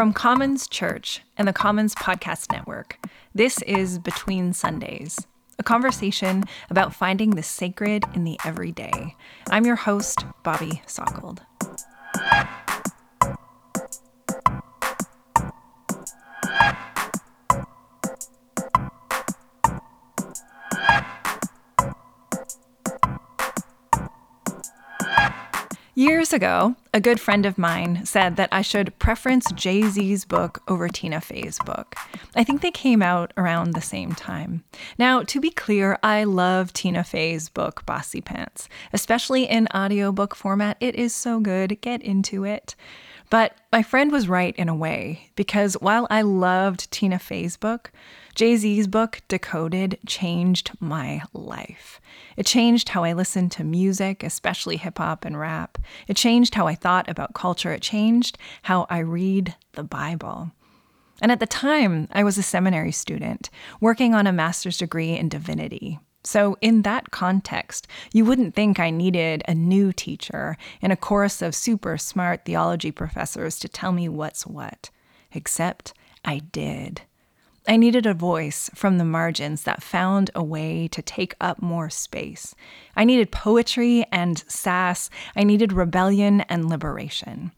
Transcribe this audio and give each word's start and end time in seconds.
From 0.00 0.14
Commons 0.14 0.66
Church 0.66 1.20
and 1.36 1.46
the 1.46 1.52
Commons 1.52 1.94
Podcast 1.94 2.50
Network, 2.50 2.98
this 3.34 3.60
is 3.60 3.98
Between 3.98 4.54
Sundays, 4.54 5.26
a 5.58 5.62
conversation 5.62 6.44
about 6.70 6.94
finding 6.94 7.32
the 7.32 7.42
sacred 7.42 8.04
in 8.14 8.24
the 8.24 8.40
everyday. 8.42 9.14
I'm 9.50 9.66
your 9.66 9.76
host, 9.76 10.24
Bobbi 10.42 10.82
Salkeld. 10.86 11.40
Years 26.00 26.32
ago, 26.32 26.76
a 26.94 27.00
good 27.00 27.20
friend 27.20 27.44
of 27.44 27.58
mine 27.58 28.06
said 28.06 28.36
that 28.36 28.48
I 28.50 28.62
should 28.62 28.98
preference 28.98 29.52
Jay 29.52 29.82
Z's 29.82 30.24
book 30.24 30.62
over 30.66 30.88
Tina 30.88 31.20
Fey's 31.20 31.58
book. 31.66 31.94
I 32.34 32.42
think 32.42 32.62
they 32.62 32.70
came 32.70 33.02
out 33.02 33.34
around 33.36 33.74
the 33.74 33.82
same 33.82 34.14
time. 34.14 34.64
Now, 34.98 35.22
to 35.24 35.38
be 35.42 35.50
clear, 35.50 35.98
I 36.02 36.24
love 36.24 36.72
Tina 36.72 37.04
Fey's 37.04 37.50
book, 37.50 37.84
Bossypants, 37.84 38.66
especially 38.94 39.44
in 39.44 39.68
audiobook 39.74 40.34
format. 40.34 40.78
It 40.80 40.94
is 40.94 41.14
so 41.14 41.38
good. 41.38 41.78
Get 41.82 42.00
into 42.00 42.46
it. 42.46 42.74
But 43.30 43.56
my 43.70 43.84
friend 43.84 44.10
was 44.10 44.28
right 44.28 44.54
in 44.56 44.68
a 44.68 44.74
way, 44.74 45.30
because 45.36 45.74
while 45.74 46.08
I 46.10 46.22
loved 46.22 46.90
Tina 46.90 47.20
Fey's 47.20 47.56
book, 47.56 47.92
Jay 48.34 48.56
Z's 48.56 48.88
book, 48.88 49.20
Decoded, 49.28 49.98
changed 50.04 50.72
my 50.80 51.22
life. 51.32 52.00
It 52.36 52.44
changed 52.44 52.88
how 52.88 53.04
I 53.04 53.12
listened 53.12 53.52
to 53.52 53.64
music, 53.64 54.24
especially 54.24 54.76
hip 54.76 54.98
hop 54.98 55.24
and 55.24 55.38
rap. 55.38 55.78
It 56.08 56.16
changed 56.16 56.54
how 56.54 56.66
I 56.66 56.74
thought 56.74 57.08
about 57.08 57.34
culture. 57.34 57.72
It 57.72 57.82
changed 57.82 58.36
how 58.62 58.86
I 58.90 58.98
read 58.98 59.54
the 59.72 59.84
Bible. 59.84 60.50
And 61.22 61.30
at 61.30 61.38
the 61.38 61.46
time, 61.46 62.08
I 62.10 62.24
was 62.24 62.36
a 62.36 62.42
seminary 62.42 62.92
student 62.92 63.48
working 63.80 64.14
on 64.14 64.26
a 64.26 64.32
master's 64.32 64.78
degree 64.78 65.16
in 65.16 65.28
divinity. 65.28 66.00
So, 66.22 66.58
in 66.60 66.82
that 66.82 67.10
context, 67.10 67.86
you 68.12 68.24
wouldn't 68.26 68.54
think 68.54 68.78
I 68.78 68.90
needed 68.90 69.42
a 69.48 69.54
new 69.54 69.92
teacher 69.92 70.58
and 70.82 70.92
a 70.92 70.96
chorus 70.96 71.40
of 71.40 71.54
super 71.54 71.96
smart 71.96 72.44
theology 72.44 72.90
professors 72.90 73.58
to 73.60 73.68
tell 73.68 73.92
me 73.92 74.08
what's 74.08 74.46
what. 74.46 74.90
Except 75.32 75.94
I 76.24 76.40
did. 76.40 77.02
I 77.66 77.76
needed 77.76 78.04
a 78.04 78.14
voice 78.14 78.70
from 78.74 78.98
the 78.98 79.04
margins 79.04 79.62
that 79.62 79.82
found 79.82 80.30
a 80.34 80.42
way 80.42 80.88
to 80.88 81.02
take 81.02 81.34
up 81.40 81.62
more 81.62 81.88
space. 81.88 82.54
I 82.96 83.04
needed 83.04 83.30
poetry 83.30 84.04
and 84.10 84.42
sass. 84.48 85.08
I 85.36 85.44
needed 85.44 85.72
rebellion 85.72 86.40
and 86.42 86.68
liberation. 86.68 87.52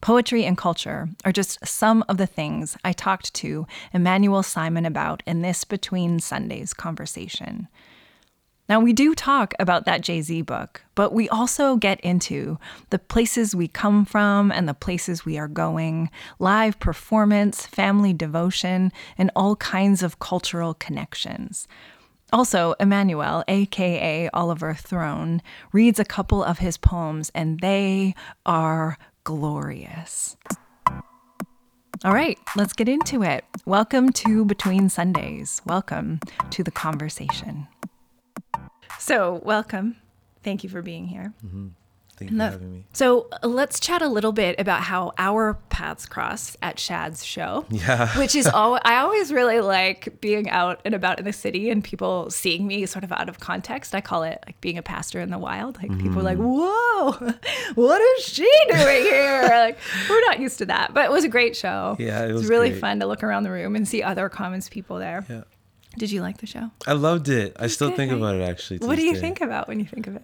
Poetry 0.00 0.44
and 0.44 0.56
culture 0.56 1.10
are 1.24 1.32
just 1.32 1.66
some 1.66 2.04
of 2.08 2.16
the 2.16 2.26
things 2.26 2.76
I 2.84 2.92
talked 2.92 3.34
to 3.34 3.66
Emmanuel 3.92 4.42
Simon 4.42 4.86
about 4.86 5.22
in 5.26 5.42
this 5.42 5.64
Between 5.64 6.20
Sundays 6.20 6.72
conversation. 6.72 7.68
Now, 8.70 8.78
we 8.78 8.92
do 8.92 9.16
talk 9.16 9.52
about 9.58 9.84
that 9.86 10.00
Jay 10.00 10.22
Z 10.22 10.42
book, 10.42 10.84
but 10.94 11.12
we 11.12 11.28
also 11.28 11.74
get 11.74 12.00
into 12.02 12.56
the 12.90 13.00
places 13.00 13.52
we 13.52 13.66
come 13.66 14.04
from 14.04 14.52
and 14.52 14.68
the 14.68 14.74
places 14.74 15.24
we 15.24 15.38
are 15.38 15.48
going, 15.48 16.08
live 16.38 16.78
performance, 16.78 17.66
family 17.66 18.12
devotion, 18.12 18.92
and 19.18 19.32
all 19.34 19.56
kinds 19.56 20.04
of 20.04 20.20
cultural 20.20 20.74
connections. 20.74 21.66
Also, 22.32 22.74
Emmanuel, 22.78 23.42
aka 23.48 24.28
Oliver 24.32 24.74
Throne, 24.74 25.42
reads 25.72 25.98
a 25.98 26.04
couple 26.04 26.44
of 26.44 26.60
his 26.60 26.76
poems, 26.76 27.32
and 27.34 27.58
they 27.58 28.14
are 28.46 28.96
glorious. 29.24 30.36
All 32.04 32.14
right, 32.14 32.38
let's 32.54 32.72
get 32.72 32.88
into 32.88 33.24
it. 33.24 33.44
Welcome 33.66 34.12
to 34.12 34.44
Between 34.44 34.88
Sundays. 34.88 35.60
Welcome 35.66 36.20
to 36.50 36.62
the 36.62 36.70
conversation. 36.70 37.66
So, 39.00 39.40
welcome. 39.44 39.96
Thank 40.42 40.62
you 40.62 40.68
for 40.68 40.82
being 40.82 41.06
here. 41.06 41.32
Mm-hmm. 41.44 41.68
Thank 42.18 42.32
you 42.32 42.36
for 42.36 42.42
having 42.42 42.70
me. 42.70 42.84
So, 42.92 43.28
let's 43.42 43.80
chat 43.80 44.02
a 44.02 44.08
little 44.08 44.32
bit 44.32 44.60
about 44.60 44.82
how 44.82 45.14
our 45.16 45.54
paths 45.70 46.04
crossed 46.04 46.58
at 46.60 46.78
Shad's 46.78 47.24
show. 47.24 47.64
Yeah. 47.70 48.06
which 48.18 48.36
is 48.36 48.46
all 48.46 48.78
I 48.84 48.96
always 48.96 49.32
really 49.32 49.60
like 49.60 50.20
being 50.20 50.50
out 50.50 50.82
and 50.84 50.94
about 50.94 51.18
in 51.18 51.24
the 51.24 51.32
city 51.32 51.70
and 51.70 51.82
people 51.82 52.30
seeing 52.30 52.66
me 52.66 52.84
sort 52.84 53.02
of 53.02 53.10
out 53.10 53.30
of 53.30 53.40
context. 53.40 53.94
I 53.94 54.02
call 54.02 54.22
it 54.22 54.38
like 54.46 54.60
being 54.60 54.76
a 54.76 54.82
pastor 54.82 55.18
in 55.18 55.30
the 55.30 55.38
wild. 55.38 55.78
Like 55.78 55.90
mm-hmm. 55.90 56.02
people 56.02 56.20
are 56.20 56.34
like, 56.34 56.38
"Whoa, 56.38 57.12
what 57.76 58.02
is 58.18 58.24
she 58.26 58.52
doing 58.68 59.02
here?" 59.04 59.42
like 59.48 59.78
we're 60.10 60.20
not 60.26 60.40
used 60.40 60.58
to 60.58 60.66
that, 60.66 60.92
but 60.92 61.06
it 61.06 61.10
was 61.10 61.24
a 61.24 61.28
great 61.28 61.56
show. 61.56 61.96
Yeah, 61.98 62.24
it 62.24 62.32
was, 62.32 62.32
it 62.32 62.34
was 62.34 62.46
really 62.50 62.68
great. 62.68 62.80
fun 62.82 63.00
to 63.00 63.06
look 63.06 63.24
around 63.24 63.44
the 63.44 63.50
room 63.50 63.76
and 63.76 63.88
see 63.88 64.02
other 64.02 64.28
Commons 64.28 64.68
people 64.68 64.98
there. 64.98 65.24
Yeah. 65.26 65.44
Did 65.98 66.10
you 66.10 66.22
like 66.22 66.38
the 66.38 66.46
show? 66.46 66.70
I 66.86 66.92
loved 66.92 67.28
it. 67.28 67.56
I 67.58 67.66
still 67.66 67.90
think 67.90 68.12
about 68.12 68.36
it 68.36 68.42
actually. 68.42 68.78
What 68.78 68.96
do 68.96 69.02
you 69.02 69.14
day. 69.14 69.20
think 69.20 69.40
about 69.40 69.68
when 69.68 69.80
you 69.80 69.86
think 69.86 70.06
of 70.06 70.16
it? 70.16 70.22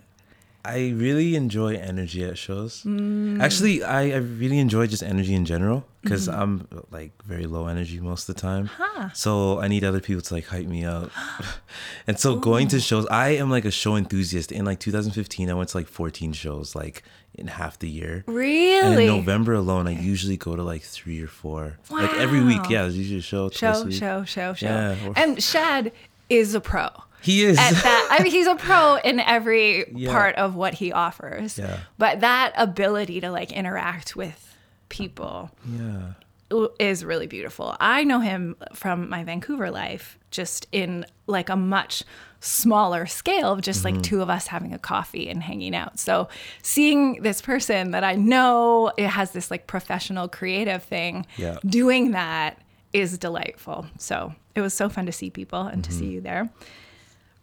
I 0.67 0.93
really 0.97 1.37
enjoy 1.37 1.77
energy 1.77 2.25
at 2.25 2.37
shows. 2.37 2.83
Mm. 2.83 3.41
Actually, 3.41 3.85
I, 3.85 4.11
I 4.11 4.17
really 4.17 4.59
enjoy 4.59 4.89
just 4.89 5.03
energy 5.05 5.33
in 5.33 5.45
general 5.45 5.87
because 6.03 6.27
mm-hmm. 6.27 6.41
I'm 6.41 6.69
like 6.91 7.13
very 7.23 7.47
low 7.47 7.69
energy 7.69 8.01
most 8.01 8.29
of 8.29 8.35
the 8.35 8.41
time. 8.41 8.67
Huh. 8.67 9.11
So 9.13 9.61
I 9.61 9.69
need 9.69 9.85
other 9.85 10.01
people 10.01 10.23
to 10.23 10.35
like 10.35 10.47
hype 10.47 10.67
me 10.67 10.85
up. 10.85 11.13
and 12.09 12.19
so 12.19 12.35
Ooh. 12.35 12.41
going 12.41 12.67
to 12.69 12.81
shows, 12.81 13.07
I 13.07 13.29
am 13.37 13.49
like 13.49 13.65
a 13.65 13.71
show 13.71 13.95
enthusiast. 13.95 14.51
In 14.51 14.65
like 14.65 14.81
2015, 14.81 15.49
I 15.49 15.55
went 15.55 15.69
to 15.69 15.77
like 15.77 15.87
14 15.87 16.33
shows 16.33 16.75
like 16.75 17.05
in 17.37 17.47
half 17.47 17.79
the 17.79 17.89
year. 17.89 18.25
Really? 18.27 18.81
And 18.81 19.01
in 19.01 19.07
November 19.07 19.55
alone, 19.55 19.87
I 19.87 19.93
usually 19.93 20.37
go 20.37 20.57
to 20.57 20.63
like 20.63 20.83
three 20.83 21.23
or 21.23 21.29
four. 21.29 21.79
Wow. 21.91 21.99
Like 21.99 22.15
every 22.15 22.43
week. 22.43 22.69
Yeah, 22.69 22.83
there's 22.83 22.97
usually 22.97 23.19
a 23.19 23.23
show. 23.23 23.51
Show, 23.51 23.91
show, 23.91 24.25
show, 24.25 24.55
show. 24.55 24.67
Yeah. 24.67 25.13
And 25.17 25.43
Shad 25.43 25.93
is 26.29 26.55
a 26.55 26.61
pro. 26.61 26.89
He 27.23 27.45
is. 27.45 27.59
At 27.59 27.73
that, 27.73 28.09
I 28.11 28.23
mean, 28.23 28.33
he's 28.33 28.47
a 28.47 28.55
pro 28.55 28.97
in 28.97 29.21
every 29.21 29.91
yeah. 29.95 30.11
part 30.11 30.37
of 30.37 30.55
what 30.55 30.75
he 30.75 30.93
offers. 30.93 31.59
Yeah. 31.59 31.81
But 31.99 32.21
that 32.21 32.53
ability 32.57 33.21
to 33.21 33.31
like 33.31 33.53
interact 33.53 34.17
with 34.17 34.55
people. 34.89 35.51
Yeah 35.67 36.13
is 36.79 37.05
really 37.05 37.27
beautiful. 37.27 37.77
I 37.81 38.05
know 38.05 38.21
him 38.21 38.57
from 38.73 39.09
my 39.09 39.25
Vancouver 39.25 39.71
life, 39.71 40.19
just 40.31 40.67
in 40.73 41.07
like 41.27 41.49
a 41.49 41.57
much 41.57 42.05
smaller 42.41 43.07
scale 43.07 43.53
of 43.53 43.61
just 43.61 43.83
mm-hmm. 43.83 43.97
like 43.97 44.05
two 44.05 44.23
of 44.23 44.31
us 44.31 44.47
having 44.47 44.73
a 44.73 44.79
coffee 44.79 45.29
and 45.29 45.43
hanging 45.43 45.75
out. 45.75 45.99
So 45.99 46.29
seeing 46.63 47.23
this 47.23 47.41
person 47.41 47.91
that 47.93 48.05
I 48.05 48.15
know 48.15 48.93
it 48.97 49.09
has 49.09 49.33
this 49.33 49.51
like 49.51 49.67
professional 49.67 50.29
creative 50.29 50.83
thing 50.83 51.27
yeah. 51.37 51.59
doing 51.65 52.13
that 52.13 52.59
is 52.93 53.19
delightful. 53.19 53.87
So 53.99 54.35
it 54.55 54.61
was 54.61 54.75
so 54.75 54.89
fun 54.89 55.07
to 55.07 55.13
see 55.13 55.31
people 55.31 55.63
and 55.63 55.83
mm-hmm. 55.83 55.91
to 55.91 55.93
see 55.93 56.05
mm-hmm. 56.05 56.13
you 56.13 56.21
there. 56.21 56.51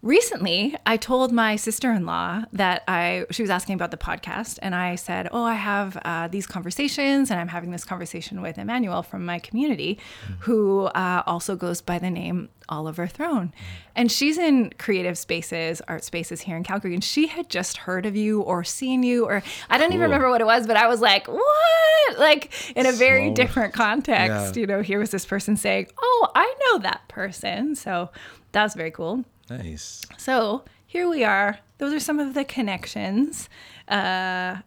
Recently, 0.04 0.76
I 0.86 0.98
told 0.98 1.32
my 1.32 1.56
sister-in-law 1.56 2.44
that 2.52 2.84
I 2.90 3.26
she 3.32 3.42
was 3.42 3.50
asking 3.50 3.76
about 3.76 3.90
the 3.90 3.96
podcast, 3.96 4.60
and 4.62 4.76
I 4.76 4.96
said, 4.96 5.30
"Oh, 5.32 5.46
I 5.46 5.54
have 5.54 5.96
uh, 6.04 6.28
these 6.28 6.46
conversations, 6.46 7.32
and 7.32 7.40
I'm 7.40 7.48
having 7.48 7.72
this 7.72 7.86
conversation 7.86 8.42
with 8.42 8.58
Emmanuel 8.58 9.02
from 9.02 9.26
my 9.26 9.40
community, 9.40 9.98
mm-hmm. 10.26 10.34
who 10.42 10.88
uh, 10.88 11.24
also 11.26 11.56
goes 11.56 11.80
by 11.80 12.00
the 12.00 12.10
name 12.10 12.50
Oliver 12.68 13.08
Throne, 13.08 13.54
and 13.96 14.12
she's 14.12 14.38
in 14.38 14.74
creative 14.78 15.18
spaces, 15.18 15.82
art 15.88 16.04
spaces 16.04 16.42
here 16.42 16.58
in 16.58 16.66
Calgary, 16.66 16.94
and 16.94 17.04
she 17.04 17.28
had 17.28 17.50
just 17.50 17.78
heard 17.78 18.06
of 18.06 18.14
you 18.14 18.42
or 18.42 18.66
seen 18.66 19.04
you, 19.04 19.24
or 19.24 19.42
I 19.70 19.78
don't 19.78 19.88
cool. 19.88 19.96
even 19.96 20.02
remember 20.02 20.30
what 20.30 20.42
it 20.42 20.46
was, 20.46 20.68
but 20.68 20.76
I 20.76 20.88
was 20.88 21.00
like, 21.00 21.30
what? 21.30 22.20
Like 22.20 22.52
in 22.76 22.86
a 22.86 22.92
very 22.92 23.30
so, 23.30 23.36
different 23.36 23.74
context, 23.74 24.58
yeah. 24.58 24.60
you 24.60 24.68
know, 24.68 24.82
here 24.82 25.00
was 25.00 25.12
this 25.12 25.26
person 25.26 25.56
saying, 25.56 25.88
"Oh, 25.98 26.28
I 26.36 26.54
know 26.66 26.80
that 26.80 27.08
person," 27.08 27.76
so 27.76 28.10
that 28.52 28.64
was 28.64 28.74
very 28.74 28.92
cool. 28.92 29.24
Nice. 29.50 30.02
So 30.18 30.64
here 30.86 31.10
we 31.10 31.24
are. 31.24 31.60
Those 31.78 31.94
are 31.94 32.00
some 32.00 32.20
of 32.20 32.34
the 32.34 32.46
connections. 32.46 33.50
Uh, 33.88 34.58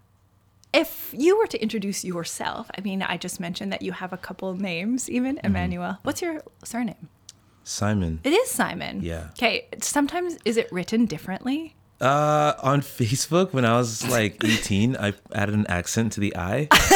if 0.75 1.15
you 1.17 1.39
were 1.39 1.47
to 1.47 1.63
introduce 1.63 2.05
yourself, 2.05 2.71
I 2.77 2.81
mean, 2.83 3.03
I 3.03 3.17
just 3.17 3.41
mentioned 3.41 3.73
that 3.73 3.83
you 3.83 3.93
have 3.93 4.13
a 4.13 4.19
couple 4.19 4.53
names, 4.55 5.09
even 5.09 5.37
mm-hmm. 5.37 5.47
Emmanuel. 5.47 5.99
What's 6.03 6.21
your 6.21 6.43
surname? 6.65 7.09
Simon. 7.65 8.21
It 8.23 8.33
is 8.33 8.51
Simon. 8.51 9.03
Yeah. 9.03 9.29
Okay. 9.31 9.67
Sometimes 9.81 10.39
is 10.45 10.57
it 10.57 10.71
written 10.71 11.07
differently? 11.07 11.75
Uh, 12.01 12.53
on 12.63 12.81
Facebook, 13.01 13.53
when 13.53 13.65
I 13.65 13.77
was 13.77 14.07
like 14.09 14.45
18, 14.45 14.97
I 14.97 15.15
added 15.35 15.55
an 15.55 15.67
accent 15.69 16.13
to 16.13 16.21
the 16.21 16.37
I. 16.37 16.69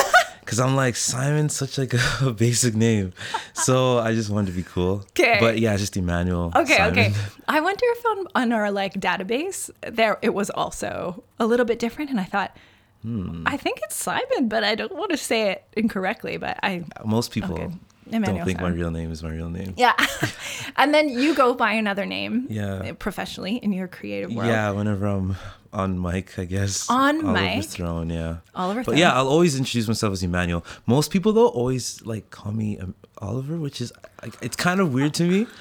Cause 0.50 0.58
I'm 0.58 0.74
like 0.74 0.96
Simon's 0.96 1.54
such 1.54 1.78
like 1.78 1.94
a 1.94 2.32
basic 2.36 2.74
name, 2.74 3.12
so 3.54 4.00
I 4.00 4.14
just 4.14 4.30
wanted 4.30 4.48
to 4.48 4.56
be 4.56 4.64
cool. 4.64 5.04
Okay. 5.10 5.36
But 5.38 5.60
yeah, 5.60 5.76
just 5.76 5.96
Emmanuel. 5.96 6.50
Okay, 6.56 6.76
Simon. 6.76 6.98
okay. 6.98 7.14
I 7.46 7.60
wonder 7.60 7.84
if 7.84 8.04
on, 8.04 8.26
on 8.34 8.52
our 8.52 8.72
like 8.72 8.94
database 8.94 9.70
there 9.82 10.18
it 10.22 10.34
was 10.34 10.50
also 10.50 11.22
a 11.38 11.46
little 11.46 11.64
bit 11.64 11.78
different, 11.78 12.10
and 12.10 12.18
I 12.18 12.24
thought, 12.24 12.56
hmm. 13.02 13.44
I 13.46 13.56
think 13.56 13.78
it's 13.84 13.94
Simon, 13.94 14.48
but 14.48 14.64
I 14.64 14.74
don't 14.74 14.96
want 14.96 15.12
to 15.12 15.16
say 15.16 15.52
it 15.52 15.64
incorrectly. 15.74 16.36
But 16.36 16.58
I 16.64 16.82
most 17.04 17.30
people. 17.30 17.54
Okay. 17.54 17.70
Emmanuel 18.14 18.38
don't 18.38 18.46
think 18.46 18.60
my 18.60 18.68
real 18.68 18.90
name 18.90 19.10
is 19.12 19.22
my 19.22 19.30
real 19.30 19.50
name. 19.50 19.74
Yeah. 19.76 19.94
and 20.76 20.92
then 20.94 21.08
you 21.08 21.34
go 21.34 21.54
by 21.54 21.72
another 21.72 22.06
name. 22.06 22.46
Yeah. 22.50 22.92
Professionally 22.98 23.56
in 23.56 23.72
your 23.72 23.88
creative 23.88 24.32
world. 24.32 24.48
Yeah, 24.48 24.70
whenever 24.70 25.06
I'm 25.06 25.36
on 25.72 26.00
mic, 26.00 26.38
I 26.38 26.44
guess. 26.44 26.88
On 26.90 27.24
Oliver 27.24 27.32
mic? 27.32 27.64
Throne, 27.66 28.10
yeah. 28.10 28.38
Oliver 28.54 28.80
But 28.80 28.86
Throne. 28.92 28.98
yeah, 28.98 29.12
I'll 29.14 29.28
always 29.28 29.56
introduce 29.58 29.86
myself 29.88 30.12
as 30.12 30.22
Emmanuel. 30.22 30.64
Most 30.86 31.10
people 31.10 31.32
though 31.32 31.48
always 31.48 32.04
like 32.04 32.30
call 32.30 32.52
me 32.52 32.78
um, 32.78 32.94
Oliver, 33.18 33.56
which 33.56 33.80
is 33.80 33.92
like 34.22 34.34
it's 34.42 34.56
kind 34.56 34.80
of 34.80 34.92
weird 34.92 35.14
to 35.14 35.24
me. 35.24 35.46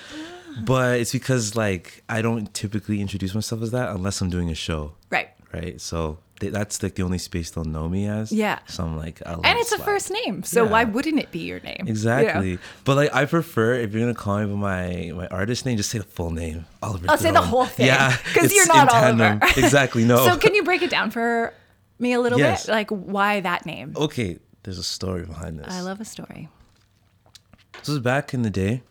But 0.65 0.99
it's 0.99 1.11
because 1.13 1.55
like 1.55 2.03
I 2.09 2.21
don't 2.23 2.51
typically 2.53 2.99
introduce 3.01 3.33
myself 3.35 3.61
as 3.61 3.71
that 3.71 3.89
unless 3.91 4.19
I'm 4.19 4.29
doing 4.31 4.49
a 4.49 4.55
show, 4.55 4.93
Right. 5.11 5.29
right? 5.53 5.79
So 5.79 6.17
th- 6.39 6.53
that's 6.53 6.81
like 6.83 6.95
the 6.95 7.03
only 7.03 7.17
space 7.17 7.51
they'll 7.51 7.63
know 7.65 7.87
me 7.89 8.07
as. 8.07 8.31
Yeah. 8.31 8.59
So 8.67 8.83
I'm 8.83 8.97
like, 8.97 9.21
I'll 9.25 9.35
And 9.35 9.43
let 9.43 9.57
it 9.57 9.59
it's 9.61 9.71
a 9.71 9.79
first 9.79 10.11
name. 10.11 10.43
So 10.43 10.63
Yeah. 10.63 10.69
why 10.71 10.83
wouldn't 10.85 11.19
it 11.19 11.31
be 11.31 11.39
your 11.39 11.59
name? 11.61 11.75
You 11.79 11.85
know? 11.85 11.91
Exactly. 11.91 12.59
But 12.85 12.95
like 12.97 13.13
I 13.13 13.25
prefer 13.25 13.75
if 13.75 13.93
you're 13.93 14.01
gonna 14.01 14.13
call 14.13 14.39
me 14.39 14.45
by 14.45 14.53
my 14.55 15.11
my 15.15 15.27
artist 15.27 15.65
name, 15.65 15.77
just 15.77 15.89
say 15.89 15.97
the 15.99 16.03
full 16.05 16.31
name. 16.31 16.65
Oliver. 16.81 17.05
I'll 17.09 17.17
say 17.17 17.31
the 17.31 17.41
whole 17.41 17.65
thing. 17.65 17.87
Yeah. 17.87 18.15
Because 18.25 18.53
you're 18.53 18.67
not. 18.67 18.91
Oliver. 18.93 19.39
Exactly. 19.57 20.03
No. 20.05 20.25
So 20.25 20.37
can 20.37 20.55
you 20.55 20.63
break 20.63 20.81
it 20.81 20.89
down 20.89 21.11
for 21.11 21.53
me 21.99 22.13
a 22.13 22.19
little 22.19 22.39
Yes. 22.39 22.65
bit? 22.65 22.71
Like 22.71 22.89
why 22.89 23.39
that 23.41 23.65
name? 23.65 23.93
okay, 23.97 24.39
there's 24.63 24.77
a 24.79 24.83
story 24.83 25.25
behind 25.25 25.59
this. 25.59 25.67
I 25.73 25.81
love 25.81 25.99
a 26.01 26.05
story. 26.05 26.49
This 27.79 27.87
was 27.87 27.99
back 27.99 28.33
in 28.33 28.41
the 28.41 28.49
day. 28.49 28.83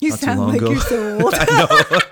You 0.00 0.10
Not 0.10 0.18
too 0.20 0.24
sound 0.26 0.40
long 0.40 0.48
like 0.50 0.60
ago. 0.60 0.70
you're 0.70 0.80
so 0.80 1.20
old. 1.24 2.06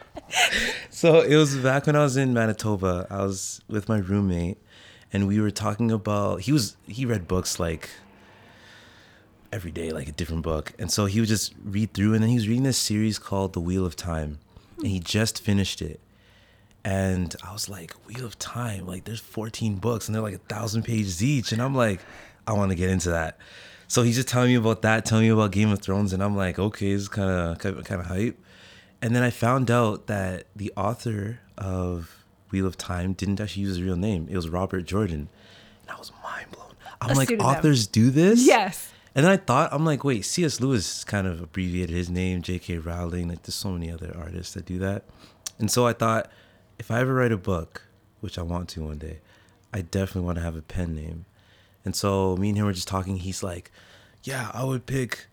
So 0.91 1.21
it 1.21 1.37
was 1.37 1.57
back 1.57 1.87
when 1.87 1.97
I 1.97 2.03
was 2.03 2.17
in 2.17 2.33
Manitoba. 2.33 3.07
I 3.11 3.23
was 3.23 3.61
with 3.69 3.89
my 3.89 3.99
roommate, 3.99 4.59
and 5.13 5.27
we 5.29 5.41
were 5.41 5.51
talking 5.51 5.91
about. 5.91 6.43
He 6.43 6.53
was 6.53 6.77
he 6.87 7.05
read 7.05 7.29
books 7.29 7.61
like 7.61 7.91
every 9.53 9.71
day, 9.71 9.91
like 9.91 10.09
a 10.09 10.13
different 10.13 10.43
book, 10.43 10.73
and 10.79 10.91
so 10.91 11.07
he 11.07 11.21
would 11.21 11.29
just 11.29 11.55
read 11.65 11.93
through. 11.95 12.15
And 12.15 12.23
then 12.23 12.31
he 12.31 12.37
was 12.37 12.49
reading 12.49 12.65
this 12.65 12.79
series 12.79 13.19
called 13.19 13.53
The 13.53 13.61
Wheel 13.61 13.87
of 13.87 13.95
Time, 13.97 14.39
and 14.79 14.87
he 14.89 14.99
just 14.99 15.43
finished 15.43 15.81
it. 15.81 16.01
And 16.85 17.35
I 17.43 17.53
was 17.53 17.69
like, 17.69 17.93
Wheel 18.07 18.25
of 18.25 18.39
Time, 18.39 18.87
like 18.87 19.05
there's 19.05 19.21
14 19.21 19.77
books, 19.77 20.07
and 20.09 20.15
they're 20.15 20.23
like 20.23 20.35
a 20.35 20.39
thousand 20.39 20.85
pages 20.85 21.23
each, 21.23 21.53
and 21.53 21.61
I'm 21.61 21.75
like, 21.75 22.01
I 22.47 22.53
want 22.53 22.71
to 22.71 22.77
get 22.77 22.91
into 22.91 23.11
that. 23.11 23.39
So 23.89 24.03
he's 24.03 24.17
just 24.17 24.29
telling 24.29 24.49
me 24.49 24.55
about 24.57 24.83
that, 24.83 25.05
telling 25.05 25.25
me 25.25 25.31
about 25.31 25.53
Game 25.53 25.71
of 25.71 25.81
Thrones, 25.81 26.13
and 26.13 26.23
I'm 26.23 26.37
like, 26.37 26.59
okay, 26.59 26.93
this 26.93 27.03
is 27.03 27.09
kind 27.09 27.31
of 27.31 27.59
kind 27.59 28.01
of 28.01 28.07
hype. 28.07 28.39
And 29.03 29.15
then 29.15 29.23
I 29.23 29.31
found 29.31 29.71
out 29.71 30.07
that 30.07 30.47
the 30.57 30.73
author 30.77 31.41
of 31.59 32.25
Wheel 32.51 32.67
of 32.67 32.79
Time 32.79 33.13
didn't 33.13 33.41
actually 33.41 33.63
use 33.63 33.77
his 33.77 33.83
real 33.83 33.97
name. 33.97 34.27
It 34.31 34.37
was 34.37 34.49
Robert 34.49 34.83
Jordan. 34.83 35.29
And 35.83 35.91
I 35.91 35.99
was 35.99 36.13
mind 36.23 36.47
blown. 36.51 36.73
I'm 37.01 37.17
like, 37.17 37.31
authors 37.39 37.87
do 37.87 38.11
this? 38.11 38.47
Yes. 38.47 38.93
And 39.15 39.25
then 39.25 39.33
I 39.33 39.37
thought, 39.37 39.73
I'm 39.73 39.85
like, 39.85 40.05
wait, 40.05 40.25
C.S. 40.25 40.61
Lewis 40.61 41.05
kind 41.05 41.27
of 41.27 41.43
abbreviated 41.43 41.95
his 41.95 42.11
name, 42.11 42.43
J.K. 42.43 42.79
Rowling. 42.79 43.29
Like, 43.29 43.43
there's 43.43 43.55
so 43.55 43.71
many 43.71 43.91
other 43.91 44.15
artists 44.19 44.55
that 44.55 44.67
do 44.67 44.79
that. 44.79 45.05
And 45.59 45.71
so 45.71 45.87
I 45.87 45.93
thought, 45.93 46.31
if 46.79 46.91
I 46.91 47.01
ever 47.01 47.15
write 47.15 47.33
a 47.33 47.39
book, 47.39 47.83
which 48.21 48.39
I 48.39 48.43
want 48.43 48.69
to 48.71 48.85
one 48.85 48.99
day, 48.99 49.21
I 49.73 49.83
definitely 49.83 50.27
want 50.27 50.37
to 50.37 50.45
have 50.45 50.57
a 50.57 50.63
pen 50.63 50.95
name. 50.95 51.25
And 51.85 51.95
so 51.95 52.37
me 52.37 52.51
and 52.51 52.59
him 52.59 52.67
were 52.67 52.73
just 52.73 52.89
talking. 52.89 53.19
He's 53.19 53.43
like, 53.43 53.71
yeah, 54.23 54.51
I 54.53 54.65
would 54.65 54.87
pick 54.87 55.27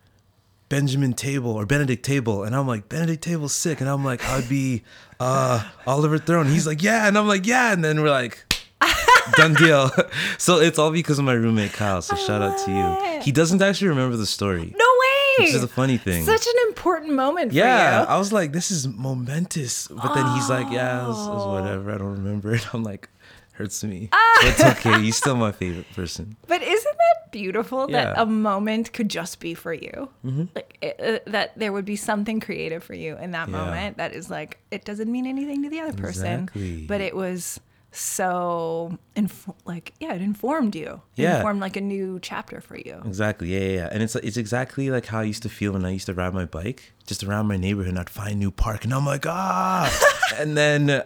Benjamin 0.73 1.13
Table 1.13 1.51
or 1.51 1.67
Benedict 1.67 2.03
Table. 2.03 2.43
And 2.43 2.55
I'm 2.55 2.67
like, 2.67 2.89
Benedict 2.89 3.23
Table's 3.23 3.53
sick. 3.53 3.79
And 3.79 3.87
I'm 3.87 4.03
like, 4.03 4.25
I'd 4.25 4.49
be 4.49 4.81
uh, 5.19 5.63
Oliver 5.85 6.17
Throne. 6.17 6.47
He's 6.47 6.65
like, 6.65 6.81
yeah. 6.81 7.07
And 7.07 7.15
I'm 7.15 7.27
like, 7.27 7.45
yeah. 7.45 7.71
And 7.73 7.83
then 7.85 8.01
we're 8.01 8.09
like, 8.09 8.43
done 9.35 9.53
deal. 9.53 9.91
so 10.39 10.59
it's 10.59 10.79
all 10.79 10.89
because 10.89 11.19
of 11.19 11.25
my 11.25 11.33
roommate 11.33 11.73
Kyle. 11.73 12.01
So 12.01 12.15
shout 12.15 12.41
out 12.41 12.57
to 12.65 12.71
you. 12.71 13.21
He 13.21 13.31
doesn't 13.31 13.61
actually 13.61 13.89
remember 13.89 14.17
the 14.17 14.25
story. 14.25 14.73
No 14.75 14.85
way. 14.99 15.45
Which 15.45 15.53
is 15.53 15.63
a 15.63 15.67
funny 15.67 15.97
thing. 15.97 16.23
Such 16.25 16.47
an 16.47 16.67
important 16.67 17.13
moment 17.13 17.53
yeah, 17.53 18.07
I 18.09 18.17
was 18.17 18.33
like, 18.33 18.51
this 18.51 18.71
is 18.71 18.87
momentous. 18.87 19.87
But 19.89 20.15
then 20.15 20.25
he's 20.33 20.49
like, 20.49 20.71
yeah, 20.71 21.05
it 21.05 21.07
was, 21.07 21.27
it 21.27 21.29
was 21.29 21.45
whatever. 21.45 21.91
I 21.91 21.99
don't 21.99 22.13
remember 22.13 22.55
it. 22.55 22.73
I'm 22.73 22.81
like, 22.81 23.09
hurts 23.51 23.83
me. 23.83 24.09
Ah. 24.11 24.39
But 24.41 24.49
it's 24.49 24.63
okay. 24.79 25.01
He's 25.01 25.17
still 25.17 25.35
my 25.35 25.51
favorite 25.51 25.91
person. 25.93 26.35
But 26.47 26.63
isn't 26.63 26.92
beautiful 27.33 27.87
that 27.87 27.91
Yeah. 27.91 28.11
Mm-hmm. 28.13 28.21
a 28.21 28.25
moment 28.51 28.93
could 28.93 29.09
just 29.09 29.41
be 29.41 29.53
for 29.55 29.73
you? 29.73 30.07
Like 30.55 30.77
it, 30.81 30.95
uh, 31.25 31.29
that 31.31 31.59
there 31.59 31.73
would 31.75 31.83
be 31.85 31.97
something 31.97 32.39
creative 32.39 32.81
for 32.83 32.93
you 32.95 33.17
in 33.17 33.31
that 33.31 33.49
Yeah. 33.49 33.57
moment 33.65 33.97
that 33.97 34.13
is 34.13 34.29
like 34.29 34.59
it 34.71 34.85
doesn't 34.85 35.11
mean 35.11 35.25
anything 35.27 35.63
to 35.63 35.69
the 35.69 35.81
other 35.81 35.97
person, 36.05 36.43
Exactly. 36.47 36.85
but 36.87 37.01
it 37.01 37.13
was 37.15 37.59
so 37.91 38.97
inf- 39.15 39.49
like 39.65 39.93
yeah, 39.99 40.13
it 40.13 40.21
informed 40.21 40.75
you. 40.75 41.01
It 41.15 41.23
Yeah. 41.23 41.37
informed 41.37 41.61
like 41.61 41.75
a 41.77 41.81
new 41.81 42.19
chapter 42.21 42.59
for 42.61 42.77
you. 42.77 43.01
Exactly. 43.05 43.47
Yeah, 43.53 43.59
yeah, 43.59 43.75
yeah. 43.79 43.89
And 43.91 44.03
it's 44.03 44.15
it's 44.15 44.37
exactly 44.37 44.89
like 44.89 45.05
how 45.07 45.19
I 45.19 45.23
used 45.23 45.43
to 45.43 45.49
feel 45.49 45.71
when 45.73 45.85
I 45.85 45.91
used 45.91 46.07
to 46.07 46.13
ride 46.13 46.33
my 46.33 46.45
bike, 46.45 46.93
just 47.05 47.23
around 47.23 47.47
my 47.47 47.57
neighborhood. 47.57 47.89
And 47.93 47.99
I'd 47.99 48.09
find 48.09 48.39
new 48.39 48.51
park, 48.51 48.83
and 48.85 48.93
I'm 48.93 49.05
like, 49.05 49.25
ah. 49.27 49.89
and 50.39 50.57
then 50.57 51.03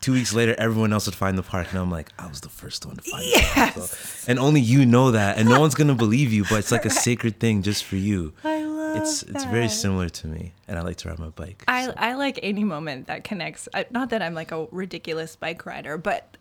two 0.00 0.12
weeks 0.12 0.32
later, 0.32 0.54
everyone 0.58 0.92
else 0.92 1.06
would 1.06 1.14
find 1.14 1.36
the 1.38 1.42
park, 1.42 1.68
and 1.70 1.78
I'm 1.80 1.90
like, 1.90 2.08
I 2.18 2.26
was 2.26 2.40
the 2.40 2.48
first 2.48 2.84
one 2.86 2.96
to 2.96 3.02
find 3.02 3.22
it. 3.24 3.30
Yes. 3.56 4.24
And 4.28 4.38
only 4.38 4.60
you 4.60 4.84
know 4.86 5.10
that, 5.12 5.38
and 5.38 5.48
no 5.48 5.60
one's 5.60 5.74
gonna 5.74 5.94
believe 5.94 6.32
you. 6.32 6.44
But 6.44 6.60
it's 6.60 6.72
like 6.72 6.84
a 6.84 6.90
sacred 7.06 7.38
thing 7.40 7.62
just 7.62 7.84
for 7.84 7.96
you. 7.96 8.32
I 8.44 8.64
love 8.64 8.96
It's 8.98 9.22
it's 9.22 9.44
very 9.44 9.68
similar 9.68 10.08
to 10.08 10.26
me, 10.26 10.52
and 10.68 10.78
I 10.78 10.82
like 10.82 10.96
to 10.98 11.08
ride 11.08 11.18
my 11.18 11.28
bike. 11.30 11.64
I, 11.68 11.86
so. 11.86 11.94
I 11.96 12.14
like 12.14 12.38
any 12.42 12.64
moment 12.64 13.06
that 13.08 13.24
connects. 13.24 13.68
Not 13.90 14.10
that 14.10 14.22
I'm 14.22 14.34
like 14.34 14.52
a 14.52 14.66
ridiculous 14.70 15.36
bike 15.36 15.66
rider, 15.66 15.98
but 15.98 16.36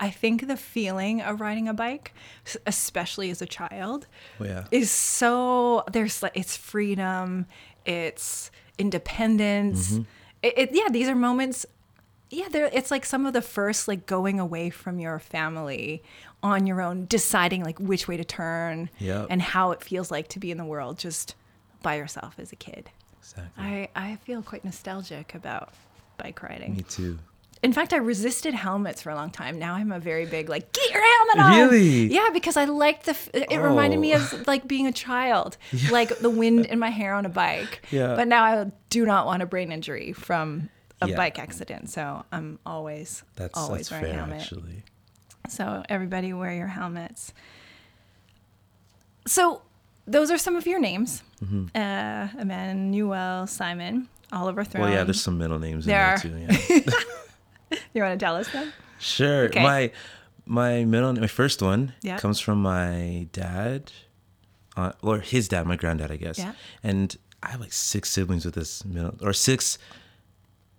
I 0.00 0.10
think 0.10 0.48
the 0.48 0.56
feeling 0.56 1.20
of 1.20 1.40
riding 1.40 1.68
a 1.68 1.74
bike, 1.74 2.12
especially 2.66 3.30
as 3.30 3.40
a 3.40 3.46
child, 3.46 4.06
Oh, 4.40 4.44
yeah. 4.44 4.64
is 4.72 4.90
so 4.90 5.84
there's 5.92 6.22
like 6.22 6.32
it's 6.36 6.56
freedom, 6.56 7.46
it's 7.86 8.50
independence. 8.78 9.92
Mm-hmm. 9.92 10.02
It, 10.42 10.58
it 10.58 10.70
yeah, 10.72 10.88
these 10.90 11.08
are 11.08 11.14
moments. 11.14 11.66
Yeah, 12.30 12.48
there. 12.50 12.68
It's 12.72 12.90
like 12.90 13.06
some 13.06 13.24
of 13.26 13.32
the 13.32 13.40
first 13.42 13.88
like 13.88 14.06
going 14.06 14.38
away 14.38 14.70
from 14.70 14.98
your 14.98 15.18
family 15.18 16.02
on 16.42 16.66
your 16.66 16.80
own, 16.82 17.06
deciding 17.06 17.64
like 17.64 17.78
which 17.80 18.06
way 18.06 18.16
to 18.16 18.24
turn 18.24 18.90
Yep. 18.98 19.26
and 19.30 19.40
how 19.42 19.70
it 19.72 19.82
feels 19.82 20.10
like 20.10 20.28
to 20.28 20.38
be 20.38 20.50
in 20.50 20.58
the 20.58 20.64
world 20.64 20.98
just 20.98 21.34
by 21.82 21.94
yourself 21.96 22.34
as 22.38 22.52
a 22.52 22.56
kid. 22.56 22.90
exactly. 23.20 23.64
I, 23.64 23.88
I 23.94 24.16
feel 24.16 24.42
quite 24.42 24.64
nostalgic 24.64 25.34
about 25.34 25.72
bike 26.16 26.42
riding. 26.42 26.76
me 26.76 26.82
too. 26.82 27.18
In 27.60 27.72
fact, 27.72 27.92
I 27.92 27.96
resisted 27.96 28.54
helmets 28.54 29.02
for 29.02 29.10
a 29.10 29.16
long 29.16 29.30
time. 29.30 29.58
Now 29.58 29.74
I'm 29.74 29.90
a 29.90 29.98
very 29.98 30.26
big 30.26 30.48
like 30.48 30.72
get 30.72 30.90
your 30.92 31.02
helmet 31.02 31.38
on. 31.44 31.56
Really? 31.58 32.06
Yeah, 32.14 32.28
because 32.32 32.56
I 32.56 32.66
liked 32.66 33.06
the. 33.06 33.12
f- 33.12 33.30
It 33.34 33.58
reminded 33.58 33.98
me 33.98 34.14
Oh. 34.14 34.18
of 34.18 34.46
like 34.46 34.68
being 34.68 34.86
a 34.86 34.92
child, 34.92 35.56
like 35.90 36.18
the 36.20 36.30
wind 36.30 36.66
in 36.66 36.78
my 36.78 36.90
hair 36.90 37.14
on 37.14 37.26
a 37.26 37.28
bike. 37.28 37.82
Yeah. 37.90 38.14
But 38.14 38.28
now 38.28 38.44
I 38.44 38.70
do 38.90 39.04
not 39.06 39.26
want 39.26 39.42
a 39.42 39.46
brain 39.46 39.72
injury 39.72 40.12
from 40.12 40.68
a 41.00 41.08
Yeah. 41.08 41.16
bike 41.16 41.38
accident, 41.38 41.88
so 41.90 42.24
I'm 42.32 42.58
always 42.66 43.22
That's 43.36 43.56
always 43.58 43.88
that's 43.88 44.02
wearing 44.02 44.14
a 44.16 44.18
helmet. 44.18 44.40
actually. 44.42 44.82
So 45.48 45.82
everybody 45.88 46.32
wear 46.32 46.52
your 46.52 46.66
helmets. 46.66 47.32
So 49.26 49.62
those 50.06 50.30
are 50.30 50.38
some 50.38 50.56
of 50.56 50.66
your 50.66 50.80
names: 50.80 51.22
uh, 51.74 52.28
Emmanuel, 52.38 53.46
Simon, 53.46 54.08
Oliver 54.32 54.64
Throne. 54.64 54.82
Mm-hmm. 54.84 54.90
Well, 54.90 54.98
yeah, 54.98 55.04
there's 55.04 55.22
some 55.22 55.38
middle 55.38 55.58
names 55.58 55.84
There 55.84 56.14
in 56.24 56.46
there 56.46 56.56
too. 56.58 56.80
Yeah. 56.80 56.80
You 57.92 58.02
want 58.02 58.18
to 58.18 58.24
tell 58.24 58.34
us 58.36 58.48
them? 58.50 58.72
Sure. 58.98 59.44
Okay. 59.44 59.62
My 59.62 59.90
my 60.46 60.84
middle 60.84 61.12
my 61.12 61.26
first 61.26 61.60
one 61.60 61.92
Yeah. 62.02 62.16
comes 62.16 62.40
from 62.40 62.62
my 62.62 63.28
dad, 63.32 63.92
uh, 64.76 64.92
or 65.02 65.18
his 65.20 65.48
dad, 65.48 65.66
my 65.66 65.76
granddad, 65.76 66.10
I 66.10 66.16
guess. 66.16 66.38
Yeah. 66.38 66.54
And 66.82 67.14
I 67.42 67.50
have 67.50 67.60
like 67.60 67.74
six 67.74 68.10
siblings 68.10 68.46
with 68.46 68.54
this 68.54 68.86
middle, 68.86 69.14
or 69.20 69.34
six 69.34 69.78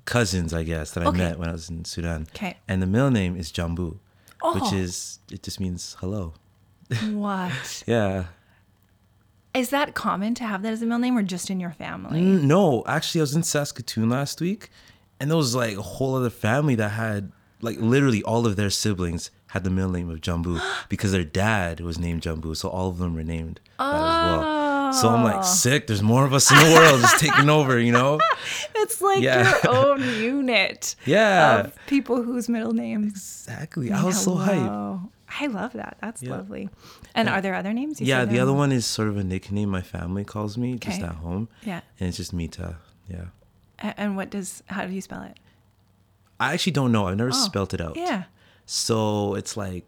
cousins, 0.09 0.53
I 0.53 0.63
guess, 0.63 0.91
that 0.91 1.03
I 1.03 1.07
Okay. 1.07 1.17
met 1.17 1.39
when 1.39 1.49
I 1.49 1.51
was 1.53 1.69
in 1.69 1.85
Sudan. 1.85 2.27
Okay. 2.35 2.57
And 2.67 2.81
the 2.81 2.87
middle 2.87 3.11
name 3.11 3.35
is 3.37 3.51
Jambu, 3.51 3.97
which 4.55 4.63
Oh. 4.71 4.75
is 4.75 5.19
it 5.31 5.43
just 5.43 5.59
means 5.59 5.95
hello. 5.99 6.33
What 7.13 7.83
Yeah. 7.87 8.25
is 9.53 9.69
that 9.69 9.93
common 9.95 10.35
to 10.35 10.43
have 10.43 10.61
that 10.63 10.73
as 10.73 10.81
a 10.81 10.85
middle 10.85 10.99
name, 10.99 11.17
or 11.17 11.23
just 11.23 11.49
in 11.49 11.59
your 11.59 11.71
family? 11.71 12.21
Mm, 12.21 12.43
No, 12.43 12.83
actually, 12.87 13.21
I 13.21 13.23
was 13.23 13.35
in 13.35 13.43
Saskatoon 13.43 14.09
last 14.09 14.41
week, 14.41 14.69
and 15.19 15.29
there 15.29 15.37
was 15.37 15.53
like 15.55 15.77
a 15.77 15.81
whole 15.81 16.15
other 16.15 16.29
family 16.29 16.75
that 16.75 16.89
had 16.89 17.31
like 17.61 17.77
literally 17.79 18.23
all 18.23 18.45
of 18.47 18.55
their 18.55 18.69
siblings 18.69 19.31
had 19.47 19.63
the 19.65 19.69
middle 19.69 19.91
name 19.91 20.09
of 20.09 20.21
Jambu 20.21 20.61
because 20.89 21.11
their 21.11 21.25
dad 21.25 21.79
was 21.81 21.99
named 21.99 22.21
Jambu, 22.21 22.55
so 22.55 22.69
all 22.69 22.89
of 22.89 22.97
them 22.99 23.15
were 23.15 23.23
named 23.23 23.59
that 23.77 24.03
as 24.11 24.23
well. 24.25 24.43
So 24.91 25.09
I'm 25.09 25.23
like, 25.23 25.43
sick. 25.43 25.87
There's 25.87 26.01
more 26.01 26.25
of 26.25 26.33
us 26.33 26.51
in 26.51 26.57
the 26.57 26.73
world 26.75 27.01
just 27.01 27.19
taking 27.25 27.49
over, 27.49 27.79
you 27.79 27.91
know? 27.91 28.19
It's 28.75 29.01
like 29.01 29.21
Yeah. 29.21 29.53
your 29.63 29.75
own 29.75 30.01
unit 30.01 30.95
Yeah, 31.05 31.59
of 31.59 31.75
people 31.87 32.21
whose 32.23 32.49
middle 32.49 32.73
names. 32.73 33.11
exactly. 33.11 33.91
I 33.91 34.03
was 34.03 34.21
so 34.23 34.35
hyped. 34.35 34.55
Hello. 34.55 35.01
I 35.41 35.45
love 35.47 35.73
that. 35.73 35.97
That's 36.01 36.23
Yeah. 36.23 36.31
lovely. 36.31 36.69
And 37.13 37.29
are 37.29 37.41
there 37.41 37.53
other 37.55 37.71
names? 37.73 38.01
You 38.01 38.07
Yeah, 38.07 38.25
the 38.25 38.39
other 38.39 38.53
one 38.53 38.71
is 38.71 38.85
sort 38.85 39.07
of 39.09 39.17
a 39.17 39.23
nickname 39.23 39.69
my 39.69 39.81
family 39.81 40.23
calls 40.23 40.57
me 40.57 40.75
just 40.77 41.01
at 41.01 41.15
home, 41.15 41.49
Yeah. 41.63 41.81
and 41.99 42.07
it's 42.09 42.17
just 42.17 42.33
Mita. 42.33 42.77
Yeah. 43.07 43.25
And 43.79 44.15
what 44.17 44.29
does? 44.29 44.63
How 44.67 44.85
do 44.85 44.93
you 44.93 45.01
spell 45.01 45.21
it? 45.23 45.37
I 46.39 46.53
actually 46.53 46.71
don't 46.73 46.91
know. 46.91 47.07
I've 47.07 47.17
never 47.17 47.29
Oh, 47.29 47.33
spelt 47.33 47.73
it 47.73 47.81
out. 47.81 47.95
Yeah. 47.95 48.23
So 48.65 49.35
it's 49.35 49.55
like 49.57 49.85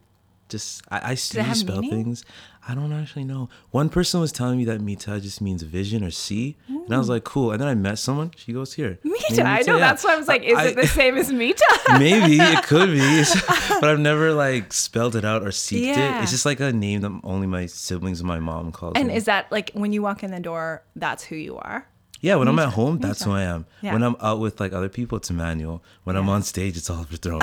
Just 0.51 0.83
I, 0.91 1.11
I 1.11 1.15
see 1.15 1.41
you 1.41 1.55
spell 1.55 1.81
meaning? 1.81 2.03
things. 2.05 2.25
I 2.67 2.75
don't 2.75 2.93
actually 2.93 3.23
know. 3.23 3.49
One 3.71 3.89
person 3.89 4.21
was 4.21 4.31
telling 4.31 4.59
me 4.59 4.65
that 4.65 4.81
Mita 4.81 5.19
just 5.19 5.41
means 5.41 5.63
vision 5.63 6.03
or 6.03 6.11
see, 6.11 6.57
and 6.67 6.93
I 6.93 6.99
was 6.99 7.09
like, 7.09 7.23
cool. 7.23 7.51
And 7.51 7.59
then 7.59 7.67
I 7.67 7.73
met 7.73 7.97
someone. 7.97 8.29
She 8.35 8.53
goes 8.53 8.73
here. 8.73 8.99
Mita. 9.03 9.25
Maybe 9.31 9.41
I 9.41 9.61
know. 9.63 9.73
yeah. 9.77 9.79
That's 9.79 10.03
why 10.03 10.13
I 10.13 10.17
was 10.17 10.27
like, 10.27 10.43
is 10.43 10.55
I- 10.57 10.65
it 10.67 10.75
the 10.75 10.85
same 10.85 11.17
as 11.17 11.31
Mita? 11.41 11.65
Maybe 11.97 12.37
it 12.39 12.63
could 12.71 12.89
be, 12.91 12.99
but 13.79 13.85
I've 13.89 13.99
never 13.99 14.31
like 14.33 14.73
spelled 14.73 15.15
it 15.15 15.25
out 15.25 15.41
or 15.41 15.47
seeked 15.49 15.85
Yeah. 15.87 16.19
it. 16.19 16.21
It's 16.23 16.31
just 16.31 16.45
like 16.45 16.59
a 16.59 16.71
name 16.71 17.01
that 17.01 17.19
only 17.23 17.47
my 17.47 17.65
siblings 17.65 18.19
and 18.19 18.27
my 18.27 18.39
mom 18.39 18.71
calls 18.71 18.93
and 18.95 19.07
me. 19.07 19.15
is 19.15 19.25
that 19.25 19.51
like 19.51 19.71
when 19.73 19.91
you 19.91 20.03
walk 20.03 20.21
in 20.21 20.29
the 20.29 20.39
door, 20.39 20.83
that's 20.95 21.23
who 21.23 21.35
you 21.37 21.57
are? 21.57 21.87
Yeah, 22.21 22.35
when 22.35 22.47
I'm 22.47 22.57
at 22.59 22.69
home, 22.73 22.99
that's 22.99 23.23
who 23.23 23.31
I 23.31 23.43
am. 23.43 23.65
Yeah. 23.81 23.93
When 23.93 24.03
I'm 24.03 24.15
out 24.21 24.39
with 24.39 24.59
like 24.59 24.73
other 24.73 24.89
people, 24.89 25.17
it's 25.17 25.29
Emmanuel. 25.29 25.83
When 26.05 26.15
I'm 26.15 26.29
on 26.29 26.43
stage, 26.43 26.77
it's 26.77 26.89
Oliver 26.89 27.17
Throne. 27.23 27.41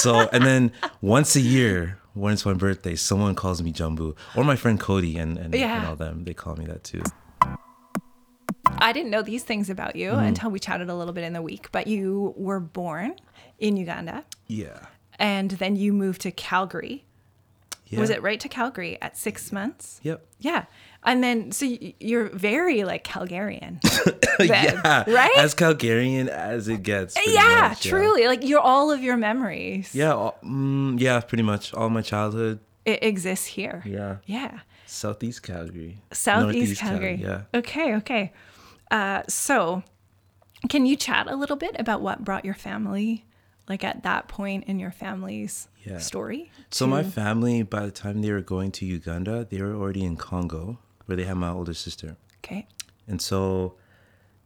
so, 0.00 0.28
and 0.32 0.44
then 0.44 0.70
once 1.00 1.34
a 1.34 1.40
year, 1.40 1.98
when 2.14 2.32
it's 2.34 2.44
my 2.46 2.52
birthday, 2.54 2.94
someone 2.94 3.34
calls 3.34 3.62
me 3.62 3.70
Jumbo, 3.72 4.14
or 4.36 4.44
my 4.44 4.56
friend 4.56 4.78
Cody 4.78 5.16
and 5.18 5.36
and, 5.38 5.54
Yeah. 5.54 5.78
and 5.78 5.86
all 5.88 5.96
them. 5.96 6.24
They 6.24 6.34
call 6.34 6.56
me 6.56 6.66
that 6.66 6.84
too. 6.84 7.02
I 8.80 8.92
didn't 8.92 9.10
know 9.10 9.22
these 9.22 9.42
things 9.44 9.70
about 9.70 9.96
you 9.96 10.10
Mm-hmm. 10.10 10.24
until 10.24 10.50
we 10.50 10.58
chatted 10.60 10.88
a 10.88 10.94
little 10.94 11.12
bit 11.14 11.24
in 11.24 11.32
the 11.32 11.42
week, 11.42 11.68
but 11.72 11.86
you 11.86 12.34
were 12.36 12.60
born 12.60 13.14
in 13.58 13.76
Uganda 13.76 14.24
Yeah. 14.46 14.78
and 15.18 15.50
then 15.52 15.74
you 15.76 15.92
moved 15.92 16.20
to 16.22 16.30
Calgary. 16.30 17.04
Yeah. 17.88 18.00
Was 18.00 18.10
it 18.10 18.22
right 18.22 18.40
to 18.40 18.48
Calgary 18.48 18.98
at 19.02 19.16
six 19.16 19.52
months? 19.52 20.00
Yep. 20.02 20.24
Yeah. 20.40 20.64
And 21.04 21.22
then, 21.22 21.52
so 21.52 21.64
you're 22.00 22.28
very 22.30 22.84
like 22.84 23.04
Calgarian. 23.04 23.80
then, 24.38 24.48
yeah. 24.48 25.04
Right? 25.10 25.36
As 25.38 25.54
Calgarian 25.54 26.28
as 26.28 26.68
it 26.68 26.82
gets. 26.82 27.16
yeah, 27.26 27.68
much, 27.70 27.82
truly. 27.82 28.26
Like 28.26 28.44
you're 28.44 28.60
all 28.60 28.90
of 28.90 29.00
your 29.00 29.16
memories. 29.16 29.94
Yeah. 29.94 30.12
all- 30.12 30.38
mm, 30.44 31.00
yeah. 31.00 31.20
Pretty 31.20 31.44
much 31.44 31.72
all 31.74 31.88
my 31.90 32.02
childhood. 32.02 32.60
It 32.84 33.02
exists 33.02 33.46
here. 33.46 33.82
Yeah. 33.86 34.16
Yeah. 34.26 34.60
Southeast 34.86 35.42
Calgary. 35.42 35.98
Southeast 36.12 36.42
Northeast 36.56 36.80
Calgary. 36.80 37.14
Yeah. 37.16 37.42
Okay, 37.52 37.94
okay. 37.96 38.32
Uh, 38.90 39.22
so, 39.28 39.82
can 40.70 40.86
you 40.86 40.96
chat 40.96 41.26
a 41.30 41.36
little 41.36 41.56
bit 41.56 41.76
about 41.78 42.00
what 42.00 42.24
brought 42.24 42.44
your 42.46 42.54
family, 42.54 43.26
like 43.68 43.84
at 43.84 44.02
that 44.02 44.28
point 44.28 44.64
in 44.64 44.78
your 44.78 44.90
family's 44.90 45.68
Yeah. 45.84 45.98
story? 45.98 46.50
So 46.70 46.86
my 46.86 47.02
family, 47.02 47.62
by 47.62 47.84
the 47.86 47.90
time 47.92 48.20
they 48.22 48.32
were 48.32 48.40
going 48.42 48.70
to 48.72 48.86
Uganda, 48.86 49.46
they 49.48 49.60
were 49.62 49.74
already 49.74 50.04
in 50.04 50.16
Congo, 50.16 50.78
where 51.06 51.16
they 51.16 51.24
had 51.24 51.36
my 51.36 51.50
older 51.50 51.74
sister, 51.74 52.16
Okay. 52.44 52.66
and 53.06 53.20
so 53.22 53.74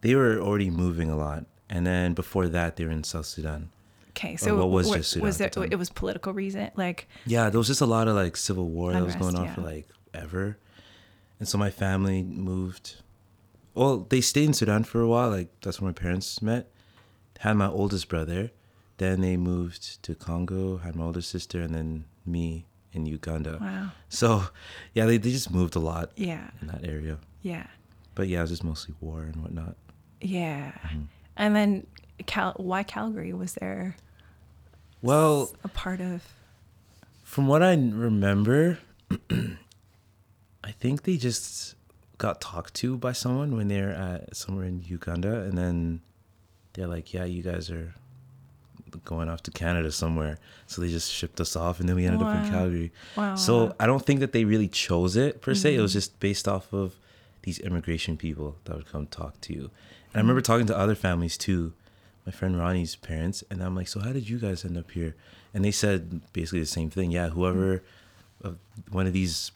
they 0.03 0.15
were 0.15 0.39
already 0.41 0.71
moving 0.71 1.11
a 1.11 1.17
lot. 1.17 1.47
And 1.69 1.87
then 1.87 2.13
before 2.15 2.49
that, 2.49 2.77
they 2.77 2.85
were 2.85 2.91
in 2.91 3.03
South 3.05 3.27
Sudan. 3.27 3.71
Okay. 4.11 4.37
So, 4.37 4.57
what 4.67 4.71
was 4.71 5.07
Sudan 5.09 5.25
was 5.27 5.41
at 5.41 5.53
the 5.53 5.63
it? 5.63 5.73
It 5.73 5.77
was 5.77 5.89
political 5.91 6.33
reason, 6.35 6.71
like 6.77 7.09
Yeah, 7.25 7.49
there 7.51 7.59
was 7.59 7.69
just 7.69 7.81
a 7.81 7.87
lot 7.87 8.09
of 8.09 8.15
like 8.15 8.37
civil 8.37 8.69
war 8.69 8.93
that 8.93 9.03
was 9.03 9.17
going 9.17 9.35
on 9.37 9.49
for 9.55 9.63
like 9.63 9.89
ever, 10.13 10.59
and 11.39 11.49
so 11.49 11.57
my 11.59 11.71
family 11.71 12.23
moved. 12.23 12.97
Well, 13.75 14.07
they 14.11 14.21
stayed 14.21 14.45
in 14.45 14.53
Sudan 14.53 14.85
for 14.85 15.01
a 15.01 15.09
while. 15.09 15.31
Like 15.31 15.49
that's 15.63 15.81
where 15.81 15.89
my 15.89 15.95
parents 15.95 16.43
met. 16.43 16.69
Had 17.41 17.55
my 17.57 17.69
oldest 17.69 18.09
brother, 18.09 18.51
then 19.03 19.21
they 19.21 19.37
moved 19.37 20.03
to 20.05 20.15
Congo. 20.15 20.79
Had 20.79 20.95
my 20.97 21.05
older 21.05 21.21
sister, 21.21 21.61
and 21.61 21.75
then 21.75 22.05
me 22.25 22.67
in 22.93 23.07
Uganda. 23.07 23.59
wow. 23.61 23.89
So, 24.11 24.45
yeah, 24.95 25.07
they, 25.07 25.17
they 25.17 25.31
just 25.31 25.51
moved 25.51 25.75
a 25.77 25.79
lot 25.81 26.13
Yeah. 26.17 26.51
in 26.61 26.67
that 26.69 26.85
area. 26.87 27.19
Yeah. 27.43 27.67
But 28.15 28.29
yeah, 28.29 28.39
it 28.39 28.43
was 28.43 28.51
just 28.51 28.65
mostly 28.65 28.95
war 29.01 29.23
and 29.23 29.37
whatnot. 29.43 29.77
Yeah. 30.21 30.73
Mm-hmm. 30.87 31.03
And 31.39 31.57
then, 31.57 31.87
Cal- 32.27 32.53
why 32.59 32.83
Calgary? 32.83 33.33
Was 33.33 33.55
there 33.55 33.97
Well, 35.01 35.51
a 35.65 35.69
part 35.69 36.01
of? 36.01 36.23
from 37.25 37.47
what 37.47 37.63
I 37.63 37.71
remember, 37.73 38.79
I 40.65 40.71
think 40.71 41.03
they 41.05 41.17
just 41.17 41.75
got 42.19 42.41
talked 42.41 42.75
to 42.75 42.97
by 42.97 43.13
someone 43.13 43.57
when 43.57 43.69
they're 43.69 43.93
at 43.93 44.37
somewhere 44.37 44.67
in 44.67 44.83
Uganda, 44.87 45.41
and 45.43 45.57
then 45.59 46.03
they're 46.75 46.87
like, 46.87 47.13
"Yeah, 47.15 47.25
you 47.25 47.43
guys 47.43 47.71
are 47.71 47.95
going 49.05 49.29
off 49.29 49.43
to 49.45 49.51
Canada 49.51 49.91
somewhere." 49.93 50.39
So 50.67 50.81
they 50.81 50.89
just 50.89 51.11
shipped 51.13 51.41
us 51.41 51.57
off, 51.57 51.81
and 51.81 51.89
then 51.89 51.97
we 51.97 52.07
ended 52.07 52.23
up 52.23 52.45
in 52.45 52.51
Calgary. 52.51 52.93
Wow. 53.17 53.35
So 53.37 53.75
I 53.81 53.87
don't 53.87 54.05
think 54.05 54.21
that 54.21 54.33
they 54.33 54.45
really 54.45 54.69
chose 54.69 55.17
it 55.17 55.41
per 55.41 55.55
se. 55.55 55.71
It 55.71 55.73
Mm-hmm. 55.75 55.83
was 55.83 55.93
just 55.93 56.19
based 56.21 56.47
off 56.49 56.73
of 56.73 56.95
these 57.43 57.59
immigration 57.59 58.17
people 58.17 58.57
that 58.65 58.77
would 58.77 58.87
come 58.91 59.07
talk 59.07 59.41
to 59.43 59.53
you. 59.53 59.63
And 60.13 60.17
I 60.17 60.19
remember 60.21 60.41
talking 60.41 60.67
to 60.67 60.77
other 60.79 60.95
families 60.95 61.37
too, 61.37 61.73
my 62.25 62.31
friend 62.33 62.57
Ronnie's 62.59 62.95
parents, 62.97 63.43
and 63.51 63.63
I'm 63.63 63.75
like, 63.75 63.89
so 63.89 63.99
how 64.01 64.13
did 64.13 64.29
you 64.29 64.39
guys 64.39 64.65
end 64.65 64.77
up 64.79 64.91
here? 64.93 65.15
And 65.53 65.65
they 65.65 65.73
said 65.73 66.21
basically 66.33 66.61
the 66.61 66.67
same 66.67 66.89
thing. 66.91 67.11
Yeah, 67.11 67.31
whoever, 67.31 67.83
uh, 68.45 68.53
one 68.91 69.07
of 69.07 69.13
these 69.13 69.51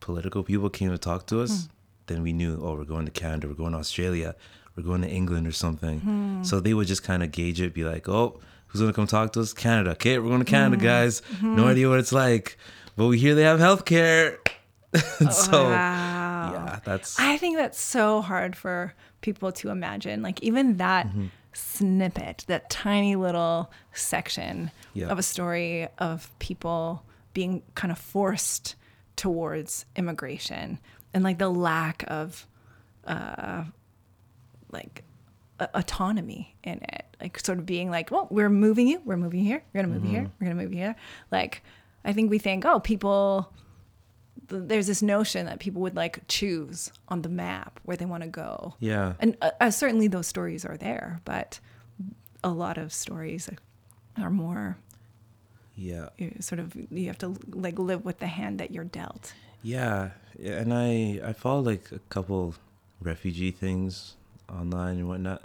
political 0.00 0.42
people 0.42 0.70
came 0.70 0.90
to 0.90 0.98
talk 0.98 1.26
to 1.26 1.40
us, 1.42 1.68
then 2.06 2.22
we 2.22 2.32
knew, 2.32 2.58
oh, 2.62 2.74
we're 2.74 2.84
going 2.84 3.04
to 3.04 3.10
Canada, 3.10 3.46
we're 3.48 3.54
going 3.54 3.72
to 3.72 3.78
Australia, 3.78 4.34
we're 4.74 4.82
going 4.84 5.02
to 5.02 5.08
England 5.08 5.46
or 5.46 5.52
something. 5.52 6.40
So 6.44 6.60
they 6.60 6.72
would 6.72 6.86
just 6.86 7.02
kind 7.02 7.22
of 7.22 7.30
gauge 7.32 7.60
it, 7.60 7.74
be 7.74 7.84
like, 7.84 8.08
oh, 8.08 8.40
who's 8.68 8.80
going 8.80 8.92
to 8.92 8.96
come 8.96 9.06
talk 9.06 9.32
to 9.34 9.40
us? 9.40 9.52
Canada. 9.52 9.90
Okay, 9.92 10.18
we're 10.18 10.28
going 10.28 10.44
to 10.44 10.50
Canada, 10.50 10.76
guys. 10.82 11.22
No 11.42 11.66
idea 11.66 11.88
what 11.88 11.98
it's 11.98 12.12
like. 12.12 12.56
But 12.96 13.06
we 13.06 13.18
hear 13.18 13.34
they 13.34 13.42
have 13.42 13.60
healthcare. 13.60 14.36
so, 15.30 15.64
wow. 15.64 16.52
yeah, 16.54 16.80
that's. 16.84 17.18
I 17.18 17.36
think 17.36 17.56
that's 17.58 17.80
so 17.80 18.20
hard 18.22 18.56
for 18.56 18.94
people 19.20 19.52
to 19.52 19.68
imagine. 19.70 20.22
Like 20.22 20.42
even 20.42 20.76
that 20.78 21.06
Mm-hmm. 21.08 21.26
snippet, 21.52 22.44
that 22.48 22.70
tiny 22.70 23.16
little 23.16 23.70
section 23.92 24.70
Yeah. 24.94 25.08
of 25.08 25.18
a 25.18 25.22
story 25.22 25.88
of 25.98 26.30
people 26.38 27.04
being 27.34 27.62
kind 27.74 27.92
of 27.92 27.98
forced 27.98 28.74
towards 29.16 29.84
immigration 29.96 30.78
and 31.12 31.24
like 31.24 31.38
the 31.38 31.48
lack 31.48 32.04
of 32.08 32.46
uh 33.06 33.64
like 34.70 35.02
autonomy 35.60 36.56
in 36.64 36.80
it. 36.82 37.04
Like 37.20 37.38
sort 37.40 37.58
of 37.58 37.66
being 37.66 37.90
like, 37.90 38.10
well, 38.10 38.28
we're 38.30 38.48
moving 38.48 38.86
you, 38.86 39.00
we're 39.04 39.16
moving 39.16 39.44
here, 39.44 39.62
we're 39.72 39.82
gonna 39.82 39.92
move 39.92 40.04
you 40.04 40.10
here, 40.10 40.30
we're 40.40 40.46
gonna 40.48 40.62
move 40.62 40.72
here. 40.72 40.94
Like 41.32 41.62
I 42.04 42.12
think 42.12 42.30
we 42.30 42.38
think, 42.38 42.64
oh, 42.64 42.78
people 42.80 43.52
th- 44.48 44.62
there's 44.66 44.86
this 44.86 45.02
notion 45.02 45.46
that 45.46 45.58
people 45.58 45.82
would 45.82 45.96
like 45.96 46.20
choose 46.28 46.92
on 47.08 47.22
the 47.22 47.28
map 47.28 47.80
where 47.84 47.96
they 47.96 48.04
want 48.06 48.22
to 48.22 48.28
go. 48.28 48.74
yeah. 48.78 49.14
And 49.18 49.36
uh, 49.42 49.50
uh, 49.60 49.70
certainly 49.70 50.06
those 50.08 50.26
stories 50.28 50.64
are 50.64 50.76
there, 50.76 51.20
but 51.24 51.58
a 52.44 52.50
lot 52.50 52.78
of 52.78 52.92
stories 52.92 53.50
are 54.16 54.30
more 54.30 54.78
Yeah. 55.74 56.08
sort 56.40 56.60
of 56.60 56.74
you 56.90 57.06
have 57.08 57.18
to 57.18 57.34
like 57.50 57.78
live 57.80 58.04
with 58.04 58.18
the 58.20 58.26
hand 58.28 58.60
that 58.60 58.70
you're 58.70 58.84
dealt. 58.84 59.32
Yeah, 59.62 60.10
yeah, 60.38 60.60
and 60.60 60.72
I 60.72 61.20
I 61.24 61.32
follow 61.32 61.62
like 61.62 61.90
a 61.90 61.98
couple 62.10 62.54
refugee 63.00 63.50
things 63.50 64.14
online 64.48 64.96
and 64.98 65.08
whatnot, 65.08 65.44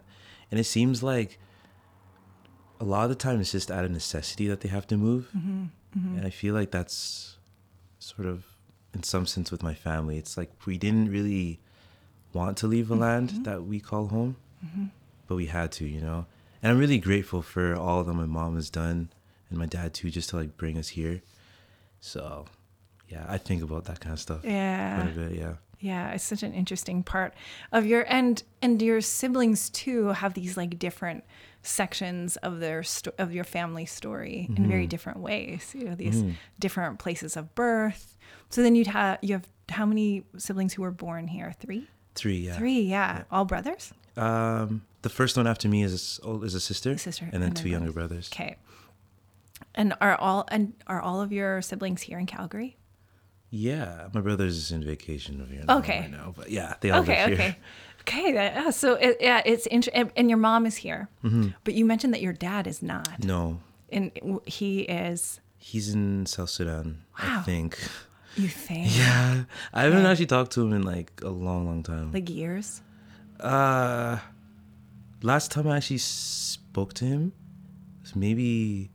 and 0.52 0.60
it 0.60 0.66
seems 0.66 1.02
like 1.04 1.40
a 2.80 2.84
lot 2.84 3.04
of 3.04 3.10
the 3.10 3.16
time 3.16 3.40
it's 3.40 3.52
just 3.52 3.72
out 3.72 3.86
of 3.86 3.92
necessity 3.92 4.48
that 4.48 4.62
they 4.62 4.70
have 4.70 4.88
to 4.88 4.98
move, 4.98 5.30
Mm-hmm, 5.38 6.18
and 6.18 6.26
I 6.26 6.30
feel 6.32 6.54
like 6.56 6.72
that's 6.72 7.38
sort 8.00 8.28
of 8.28 8.46
in 8.94 9.04
some 9.04 9.26
sense 9.28 9.52
with 9.52 9.62
my 9.64 9.74
family. 9.76 10.18
It's 10.18 10.38
like 10.38 10.52
we 10.66 10.78
didn't 10.78 11.10
really 11.12 11.60
want 12.34 12.58
to 12.58 12.68
leave 12.68 12.90
a 12.90 12.94
Mm-hmm. 12.94 13.02
land 13.02 13.46
that 13.46 13.64
we 13.64 13.80
call 13.80 14.08
home, 14.08 14.36
but 15.28 15.36
we 15.36 15.46
had 15.48 15.72
to, 15.74 15.86
you 15.86 16.02
know. 16.02 16.26
And 16.62 16.72
I'm 16.72 16.78
really 16.80 16.98
grateful 17.00 17.42
for 17.42 17.76
all 17.76 18.04
that 18.04 18.14
my 18.14 18.26
mom 18.26 18.56
has 18.56 18.70
done 18.70 19.10
and 19.50 19.60
my 19.60 19.66
dad 19.68 19.94
too, 19.94 20.10
just 20.10 20.30
to 20.30 20.38
like 20.38 20.58
bring 20.58 20.78
us 20.78 20.90
here. 20.90 21.22
So, 22.00 22.46
yeah, 23.08 23.26
I 23.30 23.38
think 23.38 23.62
about 23.64 23.86
that 23.86 24.00
kind 24.00 24.14
of 24.14 24.20
stuff 24.20 24.44
Yeah. 24.44 24.96
quite 25.02 25.12
a 25.12 25.16
bit. 25.16 25.38
Yeah. 25.38 25.54
Yeah, 25.84 26.12
it's 26.14 26.24
such 26.24 26.44
an 26.44 26.54
interesting 26.54 27.04
part 27.04 27.34
of 27.72 27.86
your 27.86 28.06
and 28.08 28.42
and 28.62 28.82
your 28.82 29.02
siblings 29.02 29.70
too 29.70 30.08
have 30.08 30.34
these 30.34 30.56
like 30.56 30.80
different 30.80 31.24
sections 31.62 32.38
of 32.38 32.60
their 32.60 32.84
sto- 32.84 33.14
of 33.18 33.34
your 33.34 33.44
family 33.44 33.86
story 33.86 34.46
in 34.50 34.56
Mm-hmm. 34.56 34.70
very 34.70 34.88
different 34.88 35.20
ways. 35.20 35.72
You 35.78 35.86
know, 35.86 35.96
these 35.96 36.24
different 36.60 37.00
places 37.00 37.36
of 37.38 37.54
birth. 37.56 38.18
So 38.50 38.62
then 38.64 38.76
you'd 38.76 38.88
have 38.88 39.20
you 39.22 39.34
have 39.34 39.48
how 39.70 39.86
many 39.86 40.24
siblings 40.38 40.74
who 40.74 40.82
were 40.84 40.92
born 40.92 41.28
here? 41.28 41.54
Three. 41.60 41.88
Three. 42.16 42.38
Yeah. 42.38 42.58
Three. 42.58 42.82
Yeah, 42.82 43.24
all 43.32 43.46
brothers. 43.46 43.94
Um, 44.16 44.84
the 45.02 45.10
first 45.10 45.36
one 45.38 45.48
after 45.48 45.68
me 45.68 45.84
is 45.84 46.20
oh, 46.24 46.44
is 46.44 46.54
a 46.56 46.60
sister, 46.60 46.98
sister, 46.98 47.26
and 47.26 47.34
then 47.34 47.42
and 47.50 47.58
then 47.58 47.64
two 47.64 47.70
younger 47.70 47.92
brothers. 47.92 48.30
Okay. 48.34 48.56
And 49.76 49.94
are 50.00 50.16
all 50.16 50.46
and 50.50 50.74
are 50.88 51.02
all 51.02 51.20
of 51.22 51.32
your 51.34 51.62
siblings 51.62 52.04
here 52.04 52.20
in 52.20 52.26
Calgary? 52.28 52.78
Yeah, 53.56 54.08
my 54.16 54.22
brother's 54.22 54.58
is 54.58 54.72
in 54.72 54.84
vacation 54.84 55.40
over 55.40 55.54
here 55.54 55.64
Okay. 55.70 56.00
right 56.02 56.12
now, 56.12 56.34
but 56.36 56.50
yeah, 56.50 56.74
they 56.82 56.90
all 56.90 57.02
okay, 57.02 57.24
live 57.28 57.38
here. 57.38 57.56
okay, 58.02 58.30
okay. 58.30 58.34
yeah, 58.34 58.72
so 58.72 58.96
it, 58.96 59.18
yeah, 59.22 59.44
it's 59.46 59.68
interesting. 59.68 60.02
And, 60.02 60.12
and 60.18 60.28
your 60.28 60.40
mom 60.40 60.66
is 60.66 60.78
here, 60.78 61.08
Mm-hmm. 61.24 61.50
but 61.64 61.76
you 61.76 61.86
mentioned 61.86 62.16
that 62.16 62.22
your 62.22 62.34
dad 62.34 62.66
is 62.66 62.82
not, 62.82 63.24
No, 63.24 63.60
and 63.92 64.12
he 64.48 64.82
is. 64.82 65.40
he's 65.58 65.94
in 65.94 66.26
South 66.26 66.50
Sudan, 66.50 67.04
I 67.16 67.28
Wow. 67.28 67.44
think. 67.46 67.78
You 68.36 68.50
think 68.50 68.88
Yeah, 68.98 69.44
I 69.72 69.84
haven't 69.84 70.00
Okay. 70.00 70.10
actually 70.12 70.26
talked 70.26 70.52
to 70.54 70.62
him 70.66 70.74
in 70.74 70.82
like 70.82 71.22
a 71.24 71.30
long, 71.30 71.68
long 71.68 71.84
time. 71.84 72.12
like 72.12 72.32
years? 72.32 72.82
Uh, 73.40 74.18
last 75.22 75.52
time 75.52 75.68
I 75.68 75.78
actually 75.78 76.00
spoke 76.00 76.94
to 76.96 77.06
him 77.06 77.34
was 78.02 78.16
maybe 78.16 78.90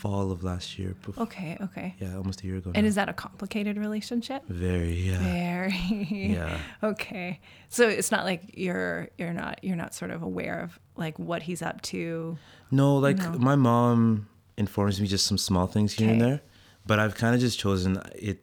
fall 0.00 0.32
of 0.32 0.42
last 0.42 0.78
year. 0.78 0.94
Okay, 1.18 1.58
okay. 1.60 1.94
Yeah, 1.98 2.16
almost 2.16 2.42
a 2.42 2.46
year 2.46 2.56
ago. 2.56 2.72
And 2.74 2.84
now. 2.84 2.88
is 2.88 2.94
that 2.94 3.08
a 3.08 3.12
complicated 3.12 3.76
relationship? 3.76 4.42
very 4.48 4.94
yeah. 4.94 5.18
Very. 5.18 6.06
Yeah. 6.38 6.58
Okay. 6.82 7.40
So 7.68 7.82
it's 7.88 8.10
not 8.10 8.24
like 8.24 8.42
you're 8.64 9.08
you're 9.18 9.32
not 9.42 9.54
you're 9.62 9.76
not 9.84 9.94
sort 9.94 10.10
of 10.10 10.22
aware 10.22 10.60
of 10.64 10.78
like 10.96 11.18
what 11.18 11.42
he's 11.42 11.62
up 11.62 11.80
to. 11.92 12.36
No, 12.70 12.96
like 12.96 13.18
No. 13.18 13.32
my 13.50 13.56
mom 13.56 14.28
informs 14.56 15.00
me 15.00 15.06
just 15.06 15.26
some 15.26 15.38
small 15.38 15.66
things 15.66 15.92
here 15.92 16.10
and 16.10 16.20
there, 16.20 16.40
but 16.86 16.98
I've 16.98 17.14
kind 17.14 17.34
of 17.34 17.40
just 17.40 17.58
chosen 17.58 18.00
it 18.14 18.38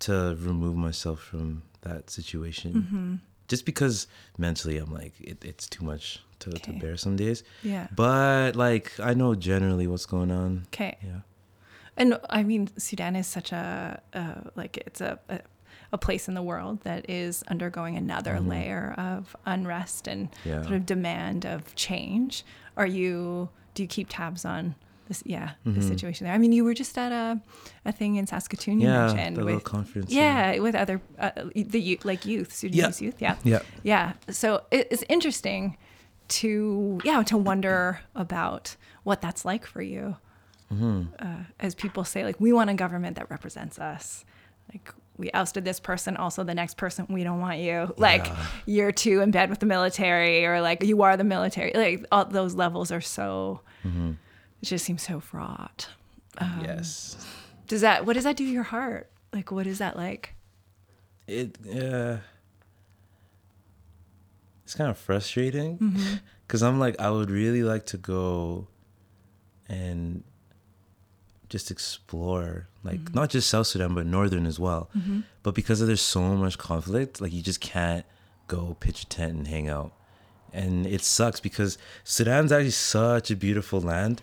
to 0.00 0.36
remove 0.40 0.76
myself 0.76 1.20
from 1.20 1.62
that 1.82 2.10
situation. 2.10 2.72
Mm-hmm. 2.72 3.14
Just 3.48 3.64
because 3.64 4.06
mentally 4.36 4.76
I'm 4.78 4.92
like 4.92 5.14
it, 5.20 5.44
it's 5.44 5.66
too 5.68 5.84
much 5.84 6.20
to, 6.40 6.50
Okay. 6.50 6.72
to 6.72 6.78
bear 6.78 6.96
some 6.96 7.16
days. 7.16 7.42
Yeah. 7.62 7.86
But 7.94 8.56
like 8.56 8.92
I 9.00 9.14
know 9.14 9.34
generally 9.34 9.86
what's 9.86 10.06
going 10.06 10.30
on. 10.30 10.64
Okay. 10.68 10.96
Yeah. 11.02 11.20
And 11.96 12.18
I 12.30 12.42
mean, 12.44 12.68
Sudan 12.78 13.16
is 13.16 13.26
such 13.26 13.50
a, 13.52 14.00
uh, 14.14 14.50
like 14.56 14.76
it's 14.78 15.00
a, 15.00 15.18
a 15.28 15.40
a 15.90 15.96
place 15.96 16.28
in 16.28 16.34
the 16.34 16.42
world 16.42 16.82
that 16.82 17.08
is 17.08 17.42
undergoing 17.48 17.96
another 17.96 18.38
layer 18.40 18.94
of 18.98 19.34
unrest 19.46 20.06
and 20.06 20.30
Mm-hmm. 20.30 20.48
Yeah. 20.48 20.62
sort 20.62 20.74
of 20.74 20.84
demand 20.86 21.46
of 21.46 21.74
change. 21.74 22.44
Are 22.76 22.86
you? 22.86 23.48
Do 23.74 23.82
you 23.82 23.88
keep 23.88 24.08
tabs 24.10 24.44
on 24.44 24.74
this? 25.08 25.22
Yeah, 25.24 25.52
the 25.64 25.80
situation 25.80 26.26
there. 26.26 26.34
I 26.34 26.38
mean, 26.38 26.52
you 26.52 26.62
were 26.62 26.74
just 26.74 26.98
at 26.98 27.10
a 27.10 27.40
a 27.86 27.92
thing 27.92 28.16
in 28.16 28.26
Saskatoon. 28.26 28.80
You 28.80 28.88
Mm-hmm. 28.88 29.08
Yeah, 29.08 29.14
mentioned 29.24 29.44
with 29.46 29.64
conference. 29.64 30.12
yeah, 30.12 30.58
with 30.60 30.74
other 30.74 31.00
uh, 31.18 31.30
the 31.54 31.80
youth, 31.80 32.04
like 32.04 32.26
youth, 32.26 32.52
Sudanese 32.52 33.00
youth. 33.00 33.16
Yeah. 33.22 33.36
Yeah. 33.44 33.60
Yeah. 33.82 34.12
So 34.30 34.64
it- 34.70 34.88
it's 34.90 35.04
interesting 35.08 35.78
to 36.28 37.00
yeah 37.04 37.22
to 37.24 37.36
wonder 37.36 38.00
about 38.14 38.76
what 39.04 39.20
that's 39.20 39.44
like 39.44 39.66
for 39.66 39.82
you. 39.82 40.16
Mm-hmm. 40.72 41.04
Uh, 41.18 41.44
as 41.58 41.74
people 41.74 42.04
say, 42.04 42.24
like 42.24 42.38
we 42.40 42.52
want 42.52 42.68
a 42.70 42.74
government 42.74 43.16
that 43.16 43.30
represents 43.30 43.78
us. 43.78 44.24
Like 44.72 44.92
we 45.16 45.30
ousted 45.32 45.64
this 45.64 45.80
person, 45.80 46.16
also 46.16 46.44
the 46.44 46.54
next 46.54 46.76
person 46.76 47.06
we 47.08 47.24
don't 47.24 47.40
want 47.40 47.58
you. 47.58 47.92
Like 47.96 48.26
Yeah. 48.26 48.46
you're 48.66 48.92
too 48.92 49.20
in 49.20 49.30
bed 49.30 49.48
with 49.50 49.60
the 49.60 49.66
military, 49.66 50.44
or 50.44 50.60
like 50.60 50.82
you 50.84 51.02
are 51.02 51.16
the 51.16 51.24
military. 51.24 51.72
Like 51.74 52.04
all 52.12 52.24
those 52.26 52.54
levels 52.54 52.92
are 52.92 53.00
so. 53.00 53.60
Mm-hmm. 53.84 54.12
It 54.60 54.66
just 54.66 54.84
seems 54.84 55.02
so 55.02 55.20
fraught. 55.20 55.88
Um, 56.38 56.62
yes. 56.64 57.16
Does 57.66 57.80
that? 57.80 58.04
What 58.06 58.14
does 58.14 58.24
that 58.24 58.36
do 58.36 58.44
to 58.44 58.50
your 58.52 58.62
heart? 58.64 59.10
Like 59.32 59.50
what 59.50 59.66
is 59.66 59.78
that 59.78 59.96
like? 59.96 60.34
It 61.26 61.56
yeah. 61.64 62.18
It's 64.68 64.74
kind 64.74 64.90
of 64.90 64.98
frustrating 64.98 65.78
Mm-hmm. 65.78 66.14
because 66.46 66.62
I'm 66.62 66.78
like 66.78 67.00
I 67.00 67.08
would 67.10 67.30
really 67.30 67.62
like 67.62 67.86
to 67.86 67.96
go 67.96 68.66
and 69.66 70.22
just 71.48 71.70
explore 71.70 72.68
like 72.84 73.00
Mm-hmm. 73.00 73.14
not 73.14 73.30
just 73.30 73.48
South 73.48 73.66
Sudan 73.66 73.94
but 73.94 74.04
northern 74.04 74.44
as 74.44 74.58
well. 74.60 74.90
But 75.42 75.54
because 75.54 75.80
there's 75.80 76.02
so 76.02 76.20
much 76.36 76.58
conflict, 76.58 77.18
like 77.22 77.32
you 77.32 77.40
just 77.42 77.62
can't 77.62 78.04
go 78.46 78.76
pitch 78.78 79.04
a 79.04 79.06
tent 79.06 79.32
and 79.38 79.48
hang 79.48 79.68
out. 79.70 79.92
And 80.52 80.86
it 80.86 81.00
sucks 81.00 81.40
because 81.40 81.78
Sudan's 82.04 82.52
actually 82.52 82.70
such 82.72 83.30
a 83.30 83.36
beautiful 83.36 83.80
land. 83.80 84.20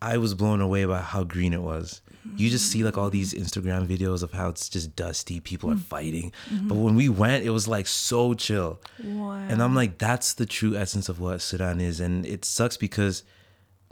I 0.00 0.18
was 0.18 0.34
blown 0.34 0.60
away 0.60 0.84
by 0.84 1.00
how 1.00 1.24
green 1.24 1.52
it 1.52 1.62
was. 1.62 2.00
You 2.34 2.50
just 2.50 2.70
see 2.70 2.82
like 2.82 2.98
all 2.98 3.08
these 3.08 3.32
Instagram 3.34 3.86
videos 3.86 4.22
of 4.22 4.32
how 4.32 4.48
it's 4.48 4.68
just 4.68 4.96
dusty, 4.96 5.38
people 5.40 5.70
are 5.70 5.76
mm. 5.76 5.82
fighting. 5.82 6.32
Mm-hmm. 6.50 6.68
But 6.68 6.74
when 6.74 6.96
we 6.96 7.08
went, 7.08 7.44
it 7.44 7.50
was 7.50 7.68
like 7.68 7.86
so 7.86 8.34
chill. 8.34 8.80
Wow. 9.02 9.32
And 9.48 9.62
I'm 9.62 9.74
like, 9.74 9.98
that's 9.98 10.34
the 10.34 10.44
true 10.44 10.76
essence 10.76 11.08
of 11.08 11.20
what 11.20 11.40
Sudan 11.40 11.80
is. 11.80 12.00
And 12.00 12.26
it 12.26 12.44
sucks 12.44 12.76
because 12.76 13.22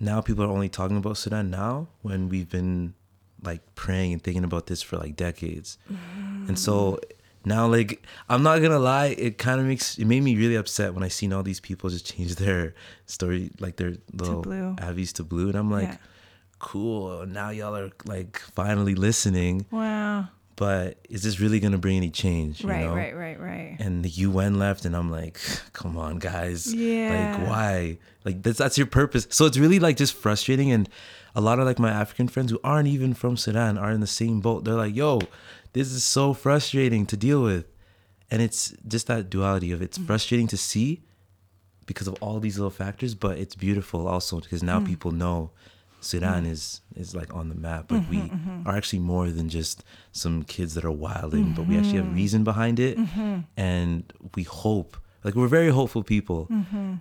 now 0.00 0.20
people 0.20 0.44
are 0.44 0.49
only 0.49 0.68
talking 0.68 0.96
about 0.96 1.16
Sudan 1.16 1.50
now 1.50 1.88
when 2.02 2.28
we've 2.28 2.49
been 2.49 2.94
like 3.42 3.61
praying 3.75 4.14
and 4.14 4.23
thinking 4.23 4.44
about 4.44 4.66
this 4.66 4.82
for 4.82 4.96
like 4.96 5.16
decades. 5.16 5.78
And 6.49 6.58
so 6.58 6.92
mm. 6.92 7.12
Now, 7.45 7.67
like, 7.67 8.05
I'm 8.29 8.43
not 8.43 8.61
gonna 8.63 8.79
lie, 8.79 9.09
it 9.19 9.39
kind 9.39 9.61
of 9.61 9.67
makes 9.67 9.99
it 9.99 10.07
made 10.07 10.23
me 10.23 10.37
really 10.37 10.55
upset 10.57 10.95
when 10.95 11.03
I 11.03 11.09
seen 11.09 11.33
all 11.33 11.43
these 11.43 11.61
people 11.61 11.91
just 11.91 12.07
change 12.07 12.35
their 12.45 12.75
story, 13.07 13.51
like 13.61 13.77
their 13.77 13.95
little 14.13 14.43
blue. 14.43 14.77
avies 14.83 15.13
to 15.15 15.25
blue. 15.25 15.49
And 15.49 15.57
I'm 15.57 15.71
like, 15.71 15.89
Yeah. 15.89 15.97
cool, 16.59 17.27
now 17.27 17.51
y'all 17.51 17.77
are 17.77 17.91
like 18.07 18.39
finally 18.39 18.95
listening. 18.95 19.67
wow. 19.71 20.27
But 20.57 20.99
is 21.11 21.25
this 21.25 21.41
really 21.41 21.59
gonna 21.59 21.79
bring 21.79 21.97
any 21.97 22.11
change? 22.11 22.63
you 22.63 22.69
Right, 22.69 22.85
know? 22.85 22.95
right, 22.95 23.13
right, 23.17 23.41
right. 23.41 23.77
and 23.81 24.05
the 24.05 24.09
UN 24.09 24.57
left, 24.61 24.85
and 24.85 24.95
I'm 24.95 25.11
like, 25.11 25.41
come 25.73 25.97
on, 25.99 26.19
guys. 26.21 26.73
Yeah. 26.73 27.37
Like, 27.37 27.49
why? 27.49 27.99
Like, 28.25 28.41
that's 28.45 28.59
that's 28.59 28.78
your 28.78 28.87
purpose. 28.87 29.26
So 29.30 29.47
it's 29.47 29.59
really 29.59 29.80
like 29.80 29.97
just 29.97 30.15
frustrating. 30.15 30.71
And 30.71 30.89
a 31.35 31.41
lot 31.41 31.59
of 31.59 31.67
like 31.67 31.80
my 31.80 31.91
African 31.91 32.28
friends 32.28 32.52
who 32.52 32.61
aren't 32.63 32.87
even 32.87 33.15
from 33.15 33.37
Sudan 33.37 33.76
are 33.76 33.91
in 33.91 33.99
the 34.00 34.07
same 34.07 34.39
boat. 34.41 34.63
They're 34.65 34.75
like, 34.75 34.95
yo, 34.95 35.19
this 35.75 35.93
is 35.93 36.02
so 36.04 36.32
frustrating 36.32 37.04
to 37.06 37.17
deal 37.17 37.43
with. 37.43 37.67
And 38.30 38.41
it's 38.43 38.73
just 38.89 39.06
that 39.08 39.28
duality 39.30 39.71
of 39.73 39.80
Mm. 39.80 39.84
it's 39.87 39.99
frustrating 39.99 40.49
to 40.49 40.56
see 40.56 41.02
because 41.87 42.08
of 42.08 42.15
all 42.23 42.41
these 42.41 42.56
little 42.58 42.71
factors, 42.84 43.15
but 43.15 43.34
it's 43.43 43.54
beautiful 43.54 44.08
also 44.08 44.41
because 44.41 44.63
now 44.63 44.78
Mm. 44.80 44.87
people 44.93 45.13
know 45.13 45.50
Sudan 46.00 46.45
is 46.54 46.80
is 47.02 47.15
like 47.21 47.32
on 47.41 47.49
the 47.52 47.54
map. 47.69 47.91
Like 47.93 48.08
we 48.10 48.19
Mm-hmm, 48.19 48.69
are 48.69 48.76
actually 48.76 49.00
more 49.15 49.30
than 49.39 49.49
just 49.49 49.76
some 50.13 50.43
kids 50.45 50.73
that 50.75 50.84
are 50.91 50.97
wilding, 51.08 51.47
but 51.56 51.65
we 51.69 51.76
actually 51.78 51.99
Mm-hmm. 52.00 52.08
have 52.13 52.23
reason 52.23 52.45
behind 52.45 52.76
it, 52.89 52.97
and 53.56 53.95
we 54.37 54.43
hope. 54.65 54.97
Like 55.25 55.34
we're 55.34 55.49
very 55.60 55.71
hopeful 55.71 56.02
people, 56.02 56.41
Mm-hmm. 56.50 56.95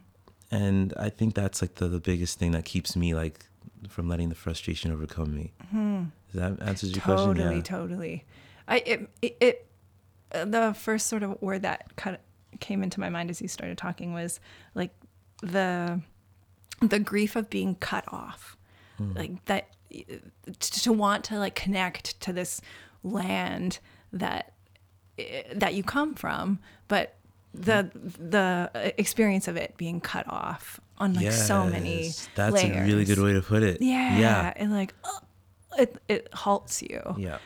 and 0.51 0.93
I 1.07 1.09
think 1.09 1.29
that's 1.35 1.61
like 1.61 1.75
the, 1.75 1.87
the 1.87 1.99
biggest 1.99 2.39
thing 2.39 2.51
that 2.51 2.65
keeps 2.65 2.95
me 2.95 3.13
like 3.13 3.37
from 3.89 4.07
letting 4.07 4.29
the 4.29 4.35
frustration 4.45 4.91
overcome 4.91 5.31
me. 5.35 5.51
Does 6.31 6.39
that 6.41 6.61
answers 6.61 6.91
your 6.95 7.01
Mm-hmm. 7.01 7.29
totally. 7.31 7.55
Yeah. 7.57 7.61
totally. 7.77 8.25
I 8.67 8.77
it, 8.77 9.09
it, 9.21 9.37
it 9.39 9.67
uh, 10.33 10.45
the 10.45 10.73
first 10.73 11.07
sort 11.07 11.23
of 11.23 11.41
word 11.41 11.61
that 11.63 11.95
kind 11.95 12.15
of 12.15 12.59
came 12.59 12.83
into 12.83 12.99
my 12.99 13.09
mind 13.09 13.29
as 13.29 13.41
you 13.41 13.47
started 13.47 13.77
talking 13.77 14.13
was 14.13 14.39
like 14.75 14.91
the 15.41 16.01
the 16.81 16.99
grief 16.99 17.35
of 17.35 17.49
being 17.49 17.75
cut 17.75 18.03
off, 18.07 18.57
like 19.15 19.43
that 19.45 19.69
to 20.59 20.91
want 20.93 21.23
to 21.25 21.37
like 21.39 21.55
connect 21.55 22.19
to 22.21 22.33
this 22.33 22.61
land 23.03 23.79
that 24.11 24.53
that 25.55 25.73
you 25.73 25.83
come 25.83 26.15
from, 26.15 26.59
but 26.87 27.15
the 27.53 27.91
the 28.17 28.93
experience 28.97 29.47
of 29.47 29.55
it 29.55 29.75
being 29.77 29.99
cut 30.01 30.27
off 30.27 30.79
on 30.97 31.13
like 31.13 31.31
so 31.31 31.65
many 31.65 32.05
Yes, 32.05 32.27
That's 32.35 32.63
a 32.63 32.81
really 32.83 33.05
good 33.05 33.19
way 33.19 33.33
to 33.33 33.41
put 33.41 33.61
it. 33.63 33.81
Yeah, 33.81 34.17
Yeah. 34.17 34.53
and 34.55 34.71
like 34.71 34.93
uh, 35.03 35.19
it 35.77 35.97
it 36.07 36.33
halts 36.33 36.81
you. 36.81 37.01
Yeah. 37.17 37.37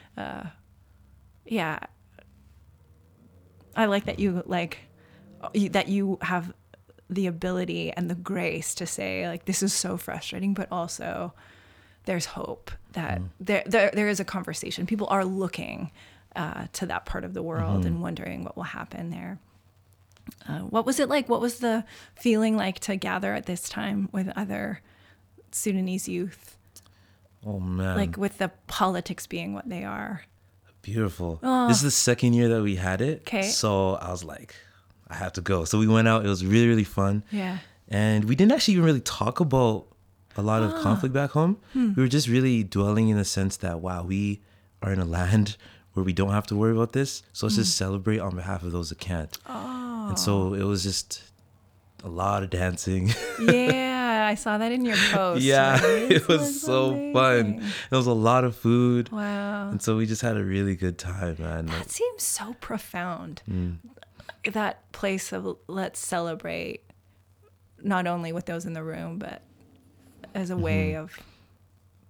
Yeah. 1.47 1.79
I 3.75 3.85
like 3.85 4.05
that 4.05 4.19
you 4.19 4.43
like 4.45 4.79
you- 5.53 5.69
that 5.69 5.87
you 5.87 6.17
have 6.21 6.53
the 7.09 7.27
ability 7.27 7.91
and 7.91 8.09
the 8.09 8.15
grace 8.15 8.75
to 8.75 8.85
say 8.85 9.27
like 9.27 9.45
this 9.45 9.63
is 9.63 9.73
so 9.73 9.97
frustrating, 9.97 10.53
but 10.53 10.67
also 10.71 11.33
there's 12.05 12.25
hope 12.25 12.71
that 12.93 13.21
there, 13.39 13.63
there 13.65 13.91
there 13.93 14.07
is 14.07 14.19
a 14.19 14.25
conversation. 14.25 14.85
People 14.85 15.07
are 15.09 15.23
looking 15.25 15.91
uh, 16.35 16.67
to 16.73 16.85
that 16.87 17.05
part 17.05 17.23
of 17.23 17.33
the 17.33 17.41
world 17.43 17.85
and 17.85 18.01
wondering 18.01 18.43
what 18.43 18.55
will 18.55 18.63
happen 18.63 19.09
there. 19.09 19.39
Uh, 20.47 20.59
what 20.59 20.85
was 20.85 20.99
it 20.99 21.07
like? 21.07 21.29
What 21.29 21.39
was 21.41 21.59
the 21.59 21.85
feeling 22.15 22.57
like 22.57 22.79
to 22.81 22.95
gather 22.95 23.33
at 23.33 23.45
this 23.45 23.69
time 23.69 24.09
with 24.11 24.29
other 24.35 24.81
Sudanese 25.51 26.07
youth? 26.09 26.57
Oh 27.45 27.59
man. 27.59 27.95
like 27.95 28.17
with 28.17 28.37
the 28.39 28.49
politics 28.67 29.25
being 29.27 29.53
what 29.53 29.69
they 29.69 29.83
are. 29.83 30.23
Beautiful. 30.91 31.39
This 31.67 31.77
is 31.77 31.83
the 31.83 31.91
second 31.91 32.31
year 32.33 32.47
that 32.47 32.61
we 32.63 32.77
had 32.77 33.01
it. 33.01 33.25
'Kay. 33.25 33.43
So 33.43 33.95
I 33.95 34.09
was 34.09 34.23
like, 34.23 34.55
I 35.09 35.15
have 35.15 35.33
to 35.33 35.41
go. 35.41 35.65
So 35.65 35.77
we 35.79 35.87
went 35.87 36.07
out. 36.07 36.25
It 36.25 36.29
was 36.29 36.45
really, 36.45 36.67
really 36.69 36.85
fun. 36.99 37.23
Yeah. 37.29 37.57
And 37.89 38.23
we 38.23 38.35
didn't 38.37 38.53
actually 38.53 38.75
even 38.75 38.85
really 38.85 39.01
talk 39.01 39.41
about 39.41 39.87
a 40.37 40.41
lot 40.41 40.63
of 40.63 40.69
conflict 40.81 41.13
back 41.13 41.31
home. 41.31 41.57
Hmm. 41.73 41.91
We 41.95 42.03
were 42.03 42.07
just 42.17 42.27
really 42.29 42.63
dwelling 42.63 43.09
in 43.09 43.17
the 43.17 43.25
sense 43.25 43.57
that, 43.57 43.81
wow, 43.81 44.03
we 44.03 44.41
are 44.81 44.91
in 44.93 44.99
a 44.99 45.05
land 45.17 45.57
where 45.93 46.05
we 46.05 46.13
don't 46.13 46.31
have 46.31 46.47
to 46.47 46.55
worry 46.55 46.71
about 46.71 46.93
this. 46.93 47.21
So 47.33 47.47
let's 47.47 47.57
just 47.57 47.73
Hmm. 47.77 47.83
celebrate 47.85 48.19
on 48.19 48.33
behalf 48.35 48.63
of 48.63 48.71
those 48.71 48.87
that 48.89 48.99
can't. 48.99 49.37
Oh. 49.45 50.07
And 50.09 50.17
so 50.19 50.53
it 50.53 50.63
was 50.63 50.83
just 50.83 51.21
a 52.03 52.09
lot 52.09 52.43
of 52.43 52.49
dancing. 52.49 53.03
Yeah, 53.39 53.96
I 54.27 54.35
saw 54.35 54.57
that 54.57 54.71
in 54.71 54.83
your 54.85 54.97
post. 55.11 55.41
yeah, 55.53 55.73
Like, 55.73 56.11
it 56.11 56.27
was 56.27 56.61
so 56.61 56.91
fun. 57.13 57.63
It 57.91 57.95
was 57.95 58.07
a 58.07 58.13
lot 58.13 58.43
of 58.43 58.55
food. 58.55 59.09
Wow. 59.11 59.69
And 59.71 59.81
so 59.81 59.95
we 59.97 60.05
just 60.05 60.21
had 60.21 60.37
a 60.37 60.43
really 60.43 60.75
good 60.75 60.97
time, 60.97 61.37
man. 61.39 61.67
Like, 61.67 61.77
That 61.79 61.91
seems 61.91 62.23
so 62.23 62.55
profound. 62.59 63.41
Mm. 63.49 63.77
That 64.51 64.91
place 64.91 65.31
of 65.33 65.57
let's 65.67 65.99
celebrate 65.99 66.81
not 67.81 68.07
only 68.07 68.31
with 68.31 68.45
those 68.45 68.65
in 68.65 68.73
the 68.73 68.83
room, 68.83 69.17
but 69.19 69.41
as 70.33 70.49
a 70.49 70.57
way 70.57 70.91
Mm-hmm. 70.93 71.03
of 71.03 71.19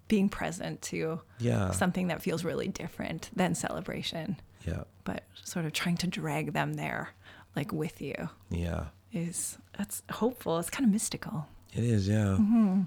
being 0.07 0.29
present 0.29 0.81
to 0.81 1.19
yeah. 1.39 1.71
something 1.71 2.07
that 2.07 2.21
feels 2.21 2.43
really 2.45 2.67
different 2.69 3.29
than 3.35 3.53
celebration, 3.53 4.37
Yeah. 4.65 4.83
but 5.03 5.23
sort 5.43 5.65
of 5.65 5.73
trying 5.73 5.97
to 5.97 6.07
drag 6.07 6.53
them 6.53 6.75
there, 6.75 7.09
like 7.57 7.73
with 7.73 8.01
you, 8.01 8.29
Yeah. 8.49 8.85
is 9.11 9.57
that's 9.77 10.03
hopeful. 10.11 10.59
It's 10.59 10.69
kind 10.69 10.85
of 10.85 10.91
mystical. 10.93 11.47
It 11.77 11.83
is, 11.83 12.07
yeah. 12.07 12.37
Mm-hmm. 12.39 12.81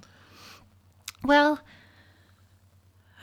Well, 1.25 1.61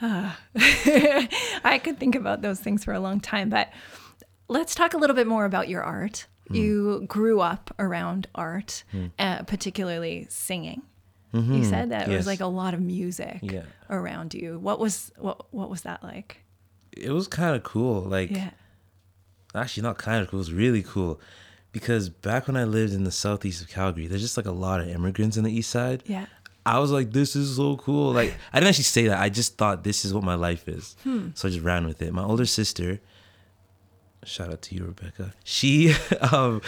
I 0.00 1.80
could 1.82 1.98
think 1.98 2.14
about 2.14 2.42
those 2.42 2.60
things 2.60 2.84
for 2.84 2.92
a 2.92 3.00
long 3.00 3.20
time, 3.20 3.48
but 3.50 3.70
let's 4.48 4.74
talk 4.74 4.94
a 4.94 4.96
little 4.96 5.16
bit 5.16 5.26
more 5.26 5.44
about 5.44 5.68
your 5.68 5.82
art. 5.82 6.26
Hmm. 6.48 6.54
You 6.54 7.04
grew 7.08 7.40
up 7.40 7.74
around 7.78 8.28
art, 8.34 8.84
uh, 9.18 9.42
particularly 9.42 10.26
singing. 10.30 10.82
You 11.34 11.62
said 11.62 11.90
that 11.90 12.08
it 12.08 12.10
was 12.10 12.20
Mm-hmm. 12.20 12.28
Like 12.30 12.40
a 12.40 12.46
lot 12.46 12.72
of 12.74 12.80
music 12.80 13.38
Yeah. 13.42 13.64
around 13.90 14.32
you. 14.34 14.58
What 14.58 14.80
was 14.80 15.12
what 15.18 15.52
what 15.52 15.68
was 15.70 15.82
that 15.82 16.02
like? 16.02 16.38
It 16.96 17.10
was 17.10 17.28
kind 17.28 17.54
of 17.54 17.62
cool. 17.62 18.00
Like, 18.00 18.30
Yeah. 18.30 18.50
actually, 19.54 19.82
not 19.84 19.98
kind 19.98 20.22
of 20.22 20.28
cool. 20.30 20.38
It 20.38 20.48
was 20.48 20.52
really 20.52 20.82
cool. 20.82 21.20
Because 21.72 22.08
back 22.08 22.46
when 22.46 22.56
I 22.56 22.64
lived 22.64 22.92
in 22.92 23.04
the 23.04 23.12
southeast 23.12 23.62
of 23.62 23.68
Calgary, 23.68 24.06
there's 24.06 24.22
just 24.22 24.36
like 24.36 24.46
a 24.46 24.52
lot 24.52 24.80
of 24.80 24.88
immigrants 24.88 25.36
in 25.36 25.44
the 25.44 25.52
east 25.52 25.70
side. 25.70 26.02
Yeah. 26.06 26.26
I 26.64 26.78
was 26.78 26.90
like, 26.90 27.12
this 27.12 27.36
is 27.36 27.56
so 27.56 27.76
cool. 27.76 28.12
Like, 28.12 28.34
I 28.52 28.58
didn't 28.60 28.68
actually 28.68 28.84
say 28.84 29.08
that. 29.08 29.20
I 29.20 29.28
just 29.28 29.56
thought 29.56 29.84
this 29.84 30.04
is 30.04 30.12
what 30.12 30.24
my 30.24 30.34
life 30.34 30.68
is. 30.68 30.96
Hmm. 31.02 31.28
So 31.34 31.48
I 31.48 31.50
just 31.50 31.64
ran 31.64 31.86
with 31.86 32.02
it. 32.02 32.12
My 32.12 32.24
older 32.24 32.46
sister, 32.46 33.00
shout 34.24 34.50
out 34.50 34.62
to 34.62 34.74
you, 34.74 34.84
Rebecca. 34.84 35.34
She, 35.44 35.94
um, 36.32 36.62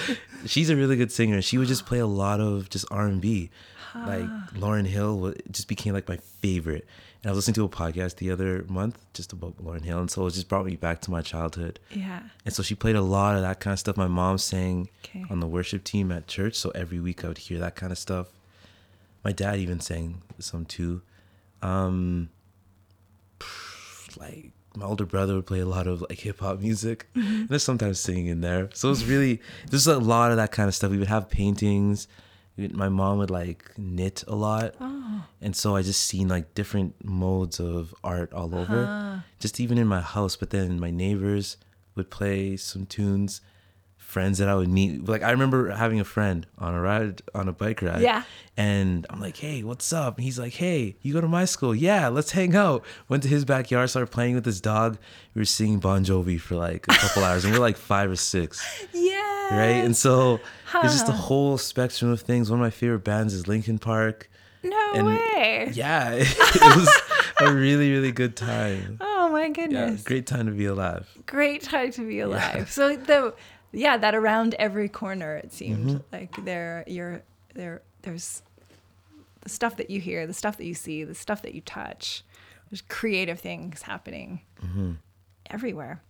she's 0.46 0.70
a 0.70 0.76
really 0.76 0.96
good 0.96 1.12
singer. 1.12 1.42
She 1.42 1.58
would 1.58 1.68
just 1.68 1.86
play 1.86 1.98
a 1.98 2.06
lot 2.06 2.40
of 2.40 2.70
just 2.70 2.86
R 2.90 3.06
and 3.06 3.20
B. 3.20 3.50
Like 3.94 4.24
Lauryn 4.54 4.86
Hill 4.86 5.26
it 5.26 5.50
just 5.50 5.68
became 5.68 5.94
like 5.94 6.08
my 6.08 6.16
favorite. 6.16 6.86
And 7.22 7.28
I 7.28 7.33
was 7.33 7.37
listening 7.38 7.54
to 7.56 7.64
a 7.64 7.68
podcast 7.68 8.16
the 8.16 8.30
other 8.30 8.64
month 8.68 8.98
just 9.12 9.33
about 9.35 9.62
Lauryn 9.62 9.85
Hill, 9.85 9.98
and 10.00 10.11
so 10.11 10.26
it 10.26 10.30
just 10.33 10.48
brought 10.48 10.64
me 10.64 10.76
back 10.76 11.00
to 11.02 11.11
my 11.11 11.20
childhood. 11.20 11.78
Yeah. 11.90 12.20
And 12.46 12.54
so 12.54 12.62
she 12.62 12.74
played 12.74 12.96
a 12.96 13.02
lot 13.02 13.37
of 13.37 13.42
that 13.42 13.61
kind 13.61 13.72
of 13.72 13.78
stuff. 13.78 13.96
My 13.98 14.09
mom 14.09 14.38
sang 14.38 14.88
Okay. 15.04 15.24
on 15.28 15.40
the 15.40 15.46
worship 15.46 15.85
team 15.85 16.11
at 16.12 16.26
church, 16.26 16.54
so 16.54 16.70
every 16.70 16.98
week 16.98 17.24
I 17.24 17.28
would 17.28 17.38
hear 17.38 17.59
that 17.59 17.76
kind 17.76 17.92
of 17.92 17.98
stuff. 17.98 18.28
My 19.22 19.33
dad 19.33 19.59
even 19.59 19.80
sang 19.80 20.22
some 20.38 20.64
too. 20.64 21.02
Um, 21.61 22.30
like 24.16 24.50
my 24.76 24.87
older 24.87 25.04
brother 25.04 25.35
would 25.35 25.46
play 25.46 25.61
a 25.61 25.66
lot 25.66 25.87
of 25.87 26.00
like 26.02 26.20
hip 26.20 26.40
hop 26.40 26.61
music. 26.61 27.06
And 27.14 27.48
there's 27.48 27.62
sometimes 27.62 28.00
singing 28.00 28.26
in 28.28 28.40
there. 28.40 28.70
So 28.72 28.88
it 28.88 28.92
was 28.92 29.04
really 29.04 29.40
there's 29.68 29.87
a 29.87 29.98
lot 29.98 30.30
of 30.30 30.37
that 30.38 30.52
kind 30.52 30.68
of 30.68 30.74
stuff. 30.74 30.90
We 30.90 30.98
would 30.98 31.09
have 31.09 31.28
paintings. 31.28 32.09
My 32.68 32.88
mom 32.88 33.18
would 33.18 33.31
like 33.31 33.73
knit 33.77 34.25
a 34.29 34.35
lot. 34.35 34.75
Oh. 34.81 35.25
And 35.40 35.57
so 35.57 35.77
I 35.77 35.83
just 35.83 36.05
seen 36.05 36.29
like 36.29 36.55
different 36.55 37.05
modes 37.05 37.59
of 37.61 37.94
art 38.05 38.33
all 38.33 38.55
over. 38.55 38.85
Uh-huh. 38.85 39.20
Just 39.38 39.61
even 39.61 39.79
in 39.79 39.87
my 39.87 40.01
house, 40.01 40.37
but 40.37 40.51
then 40.51 40.79
my 40.79 40.90
neighbors 40.90 41.57
would 41.94 42.11
play 42.11 42.57
some 42.57 42.87
tunes. 42.87 43.40
Friends 44.11 44.38
that 44.38 44.49
I 44.49 44.57
would 44.57 44.68
meet, 44.68 45.09
like 45.09 45.23
I 45.23 45.31
remember 45.31 45.70
having 45.70 46.01
a 46.01 46.05
friend 46.05 46.44
on 46.59 46.75
a 46.75 46.81
ride, 46.81 47.23
on 47.33 47.49
a 47.49 47.53
bike 47.53 47.81
ride, 47.81 48.03
Yeah. 48.03 48.25
and 48.57 49.07
I'm 49.09 49.20
like, 49.20 49.37
"Hey, 49.37 49.62
what's 49.62 49.92
up?" 49.92 50.16
And 50.16 50.25
he's 50.25 50.37
like, 50.37 50.55
"Hey, 50.55 50.96
you 51.01 51.12
go 51.12 51.20
to 51.20 51.29
my 51.29 51.44
school? 51.44 51.73
Yeah, 51.77 52.09
let's 52.09 52.33
hang 52.33 52.57
out." 52.57 52.85
Went 53.09 53.23
to 53.23 53.29
his 53.29 53.44
backyard, 53.44 53.88
started 53.88 54.11
playing 54.11 54.35
with 54.35 54.44
his 54.44 54.61
dog. 54.61 54.99
We 55.35 55.40
were 55.42 55.44
singing 55.46 55.79
Bon 55.79 56.05
Jovi 56.05 56.40
for 56.40 56.57
like 56.57 56.87
a 56.88 56.94
couple 56.96 57.23
hours, 57.23 57.44
and 57.44 57.53
we 57.53 57.59
are 57.59 57.61
like 57.61 57.77
five 57.77 58.11
or 58.11 58.16
six, 58.16 58.61
Yeah. 58.92 59.57
right? 59.57 59.85
And 59.87 59.96
so 59.96 60.40
it's 60.83 60.92
just 60.92 61.09
a 61.09 61.12
whole 61.12 61.57
spectrum 61.57 62.11
of 62.11 62.20
things. 62.23 62.51
One 62.51 62.59
of 62.59 62.64
my 62.64 62.70
favorite 62.70 63.05
bands 63.05 63.33
is 63.33 63.46
Linkin 63.46 63.79
Park. 63.79 64.29
No 64.64 64.92
and- 64.94 65.07
way. 65.07 65.70
Yeah, 65.73 66.11
it 66.18 66.77
was 66.77 66.90
a 67.40 67.53
really, 67.55 67.92
really 67.92 68.11
good 68.12 68.35
time. 68.35 68.99
Oh 69.01 69.29
my 69.31 69.44
Yeah, 69.44 69.49
goodness. 69.53 70.03
great 70.03 70.27
time 70.27 70.46
to 70.46 70.53
be 70.53 70.66
alive. 70.66 71.07
great 71.27 71.62
time 71.62 71.92
to 71.92 72.03
be 72.07 72.18
alive. 72.18 72.70
So 72.73 72.96
the 72.96 73.35
yeah, 73.72 73.96
that 73.96 74.14
around 74.14 74.54
every 74.59 74.88
corner 74.88 75.37
it 75.37 75.52
seemed 75.52 75.87
Mm-hmm. 75.88 75.98
like 76.12 76.44
there 76.44 76.85
you're 76.87 77.22
there 77.54 77.83
there's 78.02 78.42
the 79.40 79.48
stuff 79.48 79.76
that 79.76 79.88
you 79.90 80.00
hear, 80.00 80.26
the 80.26 80.35
stuff 80.35 80.56
that 80.59 80.66
you 80.66 80.74
see, 80.74 81.02
the 81.04 81.14
stuff 81.14 81.42
that 81.42 81.54
you 81.54 81.61
touch. 81.62 82.22
There's 82.70 82.83
creative 82.83 83.40
things 83.40 83.83
happening 83.83 84.40
Mm-hmm. 84.64 84.92
everywhere. 85.50 86.02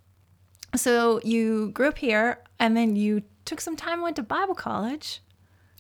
So 0.76 1.20
you 1.24 1.70
grew 1.70 1.88
up 1.88 1.98
here 1.98 2.38
and 2.58 2.76
then 2.76 2.94
you 2.96 3.22
took 3.44 3.60
some 3.60 3.76
time 3.76 4.00
went 4.02 4.16
to 4.16 4.22
Bible 4.22 4.54
college. 4.54 5.20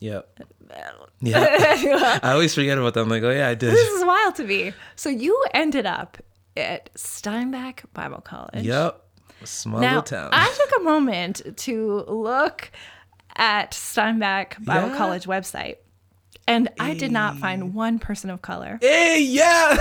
Yep. 0.00 0.40
Yeah. 1.20 2.18
I 2.22 2.32
always 2.32 2.54
forget 2.54 2.78
about 2.78 2.94
that. 2.94 3.00
I'm 3.00 3.08
like, 3.08 3.22
oh 3.22 3.30
yeah, 3.30 3.48
I 3.48 3.54
did. 3.54 3.72
This 3.72 3.88
is 3.90 4.04
wild 4.04 4.34
to 4.36 4.44
me. 4.44 4.72
So 4.96 5.08
you 5.10 5.44
ended 5.52 5.84
up 5.86 6.16
at 6.56 6.90
Steinbach 6.96 7.84
Bible 7.92 8.20
College. 8.20 8.64
Yep. 8.64 9.00
Small 9.44 9.80
Now, 9.80 9.88
little 10.00 10.02
town. 10.02 10.30
I 10.32 10.52
took 10.56 10.80
a 10.80 10.82
moment 10.82 11.42
to 11.58 12.04
look 12.08 12.70
at 13.36 13.72
Steinbach 13.72 14.56
Bible 14.64 14.88
Yeah. 14.88 14.96
College 14.96 15.24
website, 15.26 15.76
and 16.50 16.68
I 16.78 16.94
did 16.94 17.12
not 17.12 17.36
find 17.38 17.74
one 17.74 17.98
person 17.98 18.30
of 18.30 18.42
color 18.42 18.78
hey, 18.80 19.20
yeah. 19.22 19.76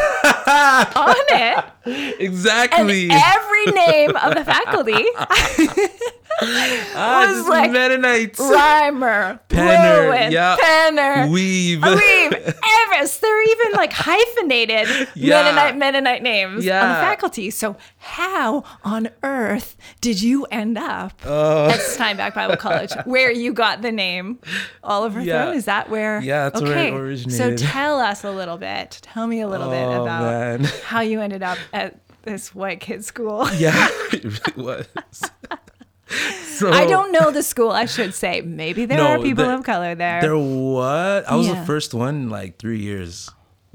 on 0.95 1.15
it. 1.29 1.65
And 1.85 2.13
exactly. 2.21 3.09
every 3.09 3.65
name 3.67 4.15
of 4.15 4.35
the 4.35 4.43
faculty 4.45 4.93
Ah, 6.41 7.25
was 7.35 7.47
like 7.47 7.71
Mennonites. 7.71 8.39
Reimer, 8.39 9.39
Penner, 9.49 10.07
Lewin, 10.07 10.31
yeah. 10.31 10.55
Penner, 10.57 11.29
Weave. 11.31 11.81
Weave, 11.83 12.33
Everest. 12.83 13.21
They're 13.21 13.43
even 13.51 13.71
like 13.73 13.91
hyphenated 13.93 15.07
Yeah. 15.15 15.41
Mennonite 15.43 15.77
Mennonite 15.77 16.21
names 16.23 16.57
on 16.57 16.89
the 16.89 16.95
faculty. 16.95 17.49
So 17.49 17.75
how 17.97 18.63
on 18.83 19.09
earth 19.23 19.75
did 20.01 20.21
you 20.21 20.45
end 20.45 20.77
up 20.77 21.13
Oh. 21.25 21.69
at 21.69 21.79
Steinbach 21.81 22.33
Bible 22.35 22.55
College, 22.57 22.93
where 23.05 23.31
you 23.31 23.51
got 23.51 23.81
the 23.81 23.91
name 23.91 24.39
Oliver 24.83 25.21
Yeah. 25.21 25.45
Throne? 25.45 25.55
Is 25.57 25.65
that 25.65 25.89
where? 25.89 26.21
Yeah, 26.21 26.49
that's 26.61 26.91
where 26.93 27.09
it 27.11 27.31
So 27.31 27.55
tell 27.55 27.99
us 27.99 28.23
a 28.23 28.31
little 28.31 28.57
bit. 28.57 28.99
Tell 29.01 29.27
me 29.27 29.41
a 29.41 29.47
little 29.47 29.69
bit 29.69 29.83
Oh, 29.85 30.03
about 30.03 30.23
man. 30.61 30.63
how 30.83 31.01
you 31.01 31.21
ended 31.21 31.43
up 31.43 31.57
at 31.73 31.99
this 32.23 32.53
white 32.55 32.79
kid 32.79 33.03
school. 33.05 33.47
Yeah, 33.53 33.87
it 34.11 34.23
really 34.23 34.63
was. 34.63 34.87
so 36.57 36.71
I 36.71 36.85
don't 36.85 37.11
know 37.11 37.31
the 37.31 37.43
school. 37.43 37.71
I 37.71 37.85
should 37.85 38.13
say 38.13 38.41
maybe 38.41 38.85
there 38.85 38.97
No, 38.97 39.07
are 39.07 39.19
people 39.19 39.45
there- 39.45 39.53
of 39.55 39.63
color 39.63 39.95
there. 39.95 40.21
There 40.21 40.37
what? 40.37 41.29
I 41.29 41.35
was 41.35 41.47
Yeah. 41.47 41.59
the 41.59 41.65
first 41.65 41.93
one 41.93 42.15
in 42.15 42.29
like 42.29 42.57
three 42.57 42.79
years 42.79 43.29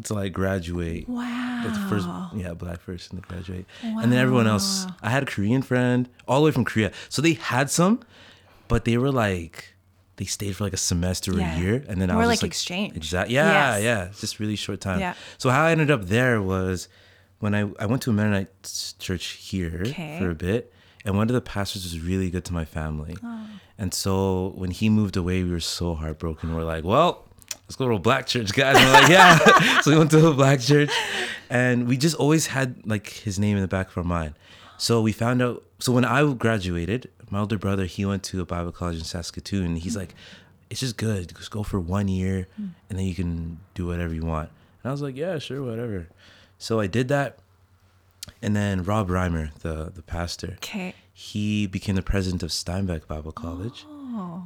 to 0.05 0.15
like 0.15 0.33
graduate. 0.33 1.09
wow. 1.09 1.63
That's 1.65 1.79
the 1.79 1.85
first, 1.87 2.09
yeah, 2.35 2.53
black 2.53 2.85
person 2.85 3.17
to 3.23 3.27
graduate, 3.27 3.65
wow. 3.83 4.01
and 4.03 4.13
then 4.13 4.19
everyone 4.19 4.47
else. 4.47 4.87
I 5.01 5.09
had 5.09 5.23
a 5.23 5.27
Korean 5.27 5.63
friend 5.63 6.09
all 6.29 6.41
the 6.41 6.47
way 6.47 6.51
from 6.51 6.65
Korea, 6.65 6.91
so 7.09 7.23
they 7.23 7.35
had 7.35 7.71
some, 7.71 8.01
but 8.69 8.85
they 8.85 8.99
were 8.99 9.11
like, 9.13 9.74
they 10.17 10.25
stayed 10.25 10.55
for 10.57 10.65
like 10.65 10.73
a 10.73 10.79
semester 10.79 11.33
or 11.33 11.39
Yeah. 11.39 11.57
a 11.57 11.61
year, 11.61 11.85
and 11.89 12.01
then 12.01 12.11
I 12.11 12.17
was 12.17 12.27
like 12.29 12.43
like 12.43 12.45
exchange. 12.51 12.97
Exactly. 12.97 13.35
Yeah, 13.35 13.77
Yes. 13.79 13.83
yeah. 13.83 14.09
Just 14.21 14.39
really 14.41 14.57
short 14.57 14.81
time. 14.81 15.01
Yeah. 15.01 15.15
So 15.39 15.51
how 15.51 15.65
I 15.67 15.71
ended 15.73 15.91
up 15.91 16.07
there 16.07 16.41
was 16.41 16.89
when 17.41 17.55
I 17.55 17.63
I 17.79 17.87
went 17.87 18.03
to 18.03 18.11
a 18.11 18.13
Mennonite 18.13 18.49
church 18.99 19.25
here 19.51 19.83
Okay. 19.87 20.19
for 20.19 20.31
a 20.31 20.35
bit, 20.35 20.73
and 21.05 21.17
one 21.17 21.29
of 21.29 21.35
the 21.35 21.41
pastors 21.41 21.83
was 21.85 21.99
really 22.01 22.31
good 22.31 22.45
to 22.47 22.53
my 22.53 22.65
family, 22.65 23.17
Oh. 23.23 23.47
and 23.79 23.93
so 23.93 24.53
when 24.57 24.71
he 24.71 24.89
moved 24.89 25.17
away, 25.17 25.43
we 25.43 25.51
were 25.51 25.61
so 25.61 25.95
heartbroken. 25.95 26.55
We're 26.55 26.65
like, 26.65 26.85
well. 26.85 27.21
Let's 27.67 27.77
go 27.77 27.89
to 27.89 27.95
a 27.95 27.99
black 27.99 28.27
church, 28.27 28.53
guys. 28.53 28.77
And 28.77 28.85
we're 28.85 28.93
like, 29.01 29.09
yeah. 29.09 29.81
so 29.81 29.91
we 29.91 29.97
went 29.97 30.11
to 30.11 30.27
a 30.27 30.35
black 30.35 30.61
church, 30.61 30.91
and 31.49 31.89
we 31.89 31.97
just 31.97 32.15
always 32.17 32.47
had 32.49 32.69
like 32.87 33.09
his 33.09 33.39
name 33.39 33.57
in 33.57 33.63
the 33.63 33.69
back 33.69 33.89
of 33.89 33.97
our 33.97 34.05
mind. 34.05 34.35
So 34.77 35.01
we 35.01 35.13
found 35.13 35.41
out. 35.41 35.63
So 35.79 35.91
when 35.91 36.05
I 36.05 36.31
graduated, 36.35 37.09
my 37.35 37.41
older 37.41 37.59
brother 37.59 37.85
he 37.87 38.05
went 38.07 38.23
to 38.25 38.41
a 38.41 38.47
Bible 38.47 38.73
college 38.73 38.97
in 38.99 39.05
Saskatoon. 39.05 39.65
And 39.67 39.79
he's 39.79 39.97
like, 39.97 40.15
it's 40.71 40.81
just 40.81 40.97
good. 40.97 41.35
Just 41.37 41.51
go 41.51 41.63
for 41.63 41.79
one 41.79 42.09
year, 42.09 42.49
and 42.57 42.99
then 42.99 43.05
you 43.07 43.15
can 43.15 43.59
do 43.75 43.87
whatever 43.87 44.15
you 44.15 44.23
want. 44.25 44.51
And 44.83 44.91
I 44.91 44.93
was 44.93 45.03
like, 45.03 45.17
yeah, 45.17 45.39
sure, 45.39 45.63
whatever. 45.63 46.09
So 46.59 46.81
I 46.81 46.87
did 46.87 47.09
that, 47.09 47.39
and 48.43 48.55
then 48.57 48.83
Rob 48.83 49.09
Reimer, 49.09 49.53
the 49.61 49.91
the 49.95 50.03
pastor, 50.03 50.55
Okay. 50.63 50.95
he 51.13 51.67
became 51.67 51.95
the 51.97 52.03
president 52.03 52.43
of 52.43 52.51
Steinbach 52.53 53.07
Bible 53.07 53.33
College. 53.33 53.85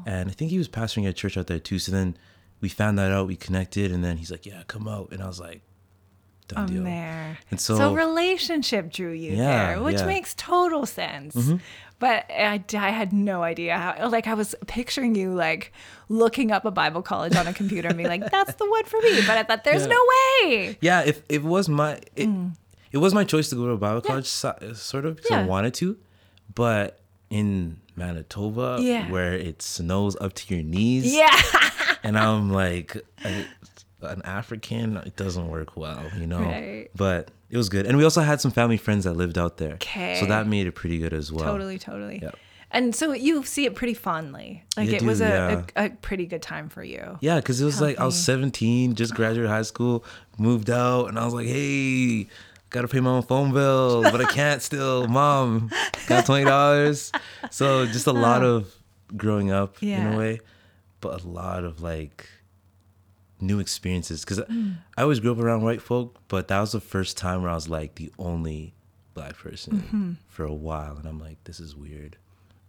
And 0.07 0.31
I 0.31 0.33
think 0.33 0.51
he 0.51 0.57
was 0.59 0.68
pastoring 0.68 1.07
a 1.07 1.12
church 1.12 1.37
out 1.37 1.46
there 1.46 1.59
too. 1.59 1.79
So 1.79 1.92
then 1.92 2.16
we 2.62 2.68
found 2.70 2.98
that 2.98 3.12
out, 3.12 3.27
we 3.27 3.37
connected, 3.37 3.92
and 3.92 4.03
then 4.03 4.16
he's 4.16 4.31
like, 4.31 4.46
Yeah, 4.46 4.62
come 4.66 4.88
out. 4.88 5.12
And 5.12 5.22
I 5.22 5.27
was 5.27 5.38
like, 5.40 5.61
Done 6.48 6.59
I'm 6.64 6.66
deal. 6.72 6.85
there. 6.85 7.38
And 7.51 7.61
so, 7.61 7.77
so- 7.77 7.94
relationship 7.94 8.90
drew 8.90 9.12
you 9.12 9.33
Yeah, 9.33 9.74
there, 9.74 9.83
which 9.83 9.94
yeah. 9.94 10.01
Mm-hmm. 10.01 10.09
makes 10.09 10.35
total 10.35 10.87
sense. 10.87 11.37
But 12.00 12.26
I, 12.30 12.62
I 12.74 12.90
had 12.90 13.12
no 13.12 13.42
idea 13.42 13.76
how. 13.76 14.08
Like 14.08 14.26
I 14.28 14.34
was 14.34 14.54
picturing 14.66 15.14
you 15.16 15.34
like 15.34 15.72
looking 16.08 16.52
up 16.52 16.64
a 16.64 16.70
Bible 16.70 17.02
college 17.02 17.34
on 17.34 17.46
a 17.48 17.52
computer 17.52 17.88
and 17.88 17.96
being 17.96 18.08
like, 18.08 18.30
"That's 18.30 18.54
the 18.54 18.68
one 18.70 18.84
for 18.84 19.00
me." 19.02 19.20
But 19.26 19.37
I 19.37 19.42
thought, 19.42 19.64
"There's 19.64 19.82
Yeah. 19.82 19.88
no 19.96 20.06
way." 20.46 20.78
Yeah, 20.80 21.02
if 21.02 21.22
it 21.28 21.42
was 21.42 21.68
my 21.68 21.98
it, 22.14 22.28
it 22.92 22.98
was 22.98 23.14
my 23.14 23.24
choice 23.24 23.48
to 23.50 23.56
go 23.56 23.66
to 23.66 23.72
a 23.72 23.76
Bible 23.76 24.00
college, 24.00 24.26
so, 24.26 24.54
sort 24.74 25.06
of, 25.06 25.16
because 25.16 25.30
Mm. 25.30 25.34
Yeah. 25.34 25.42
I 25.42 25.46
wanted 25.46 25.74
to. 25.74 25.96
But 26.54 27.00
in 27.30 27.78
Manitoba, 27.96 28.78
Yeah. 28.80 29.11
where 29.11 29.34
it 29.34 29.61
snows 29.61 30.16
up 30.20 30.32
to 30.34 30.54
your 30.54 30.62
knees, 30.64 31.12
Yeah. 31.14 31.30
and 32.04 32.16
I'm 32.16 32.50
like 32.52 32.96
a, 33.24 33.44
an 34.02 34.22
African, 34.24 34.96
it 34.98 35.16
doesn't 35.16 35.48
work 35.48 35.76
well, 35.76 36.02
you 36.18 36.26
know. 36.26 36.40
Right. 36.40 36.88
But 36.94 37.30
it 37.50 37.56
was 37.56 37.68
good, 37.68 37.87
and 37.87 37.96
we 37.96 38.04
also 38.04 38.20
had 38.20 38.40
some 38.40 38.50
family 38.50 38.76
friends 38.76 39.04
that 39.04 39.14
lived 39.14 39.38
out 39.38 39.56
there, 39.56 39.74
Okay. 39.74 40.18
so 40.20 40.26
that 40.26 40.46
made 40.46 40.66
it 40.66 40.72
pretty 40.72 40.98
good 40.98 41.12
as 41.12 41.32
well. 41.32 41.44
totally, 41.44 41.78
totally. 41.78 42.20
Yeah. 42.22 42.30
And 42.70 42.94
so 42.94 43.12
you 43.12 43.44
see 43.44 43.64
it 43.64 43.74
pretty 43.74 43.94
fondly. 43.94 44.62
Like 44.76 44.90
You 44.90 44.96
it 44.96 45.02
was 45.02 45.22
a, 45.22 45.24
yeah. 45.24 45.62
a, 45.74 45.87
a 45.87 45.90
pretty 45.90 46.26
good 46.26 46.42
time 46.42 46.68
for 46.68 46.84
you. 46.84 47.16
Yeah, 47.22 47.37
because 47.37 47.62
it 47.62 47.64
was 47.64 47.80
like 47.80 47.98
I 47.98 48.04
was 48.04 48.14
17, 48.22 48.94
just 48.94 49.14
graduated 49.14 49.48
high 49.50 49.62
school, 49.62 50.04
moved 50.37 50.68
out, 50.68 51.06
and 51.08 51.18
I 51.18 51.24
was 51.24 51.32
like, 51.32 51.46
hey, 51.46 52.26
gotta 52.68 52.87
pay 52.87 53.00
my 53.00 53.08
own 53.08 53.22
phone 53.22 53.54
bill, 53.54 54.02
but 54.02 54.20
I 54.20 54.26
can't 54.30 54.61
still. 54.61 55.08
Mom, 55.18 55.70
got 56.08 56.26
twenty 56.26 56.44
dollars. 56.44 57.11
So 57.50 57.87
just 57.87 58.06
a 58.06 58.12
lot 58.12 58.44
of 58.44 58.70
growing 59.16 59.50
up 59.50 59.82
in 59.82 60.12
a 60.12 60.18
way, 60.18 60.40
but 61.00 61.24
a 61.24 61.26
lot 61.26 61.64
of 61.64 61.80
like 61.80 62.28
new 63.40 63.59
experiences. 63.61 64.24
Because 64.24 64.40
Mm. 64.40 64.77
I 64.96 65.03
always 65.03 65.20
grew 65.20 65.33
up 65.33 65.38
around 65.38 65.62
white 65.62 65.83
folk, 65.83 66.18
but 66.29 66.48
that 66.48 66.61
was 66.61 66.72
the 66.72 66.81
first 66.81 67.16
time 67.16 67.42
where 67.42 67.51
I 67.51 67.55
was 67.55 67.68
like 67.68 67.94
the 67.96 68.12
only 68.18 68.74
black 69.14 69.37
person 69.37 69.74
Mm-hmm. 69.81 70.12
for 70.29 70.44
a 70.44 70.53
while, 70.55 70.96
and 70.96 71.07
I'm 71.07 71.18
like, 71.18 71.42
this 71.44 71.59
is 71.61 71.74
weird. 71.77 72.16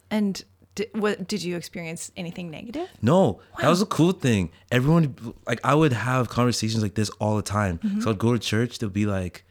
And 0.10 0.44
did, 0.76 0.90
what 0.94 1.28
did 1.28 1.44
you 1.44 1.56
experience 1.56 2.12
anything 2.18 2.50
negative? 2.50 2.88
No, 3.02 3.42
that 3.60 3.70
was 3.70 3.82
a 3.82 3.86
cool 3.86 4.12
thing. 4.14 4.52
Everyone, 4.72 5.16
like, 5.46 5.60
I 5.64 5.76
would 5.76 5.94
have 5.94 6.30
conversations 6.30 6.82
like 6.82 6.96
this 6.96 7.10
all 7.20 7.36
the 7.36 7.42
time. 7.44 7.78
Mm-hmm. 7.80 8.02
So 8.02 8.12
I'd 8.12 8.18
go 8.20 8.34
to 8.34 8.40
church, 8.40 8.80
they'll 8.80 8.90
be 8.90 9.06
like, 9.06 9.44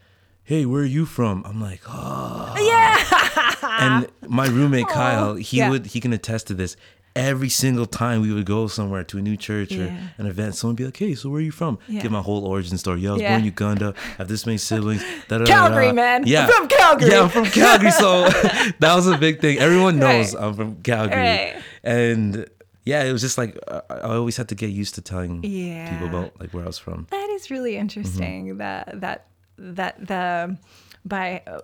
hey, 0.43 0.65
where 0.67 0.83
are 0.83 0.87
you 0.87 1.05
from? 1.07 1.45
I'm 1.45 1.61
like, 1.61 1.83
oh. 1.87 2.55
Yeah. 2.59 3.55
And 3.81 4.09
my 4.29 4.47
roommate, 4.47 4.89
Kyle, 4.99 5.35
he 5.35 5.59
yeah. 5.59 5.71
would, 5.71 5.87
he 5.87 6.01
can 6.01 6.13
attest 6.13 6.47
to 6.49 6.55
this. 6.55 6.77
Every 7.16 7.49
single 7.49 7.87
time 7.87 8.23
we 8.23 8.33
would 8.33 8.47
go 8.47 8.68
somewhere 8.68 9.03
to 9.05 9.18
a 9.18 9.21
new 9.23 9.37
church 9.37 9.73
or 9.73 9.92
an 10.18 10.27
event, 10.27 10.55
someone 10.55 10.73
would 10.75 10.77
be 10.79 10.85
like, 10.85 10.97
hey, 10.97 11.14
so 11.16 11.29
where 11.31 11.38
are 11.38 11.42
you 11.42 11.51
from? 11.51 11.79
Yeah. 11.88 12.03
Give 12.03 12.12
my 12.12 12.21
whole 12.21 12.47
origin 12.47 12.79
story. 12.79 13.01
Yeah, 13.01 13.11
I 13.11 13.12
was 13.14 13.23
Yeah. 13.23 13.29
born 13.31 13.40
in 13.40 13.47
Uganda. 13.47 13.94
Have 14.18 14.29
this 14.29 14.47
many 14.47 14.59
siblings. 14.59 15.03
da, 15.29 15.38
da, 15.38 15.44
Calgary, 15.47 15.87
da. 15.88 15.92
man. 15.94 16.23
Yeah. 16.27 16.47
I'm 16.47 16.53
from 16.53 16.68
Calgary. 16.68 17.11
Yeah, 17.11 17.23
I'm 17.23 17.29
from 17.29 17.47
Calgary. 17.47 17.90
So 17.90 18.29
that 18.79 18.94
was 18.94 19.07
a 19.09 19.18
big 19.18 19.40
thing. 19.40 19.59
Everyone 19.59 19.99
knows 19.99 20.35
Right. 20.35 20.44
I'm 20.44 20.55
from 20.55 20.77
Calgary. 20.83 21.21
Right. 21.21 21.62
And 21.83 22.47
yeah, 22.85 23.03
it 23.03 23.12
was 23.12 23.21
just 23.23 23.37
like 23.37 23.59
I, 23.68 23.81
I 23.90 24.14
always 24.14 24.37
had 24.37 24.49
to 24.51 24.55
get 24.55 24.71
used 24.71 24.94
to 24.94 25.01
telling 25.03 25.42
Yeah. 25.42 25.90
people 25.90 26.07
about 26.09 26.38
like 26.40 26.55
where 26.55 26.62
I 26.62 26.66
was 26.68 26.79
from. 26.79 27.07
That 27.11 27.29
is 27.31 27.51
really 27.51 27.77
interesting. 27.77 28.47
Mm-hmm. 28.49 28.59
That 28.59 29.01
that 29.01 29.27
that 29.59 30.07
the 30.07 30.57
by 31.05 31.42
uh, 31.47 31.61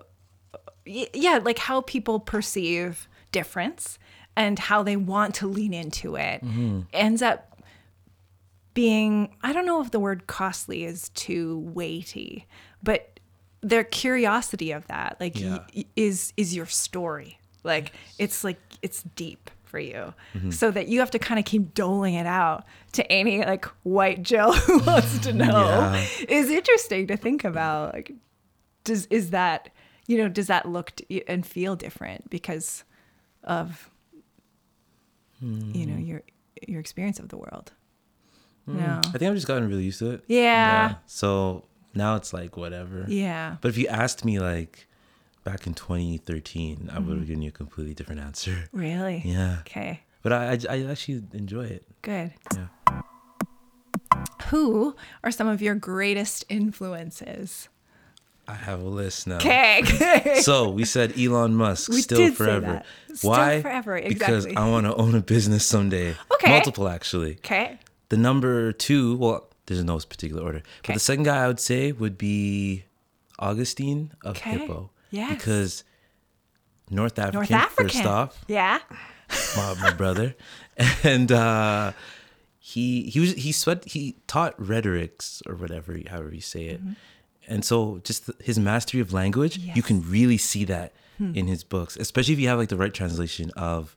yeah, 0.85 1.39
like 1.43 1.57
how 1.59 1.81
people 1.81 2.19
perceive 2.19 3.07
difference 3.31 3.97
and 4.37 4.59
how 4.59 4.83
they 4.83 4.95
want 4.97 5.35
to 5.35 5.47
lean 5.47 5.73
into 5.73 6.15
it 6.15 6.43
Mm-hmm. 6.43 6.81
ends 6.93 7.21
up 7.21 7.51
being 8.73 9.33
I 9.41 9.53
don't 9.53 9.65
know 9.65 9.81
if 9.81 9.91
the 9.91 9.99
word 9.99 10.27
costly 10.27 10.83
is 10.83 11.09
too 11.09 11.59
weighty, 11.73 12.45
but 12.83 13.19
their 13.61 13.83
curiosity 13.83 14.71
of 14.71 14.85
that 14.87 15.17
like 15.19 15.39
Yeah. 15.39 15.59
y- 15.75 15.85
is 15.95 16.33
is 16.37 16.55
your 16.55 16.65
story. 16.65 17.39
Like 17.63 17.93
it's 18.19 18.43
like 18.43 18.59
it's 18.81 19.03
deep 19.15 19.49
for 19.63 19.79
you. 19.79 20.13
Mm-hmm. 20.35 20.51
So 20.51 20.71
that 20.71 20.87
you 20.87 20.99
have 20.99 21.11
to 21.11 21.19
kind 21.19 21.39
of 21.39 21.45
keep 21.45 21.73
doling 21.73 22.13
it 22.15 22.27
out 22.27 22.65
to 22.93 23.09
any 23.11 23.39
like 23.45 23.65
white 23.83 24.21
Jill 24.23 24.51
who 24.67 24.79
wants 24.79 25.19
to 25.19 25.33
know 25.33 25.45
Yeah. 25.67 26.05
is 26.27 26.49
interesting 26.49 27.07
to 27.07 27.17
think 27.17 27.43
about. 27.45 27.93
Like 27.93 28.11
does 28.83 29.05
is 29.07 29.29
that 29.31 29.69
you 30.05 30.17
know 30.17 30.27
does 30.27 30.47
that 30.47 30.67
look 30.67 30.91
t- 30.97 31.23
and 31.27 31.45
feel 31.45 31.75
different 31.77 32.29
because 32.29 32.83
of 33.43 33.89
you 35.73 35.85
know 35.85 35.97
your 35.97 36.21
your 36.67 36.79
experience 36.79 37.19
of 37.19 37.29
the 37.29 37.37
world? 37.37 37.71
No. 38.67 38.99
I 39.13 39.17
think 39.17 39.23
I've 39.29 39.35
just 39.35 39.47
gotten 39.47 39.67
really 39.69 39.83
used 39.83 39.99
to 39.99 40.11
it. 40.11 40.23
Yeah. 40.27 40.95
So 41.05 41.65
now 41.93 42.15
it's 42.15 42.33
like 42.33 42.57
whatever. 42.57 43.05
Yeah. 43.07 43.57
But 43.61 43.69
if 43.69 43.77
you 43.77 43.87
asked 43.87 44.25
me 44.25 44.39
like 44.39 44.87
back 45.43 45.67
in 45.67 45.75
2013, 45.75 46.89
I 46.91 46.95
Mm-hmm. 46.97 47.07
would 47.07 47.17
have 47.19 47.27
given 47.27 47.43
you 47.43 47.49
a 47.49 47.51
completely 47.51 47.93
different 47.93 48.21
answer. 48.21 48.67
Really? 48.71 49.21
Yeah. 49.25 49.57
Okay. 49.61 50.01
But 50.23 50.33
I, 50.33 50.53
I, 50.53 50.59
I 50.69 50.85
actually 50.89 51.21
enjoy 51.33 51.65
it. 51.65 51.85
Good. 52.01 52.33
Yeah. 52.55 52.67
Who 54.49 54.95
are 55.23 55.29
some 55.31 55.47
of 55.47 55.61
your 55.61 55.75
greatest 55.75 56.45
influences? 56.49 57.69
I 58.47 58.53
have 58.53 58.81
a 58.81 58.89
list 58.89 59.27
now. 59.27 59.37
Okay. 59.37 59.81
So 60.41 60.69
we 60.69 60.85
said 60.95 61.17
Elon 61.19 61.55
Musk 61.55 61.89
We 61.89 62.01
still 62.01 62.31
forever. 62.31 62.83
Still 63.13 63.31
Why? 63.31 63.61
forever, 63.61 63.99
Because. 64.07 64.45
I 64.47 64.69
want 64.69 64.85
to 64.85 64.93
own 64.95 65.15
a 65.15 65.21
business 65.21 65.65
someday. 65.65 66.15
Okay. 66.35 66.51
Multiple 66.51 66.87
actually. 66.87 67.33
okay. 67.37 67.79
The 68.09 68.17
number 68.17 68.71
two, 68.71 69.15
well, 69.17 69.49
there's 69.65 69.83
no 69.83 69.97
particular 69.97 70.43
order. 70.43 70.57
Okay. 70.59 70.65
But 70.87 70.93
the 70.95 70.99
second 70.99 71.23
guy 71.23 71.43
I 71.43 71.47
would 71.47 71.59
say 71.59 71.91
would 71.91 72.17
be 72.17 72.83
Augustine 73.39 74.11
of 74.23 74.37
Okay. 74.37 74.51
Hippo. 74.59 74.91
Yes. 75.11 75.33
Because 75.35 75.83
North 76.91 77.17
African, 77.17 77.39
North 77.39 77.51
African. 77.51 77.89
first 77.89 78.05
off, 78.05 78.43
Yeah. 78.47 78.79
my, 79.57 79.73
my 79.81 79.91
brother. 79.93 80.35
And 81.03 81.31
uh 81.31 81.93
he 82.59 83.03
he 83.09 83.19
was 83.21 83.31
he 83.33 83.51
sweat 83.53 83.85
he 83.85 84.17
taught 84.27 84.53
rhetorics 84.59 85.41
or 85.47 85.55
whatever 85.55 85.97
however 86.09 86.35
you 86.35 86.41
say 86.41 86.65
it. 86.65 86.81
And 87.47 87.63
so 87.63 87.99
just 88.03 88.29
his 88.41 88.57
mastery 88.57 88.99
of 89.01 89.13
language, 89.13 89.57
you 89.57 89.83
can 89.83 90.01
really 90.09 90.37
see 90.37 90.65
that 90.65 90.93
in 91.19 91.47
his 91.47 91.63
books, 91.63 91.95
especially 91.97 92.33
if 92.33 92.39
you 92.39 92.47
have 92.49 92.59
like 92.59 92.69
the 92.69 92.77
right 92.77 92.93
translation 92.93 93.51
of 93.51 93.95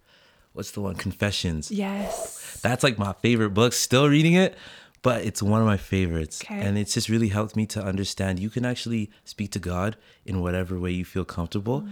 what's 0.53 0.71
the 0.73 0.81
one 0.81 0.95
Confessions. 0.95 1.71
Yes. 1.71 2.61
That's 2.63 2.83
like 2.83 2.99
my 2.99 3.13
favorite 3.15 3.51
book. 3.51 3.73
Still 3.73 4.09
reading 4.09 4.35
it, 4.35 4.57
but 5.03 5.25
it's 5.25 5.43
one 5.43 5.61
of 5.61 5.67
my 5.67 5.77
favorites. 5.77 6.43
Okay. 6.45 6.61
And 6.61 6.79
it's 6.79 6.95
just 6.95 7.09
really 7.09 7.29
helped 7.29 7.57
me 7.57 7.67
to 7.67 7.83
understand 7.83 8.39
you 8.39 8.51
can 8.51 8.65
actually 8.65 9.11
speak 9.25 9.53
to 9.53 9.59
God 9.59 9.97
in 10.25 10.41
whatever 10.41 10.79
way 10.79 10.91
you 10.93 11.05
feel 11.05 11.25
comfortable. 11.25 11.83
Mm. 11.83 11.91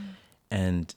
And 0.50 0.94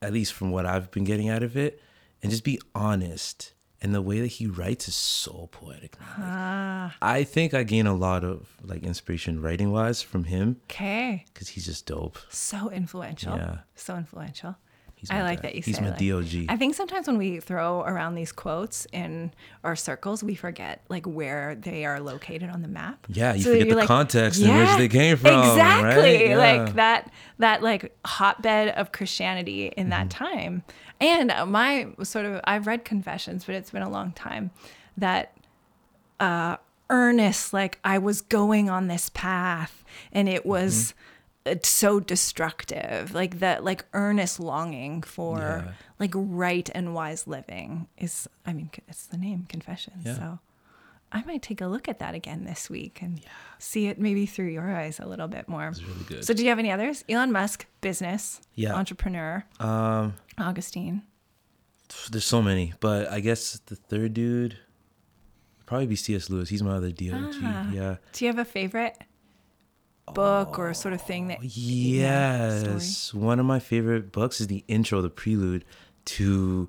at 0.00 0.12
least 0.12 0.32
from 0.32 0.50
what 0.50 0.66
I've 0.66 0.90
been 0.90 1.04
getting 1.04 1.28
out 1.28 1.42
of 1.42 1.56
it, 1.56 1.80
and 2.22 2.30
just 2.30 2.44
be 2.44 2.60
honest. 2.74 3.52
And 3.84 3.92
the 3.92 4.00
way 4.00 4.20
that 4.20 4.28
he 4.28 4.46
writes 4.46 4.86
is 4.86 4.94
so 4.94 5.48
poetic. 5.50 5.96
Like, 6.00 6.08
Ah. 6.18 6.94
I 7.02 7.24
think 7.24 7.52
I 7.52 7.64
gain 7.64 7.86
a 7.88 7.94
lot 7.94 8.22
of 8.22 8.56
like 8.62 8.84
inspiration 8.84 9.42
writing 9.42 9.72
wise 9.72 10.02
from 10.02 10.24
him 10.24 10.60
Okay. 10.70 11.24
because 11.34 11.48
he's 11.48 11.66
just 11.66 11.84
dope. 11.86 12.16
So 12.30 12.70
influential. 12.70 13.36
Yeah. 13.36 13.58
So 13.74 13.96
influential. 13.96 14.54
He's 14.94 15.10
I 15.10 15.22
like 15.24 15.38
guy. 15.42 15.48
that 15.48 15.54
you 15.56 15.62
He's 15.62 15.74
say 15.78 15.82
He's 15.82 15.90
my 15.90 15.96
like- 16.20 16.28
DOG. 16.30 16.46
I 16.48 16.56
think 16.56 16.76
sometimes 16.76 17.08
when 17.08 17.18
we 17.18 17.40
throw 17.40 17.80
around 17.80 18.14
these 18.14 18.30
quotes 18.30 18.86
in 18.92 19.32
our 19.64 19.74
circles, 19.74 20.22
we 20.22 20.36
forget 20.36 20.84
like 20.88 21.04
where 21.06 21.56
they 21.56 21.84
are 21.84 21.98
located 21.98 22.48
on 22.50 22.62
the 22.62 22.68
map. 22.68 23.04
Yeah, 23.08 23.34
you 23.34 23.42
So 23.42 23.50
forget 23.58 23.76
the 23.76 23.84
context 23.86 24.40
in 24.40 24.56
which 24.56 24.76
they 24.78 24.86
came 24.86 25.16
from, 25.16 25.40
Exactly. 25.40 26.02
right? 26.02 26.28
Yeah. 26.28 26.36
Like 26.36 26.74
that 26.76 27.10
that 27.40 27.64
like 27.64 27.92
hotbed 28.06 28.68
of 28.76 28.92
Christianity 28.92 29.72
in 29.76 29.88
that 29.88 30.08
Mm-hmm. 30.08 30.24
time. 30.24 30.62
And 31.02 31.50
my 31.50 31.88
sort 32.02 32.24
of 32.26 32.40
I've 32.44 32.66
read 32.66 32.84
Confessions, 32.84 33.44
but 33.44 33.54
it's 33.54 33.70
been 33.70 33.82
a 33.82 33.90
long 33.90 34.12
time 34.12 34.50
that 34.96 35.36
uh 36.20 36.56
earnest 36.90 37.52
like 37.52 37.78
I 37.84 37.98
was 37.98 38.20
going 38.20 38.68
on 38.70 38.86
this 38.88 39.10
path 39.14 39.84
and 40.12 40.28
it 40.28 40.44
was 40.46 40.94
Mm-hmm. 41.44 41.58
so 41.64 41.98
destructive 41.98 43.12
like 43.14 43.40
that 43.40 43.64
like 43.64 43.84
earnest 43.94 44.38
longing 44.38 45.02
for 45.02 45.38
Yeah. 45.66 45.72
like 45.98 46.12
right 46.14 46.70
and 46.72 46.94
wise 46.94 47.26
living 47.26 47.88
is 47.98 48.28
i 48.46 48.52
mean 48.52 48.70
it's 48.86 49.06
the 49.06 49.16
name 49.16 49.46
confession 49.48 49.94
Yeah. 50.04 50.14
so 50.14 50.38
i 51.10 51.24
might 51.24 51.42
take 51.42 51.60
a 51.60 51.66
look 51.66 51.88
at 51.88 51.98
that 51.98 52.14
again 52.14 52.44
this 52.44 52.70
week 52.70 53.02
and 53.02 53.20
see 53.58 53.88
it 53.88 53.98
maybe 53.98 54.24
through 54.24 54.50
your 54.50 54.70
eyes 54.72 55.00
a 55.00 55.04
little 55.06 55.26
bit 55.26 55.48
more 55.48 55.66
It's 55.70 55.82
really 55.82 56.04
good. 56.04 56.24
so 56.24 56.32
do 56.32 56.44
you 56.44 56.48
have 56.50 56.60
any 56.60 56.70
others 56.70 57.04
elon 57.08 57.32
musk 57.32 57.66
business 57.80 58.40
Yeah. 58.54 58.74
entrepreneur 58.74 59.44
um, 59.58 60.14
augustine 60.38 61.02
there's 62.10 62.24
so 62.24 62.40
many, 62.40 62.72
but 62.80 63.10
I 63.10 63.20
guess 63.20 63.60
the 63.66 63.76
third 63.76 64.14
dude 64.14 64.56
probably 65.66 65.86
be 65.86 65.96
C.S. 65.96 66.30
Lewis. 66.30 66.48
He's 66.48 66.62
my 66.62 66.72
other 66.76 66.90
DOG. 66.90 67.34
Ah. 67.42 67.70
Yeah. 67.70 67.96
do 68.12 68.24
you 68.24 68.30
have 68.30 68.38
a 68.38 68.46
favorite 68.46 68.96
book 70.14 70.58
or 70.58 70.72
sort 70.74 70.94
of 70.94 71.02
thing 71.02 71.28
that 71.28 71.38
Oh, 71.40 71.44
Yes. 71.44 73.12
One 73.12 73.38
of 73.38 73.46
my 73.46 73.58
favorite 73.58 74.10
books 74.10 74.40
is 74.40 74.46
the 74.46 74.64
intro, 74.68 75.02
the 75.02 75.10
prelude 75.10 75.64
to 76.06 76.68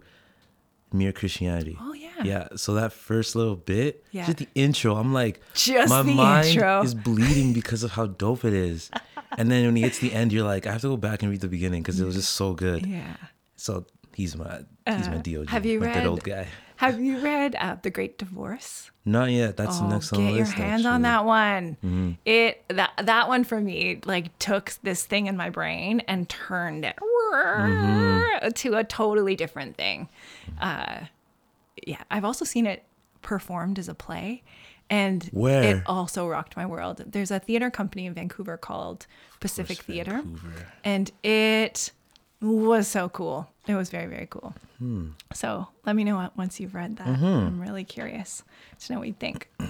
Mere 0.92 1.12
Christianity. 1.14 1.78
oh 1.80 1.94
yeah 1.94 2.10
Yeah, 2.24 2.48
so 2.56 2.74
that 2.76 2.92
first 2.94 3.36
little 3.36 3.56
bit, 3.56 4.04
Yeah. 4.12 4.26
just 4.26 4.38
the 4.40 4.48
intro, 4.56 4.96
I'm 4.96 5.14
like, 5.14 5.40
Just 5.54 5.90
my 5.90 6.04
the 6.04 6.14
mind 6.14 6.48
intro. 6.50 6.82
is 6.84 6.94
bleeding 6.94 7.54
because 7.54 7.84
of 7.84 7.92
how 7.92 8.08
dope 8.08 8.44
it 8.46 8.54
is. 8.54 8.92
and 9.38 9.50
then 9.50 9.66
when 9.66 9.76
he 9.78 9.82
gets 9.84 10.00
to 10.00 10.10
the 10.10 10.14
end, 10.14 10.32
you're 10.34 10.46
like, 10.46 10.68
I 10.68 10.72
have 10.74 10.82
to 10.82 10.90
go 10.90 10.98
back 10.98 11.24
and 11.24 11.32
read 11.32 11.42
the 11.42 11.48
beginning 11.48 11.82
because 11.82 12.00
it 12.00 12.06
was 12.06 12.16
just 12.16 12.34
so 12.34 12.54
good. 12.54 12.86
yeah 12.88 13.16
So 13.64 13.86
he's 14.14 14.36
my 14.36 14.64
he's 14.86 15.08
my 15.08 15.16
Uh, 15.16 15.22
DOG. 15.22 15.50
have 15.50 15.66
you 15.66 15.80
my 15.80 15.86
read- 15.88 15.94
dead 15.94 16.06
old 16.08 16.24
guy? 16.24 16.48
have 16.78 17.00
you 17.00 17.20
read 17.20 17.56
uh, 17.56 17.78
the 17.82 17.90
great 17.90 18.18
divorce 18.18 18.92
Not 19.06 19.30
yet. 19.32 19.56
That's 19.58 19.78
the 19.80 19.86
Oh, 19.86 19.90
next 19.90 20.10
get 20.12 20.18
on 20.20 20.26
the 20.26 20.32
list, 20.32 20.38
your 20.38 20.46
list. 20.48 20.58
hands 20.58 20.86
on 20.86 21.02
that 21.04 21.24
one. 21.26 21.78
Mm-hmm. 21.86 22.12
It 22.26 22.64
that 22.68 22.92
that 23.12 23.28
one 23.30 23.44
for 23.46 23.60
me 23.62 24.02
like 24.06 24.38
took 24.40 24.66
this 24.84 25.06
thing 25.06 25.28
in 25.28 25.38
my 25.38 25.50
brain 25.50 26.02
and 26.12 26.28
turned 26.28 26.84
it 26.86 26.98
Mm-hmm. 27.34 28.50
to 28.50 28.76
a 28.76 28.84
totally 28.84 29.36
different 29.36 29.76
thing. 29.78 30.10
Uh, 30.62 31.00
yeah, 31.88 32.02
I've 32.12 32.26
also 32.26 32.46
seen 32.46 32.66
it 32.66 32.84
performed 33.22 33.80
as 33.80 33.88
a 33.90 33.96
play, 33.96 34.44
and 34.90 35.24
Where? 35.32 35.64
it 35.78 35.84
also 35.88 36.28
rocked 36.28 36.56
my 36.56 36.66
world. 36.66 37.04
There's 37.08 37.32
a 37.32 37.40
theater 37.40 37.72
company 37.72 38.06
in 38.06 38.14
Vancouver 38.14 38.58
called 38.58 39.08
Pacific 39.40 39.80
Theater, 39.80 40.22
Vancouver. 40.22 40.68
and 40.84 41.12
it 41.24 41.92
was 42.44 42.88
so 42.88 43.10
cool. 43.10 43.50
It 43.68 43.76
was 43.76 43.90
very 43.90 44.08
very 44.08 44.28
cool. 44.30 44.54
Hmm. 44.80 45.10
So 45.34 45.68
let 45.86 45.96
me 45.96 46.04
know 46.04 46.16
what- 46.18 46.36
once 46.38 46.60
you've 46.60 46.76
read 46.76 46.98
that. 46.98 47.08
Mm-hmm. 47.08 47.26
I'm 47.26 47.62
really 47.62 47.84
curious 47.84 48.44
to 48.80 48.94
know 48.94 49.00
what 49.00 49.08
you 49.08 49.16
think. 49.20 49.50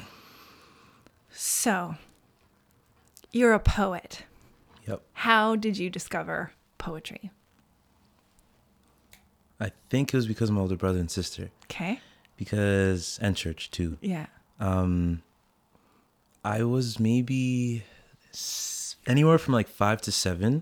So, 1.36 1.96
you're 3.32 3.54
a 3.54 3.60
poet. 3.60 4.26
Yep. 4.88 5.02
How 5.14 5.56
did 5.56 5.80
you 5.80 5.90
discover 5.90 6.52
poetry? 6.78 7.32
I 9.60 9.72
think 9.90 10.14
it 10.14 10.18
was 10.18 10.28
because 10.28 10.50
of 10.50 10.56
my 10.56 10.62
older 10.62 10.76
brother 10.76 11.00
and 11.00 11.10
sister. 11.10 11.50
Okay. 11.66 12.00
Because 12.38 13.18
and 13.22 13.36
church 13.36 13.72
too. 13.72 13.98
Yeah. 14.02 14.28
Um, 14.60 15.24
I 16.44 16.64
was 16.64 17.00
maybe 17.00 17.84
anywhere 19.08 19.38
from 19.38 19.54
like 19.56 19.68
five 19.68 20.02
to 20.02 20.12
seven, 20.12 20.62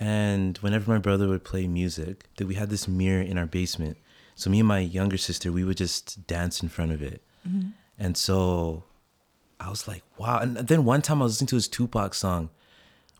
and 0.00 0.56
whenever 0.58 0.90
my 0.90 0.98
brother 0.98 1.28
would 1.28 1.44
play 1.44 1.68
music, 1.68 2.24
that 2.36 2.46
we 2.46 2.54
had 2.54 2.70
this 2.70 2.88
mirror 2.88 3.20
in 3.20 3.36
our 3.36 3.46
basement. 3.46 3.98
So 4.34 4.48
me 4.48 4.60
and 4.60 4.68
my 4.68 4.80
younger 4.80 5.18
sister, 5.18 5.52
we 5.52 5.62
would 5.62 5.76
just 5.76 6.26
dance 6.26 6.62
in 6.62 6.70
front 6.70 6.92
of 6.92 7.02
it, 7.02 7.22
mm-hmm. 7.46 7.68
and 7.98 8.16
so 8.16 8.84
I 9.60 9.68
was 9.68 9.86
like, 9.86 10.02
wow. 10.16 10.38
And 10.38 10.56
then 10.56 10.84
one 10.86 11.02
time 11.02 11.20
I 11.20 11.24
was 11.24 11.34
listening 11.34 11.48
to 11.48 11.56
his 11.56 11.68
Tupac 11.68 12.14
song, 12.14 12.48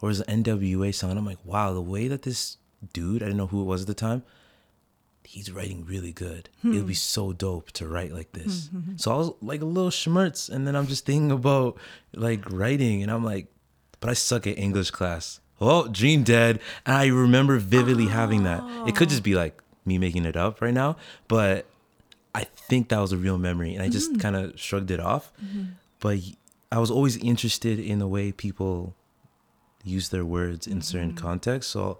or 0.01 0.09
his 0.09 0.23
NWA 0.23 0.95
song, 0.95 1.11
and 1.11 1.19
I'm 1.19 1.27
like, 1.27 1.45
wow, 1.45 1.75
the 1.75 1.83
way 1.83 2.09
that 2.09 2.23
this 2.23 2.57
dude, 2.95 3.23
I 3.23 3.27
didn't 3.27 3.37
know 3.37 3.47
who 3.47 3.61
it 3.61 3.67
was 3.67 3.83
at 3.83 3.87
the 3.87 3.95
time, 3.95 4.23
he's 5.23 5.53
writing 5.53 5.85
really 5.85 6.13
good. 6.13 6.49
It 6.65 6.69
would 6.69 6.87
be 6.87 6.95
hmm. 6.95 6.97
so 6.97 7.33
dope 7.35 7.71
to 7.73 7.87
write 7.87 8.13
like 8.13 8.33
this. 8.33 8.69
Hmm, 8.69 8.79
hmm, 8.79 8.97
so 8.97 9.13
I 9.13 9.17
was 9.17 9.33
like 9.43 9.61
a 9.61 9.67
little 9.67 9.91
schmertz, 9.91 10.49
and 10.49 10.67
then 10.67 10.75
I'm 10.75 10.87
just 10.87 11.05
thinking 11.05 11.31
about 11.31 11.77
like 12.15 12.51
writing, 12.51 13.03
and 13.03 13.13
I'm 13.13 13.25
like, 13.25 13.49
but 14.01 14.09
I 14.09 14.15
suck 14.15 14.47
at 14.47 14.59
English 14.59 14.91
class. 14.93 15.41
Oh, 15.61 15.89
dream 15.89 16.23
dead. 16.23 16.61
And 16.87 16.97
I 16.97 17.07
remember 17.07 17.59
vividly 17.59 18.07
having 18.07 18.45
that. 18.45 18.63
It 18.89 18.97
could 18.97 19.09
just 19.09 19.23
be 19.23 19.35
like 19.35 19.61
me 19.85 19.99
making 19.99 20.25
it 20.25 20.37
up 20.37 20.61
right 20.61 20.75
now, 20.75 20.97
but 21.29 21.67
I 22.35 22.45
think 22.45 22.89
that 22.89 22.99
was 22.99 23.13
a 23.13 23.17
real 23.17 23.39
memory, 23.39 23.75
and 23.75 23.83
I 23.83 23.89
just 23.89 24.13
mm-hmm. 24.13 24.21
kind 24.21 24.37
of 24.37 24.59
shrugged 24.59 24.91
it 24.91 25.01
off. 25.01 25.33
Mm-hmm. 25.43 25.63
But 25.99 26.19
I 26.71 26.79
was 26.79 26.91
always 26.91 27.17
interested 27.17 27.79
in 27.79 27.99
the 27.99 28.07
way 28.07 28.33
people 28.33 28.95
use 29.83 30.11
their 30.11 30.25
words 30.25 30.67
in 30.67 30.81
certain 30.83 31.13
mm-hmm. 31.13 31.27
contexts, 31.27 31.73
so 31.73 31.99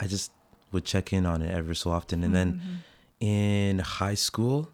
I 0.00 0.06
just 0.06 0.32
would 0.72 0.84
check 0.84 1.12
in 1.12 1.26
on 1.26 1.42
it 1.42 1.50
ever 1.50 1.74
so 1.74 1.90
often. 1.90 2.24
And 2.24 2.34
then 2.34 2.82
in 3.20 3.80
high 3.80 4.14
school, 4.14 4.70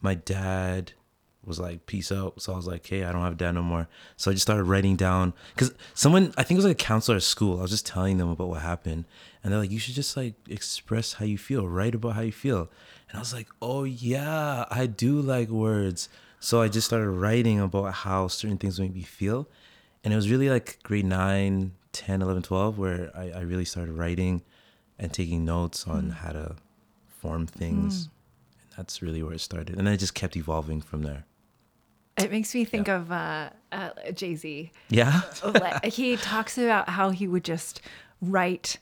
my 0.00 0.14
dad 0.14 0.92
was 1.46 1.58
like, 1.58 1.86
peace 1.86 2.10
out. 2.10 2.40
So 2.40 2.52
I 2.52 2.56
was 2.56 2.66
like, 2.66 2.86
hey, 2.86 3.04
I 3.04 3.12
don't 3.12 3.22
have 3.22 3.36
dad 3.36 3.52
no 3.52 3.62
more. 3.62 3.88
So 4.16 4.30
I 4.30 4.34
just 4.34 4.42
started 4.44 4.64
writing 4.64 4.96
down 4.96 5.32
because 5.54 5.72
someone, 5.94 6.32
I 6.36 6.42
think 6.42 6.56
it 6.56 6.62
was 6.62 6.66
like 6.66 6.80
a 6.80 6.84
counselor 6.84 7.16
at 7.16 7.22
school. 7.22 7.58
I 7.58 7.62
was 7.62 7.70
just 7.70 7.86
telling 7.86 8.18
them 8.18 8.28
about 8.28 8.48
what 8.48 8.62
happened. 8.62 9.04
And 9.42 9.52
they're 9.52 9.60
like, 9.60 9.70
you 9.70 9.78
should 9.78 9.94
just 9.94 10.16
like 10.16 10.34
express 10.48 11.14
how 11.14 11.24
you 11.24 11.38
feel, 11.38 11.68
write 11.68 11.94
about 11.94 12.14
how 12.14 12.22
you 12.22 12.32
feel. 12.32 12.70
And 13.08 13.16
I 13.16 13.18
was 13.18 13.32
like, 13.32 13.48
oh 13.62 13.84
yeah, 13.84 14.64
I 14.70 14.86
do 14.86 15.20
like 15.20 15.48
words. 15.48 16.08
So 16.40 16.60
I 16.60 16.68
just 16.68 16.86
started 16.86 17.10
writing 17.10 17.60
about 17.60 17.94
how 17.94 18.28
certain 18.28 18.58
things 18.58 18.80
make 18.80 18.94
me 18.94 19.02
feel. 19.02 19.48
And 20.02 20.12
it 20.12 20.16
was 20.16 20.30
really 20.30 20.50
like 20.50 20.78
grade 20.82 21.06
9, 21.06 21.72
10, 21.92 22.22
11, 22.22 22.42
12, 22.42 22.78
where 22.78 23.10
I, 23.14 23.30
I 23.30 23.40
really 23.40 23.64
started 23.64 23.92
writing 23.92 24.42
and 24.98 25.12
taking 25.12 25.44
notes 25.44 25.86
on 25.86 26.10
mm. 26.10 26.14
how 26.14 26.32
to 26.32 26.56
form 27.08 27.46
things. 27.46 28.06
Mm. 28.06 28.10
And 28.62 28.72
that's 28.76 29.00
really 29.00 29.22
where 29.22 29.32
it 29.32 29.40
started. 29.40 29.78
And 29.78 29.86
then 29.86 29.94
it 29.94 29.98
just 29.98 30.14
kept 30.14 30.36
evolving 30.36 30.80
from 30.80 31.02
there. 31.02 31.24
It 32.16 32.30
makes 32.30 32.54
me 32.54 32.64
think 32.64 32.88
of 32.88 33.10
uh, 33.10 33.50
uh, 33.72 33.90
Jay 34.14 34.34
Z. 34.36 34.70
Yeah. 34.88 35.22
he 35.84 36.16
talks 36.16 36.56
about 36.58 36.88
how 36.88 37.10
he 37.10 37.26
would 37.26 37.44
just 37.44 37.80
write 38.20 38.78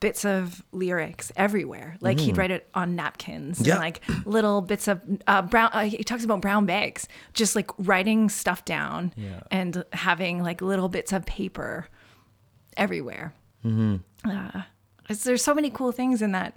bits 0.00 0.24
of 0.24 0.62
lyrics 0.72 1.32
everywhere. 1.36 1.96
Like 2.00 2.18
he'd 2.20 2.36
write 2.36 2.50
it 2.50 2.68
on 2.74 2.96
napkins 2.96 3.60
Yeah. 3.60 3.74
and 3.74 3.80
like 3.82 4.02
little 4.26 4.60
bits 4.60 4.88
of 4.88 5.00
uh, 5.26 5.42
brown. 5.42 5.70
Uh, 5.72 5.84
he 5.84 6.02
talks 6.04 6.24
about 6.24 6.40
brown 6.40 6.66
bags, 6.66 7.08
just 7.34 7.56
like 7.56 7.70
writing 7.78 8.28
stuff 8.28 8.64
down 8.64 9.12
Yeah. 9.16 9.40
and 9.50 9.84
having 9.92 10.42
like 10.42 10.60
little 10.60 10.88
bits 10.88 11.12
of 11.12 11.24
paper 11.26 11.88
everywhere. 12.76 13.34
Uh, 13.64 14.62
there's 15.24 15.42
so 15.42 15.54
many 15.54 15.70
cool 15.70 15.92
things 15.92 16.22
in 16.22 16.32
that 16.32 16.56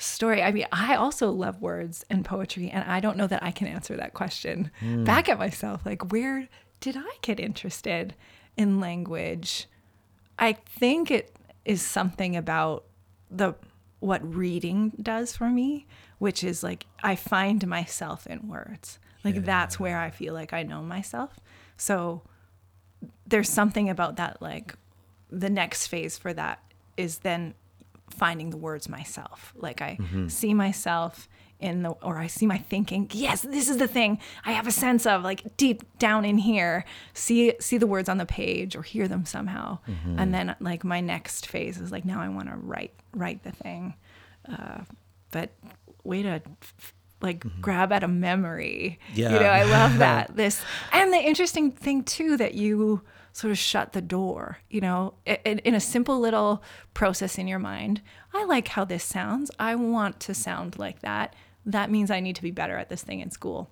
story. 0.00 0.42
I 0.42 0.50
mean, 0.50 0.66
I 0.72 0.94
also 0.94 1.30
love 1.30 1.60
words 1.60 2.04
and 2.10 2.24
poetry, 2.24 2.70
and 2.70 2.84
I 2.84 3.00
don't 3.00 3.16
know 3.16 3.26
that 3.26 3.42
I 3.42 3.50
can 3.50 3.66
answer 3.66 3.96
that 3.96 4.14
question 4.14 4.70
hmm. 4.80 5.04
back 5.04 5.28
at 5.28 5.38
myself. 5.38 5.84
Like, 5.84 6.12
where 6.12 6.48
did 6.80 6.96
I 6.96 7.10
get 7.22 7.38
interested 7.38 8.14
in 8.56 8.80
language? 8.80 9.68
I 10.38 10.54
think 10.54 11.10
it 11.10 11.34
is 11.64 11.82
something 11.82 12.36
about 12.36 12.84
the 13.30 13.54
what 14.00 14.34
reading 14.34 14.92
does 15.00 15.36
for 15.36 15.50
me, 15.50 15.86
which 16.18 16.42
is 16.42 16.62
like 16.62 16.86
I 17.02 17.16
find 17.16 17.66
myself 17.66 18.26
in 18.26 18.48
words. 18.48 18.98
Like 19.22 19.44
that's 19.44 19.78
where 19.78 19.98
I 19.98 20.10
feel 20.10 20.32
like 20.32 20.54
I 20.54 20.62
know 20.62 20.80
myself. 20.80 21.38
So 21.76 22.22
there's 23.26 23.50
something 23.50 23.90
about 23.90 24.16
that 24.16 24.40
like 24.40 24.74
the 25.30 25.50
next 25.50 25.86
phase 25.86 26.18
for 26.18 26.32
that 26.32 26.62
is 26.96 27.18
then 27.18 27.54
finding 28.10 28.50
the 28.50 28.56
words 28.56 28.88
myself. 28.88 29.52
Like 29.56 29.80
i 29.80 29.96
mm-hmm. 30.00 30.28
see 30.28 30.54
myself 30.54 31.28
in 31.60 31.82
the 31.82 31.90
or 31.90 32.18
i 32.18 32.26
see 32.26 32.46
my 32.46 32.56
thinking 32.56 33.08
yes 33.12 33.42
this 33.42 33.68
is 33.68 33.76
the 33.76 33.86
thing 33.86 34.18
i 34.46 34.52
have 34.52 34.66
a 34.66 34.70
sense 34.70 35.04
of 35.04 35.22
like 35.22 35.56
deep 35.58 35.82
down 35.98 36.24
in 36.24 36.38
here 36.38 36.86
see 37.12 37.52
see 37.60 37.76
the 37.76 37.86
words 37.86 38.08
on 38.08 38.16
the 38.16 38.26
page 38.26 38.74
or 38.74 38.82
hear 38.82 39.06
them 39.06 39.24
somehow. 39.24 39.78
Mm-hmm. 39.88 40.18
And 40.18 40.34
then 40.34 40.56
like 40.60 40.84
my 40.84 41.00
next 41.00 41.46
phase 41.46 41.78
is 41.78 41.92
like 41.92 42.04
now 42.04 42.20
i 42.20 42.28
want 42.28 42.48
to 42.48 42.56
write 42.56 42.92
write 43.12 43.42
the 43.42 43.52
thing. 43.52 43.94
Uh, 44.50 44.80
but 45.30 45.50
way 46.02 46.22
to 46.22 46.40
like 47.20 47.44
mm-hmm. 47.44 47.60
grab 47.60 47.92
at 47.92 48.02
a 48.02 48.08
memory. 48.08 48.98
Yeah. 49.14 49.32
you 49.34 49.40
know 49.40 49.46
i 49.46 49.64
love 49.64 49.98
that. 50.06 50.36
This 50.36 50.62
and 50.92 51.12
the 51.12 51.18
interesting 51.20 51.70
thing 51.70 52.04
too 52.04 52.36
that 52.38 52.54
you 52.54 53.02
sort 53.32 53.50
of 53.50 53.58
shut 53.58 53.92
the 53.92 54.02
door 54.02 54.58
you 54.68 54.80
know? 54.80 55.14
In, 55.26 55.58
in 55.60 55.74
a 55.74 55.80
simple 55.80 56.18
little 56.20 56.62
process 56.94 57.38
in 57.38 57.48
your 57.48 57.58
mind 57.58 58.02
i 58.32 58.44
like 58.44 58.68
how 58.68 58.84
this 58.84 59.04
sounds. 59.04 59.50
I 59.58 59.74
want 59.74 60.20
to 60.20 60.34
sound 60.34 60.78
like 60.78 61.00
that. 61.00 61.34
That 61.66 61.90
means 61.90 62.10
i 62.10 62.20
need 62.20 62.36
to 62.36 62.42
be 62.42 62.50
better 62.50 62.76
at 62.76 62.88
this 62.88 63.02
thing 63.02 63.20
in 63.20 63.30
school. 63.30 63.68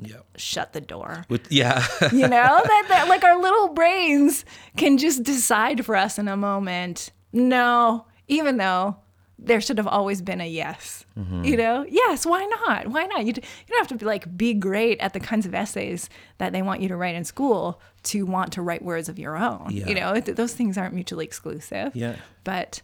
Yeah. 0.00 0.18
shut 0.36 0.72
the 0.72 0.80
door. 0.80 1.24
With, 1.28 1.50
yeah. 1.50 1.84
you 2.12 2.28
know? 2.28 2.28
That, 2.28 2.86
that 2.88 3.08
like 3.08 3.24
our 3.24 3.40
little 3.40 3.68
brains 3.68 4.44
can 4.76 4.96
just 4.96 5.24
decide 5.24 5.84
for 5.84 5.96
us 5.96 6.18
in 6.18 6.28
a 6.28 6.36
moment. 6.36 7.10
No. 7.32 8.06
Even 8.28 8.58
though 8.58 8.96
there 9.38 9.60
should 9.60 9.78
have 9.78 9.86
always 9.86 10.20
been 10.20 10.40
a 10.40 10.46
yes 10.48 11.04
you 11.42 11.56
know? 11.56 11.84
Yes 11.88 12.24
why 12.26 12.44
not? 12.66 12.88
Why 12.88 13.06
not? 13.06 13.24
You, 13.26 13.32
d- 13.32 13.42
you 13.42 13.70
don't 13.70 13.78
have 13.80 13.88
to 13.88 13.96
be 13.96 14.04
like 14.04 14.36
be 14.36 14.54
great 14.54 14.98
at 15.00 15.12
the 15.14 15.20
kinds 15.20 15.46
of 15.46 15.54
essays 15.54 16.08
that 16.38 16.52
they 16.52 16.62
want 16.62 16.80
you 16.80 16.88
to 16.88 16.96
write 16.96 17.14
in 17.16 17.24
school 17.24 17.80
to 18.04 18.24
want 18.24 18.52
to 18.52 18.62
write 18.62 18.82
words 18.82 19.08
of 19.08 19.18
your 19.18 19.36
own 19.36 19.66
Yeah. 19.70 19.88
you 19.88 19.94
know? 19.94 20.12
It, 20.12 20.36
those 20.36 20.54
things 20.54 20.76
aren't 20.78 20.94
mutually 20.94 21.24
exclusive. 21.24 21.94
Yeah. 21.96 22.16
but 22.44 22.82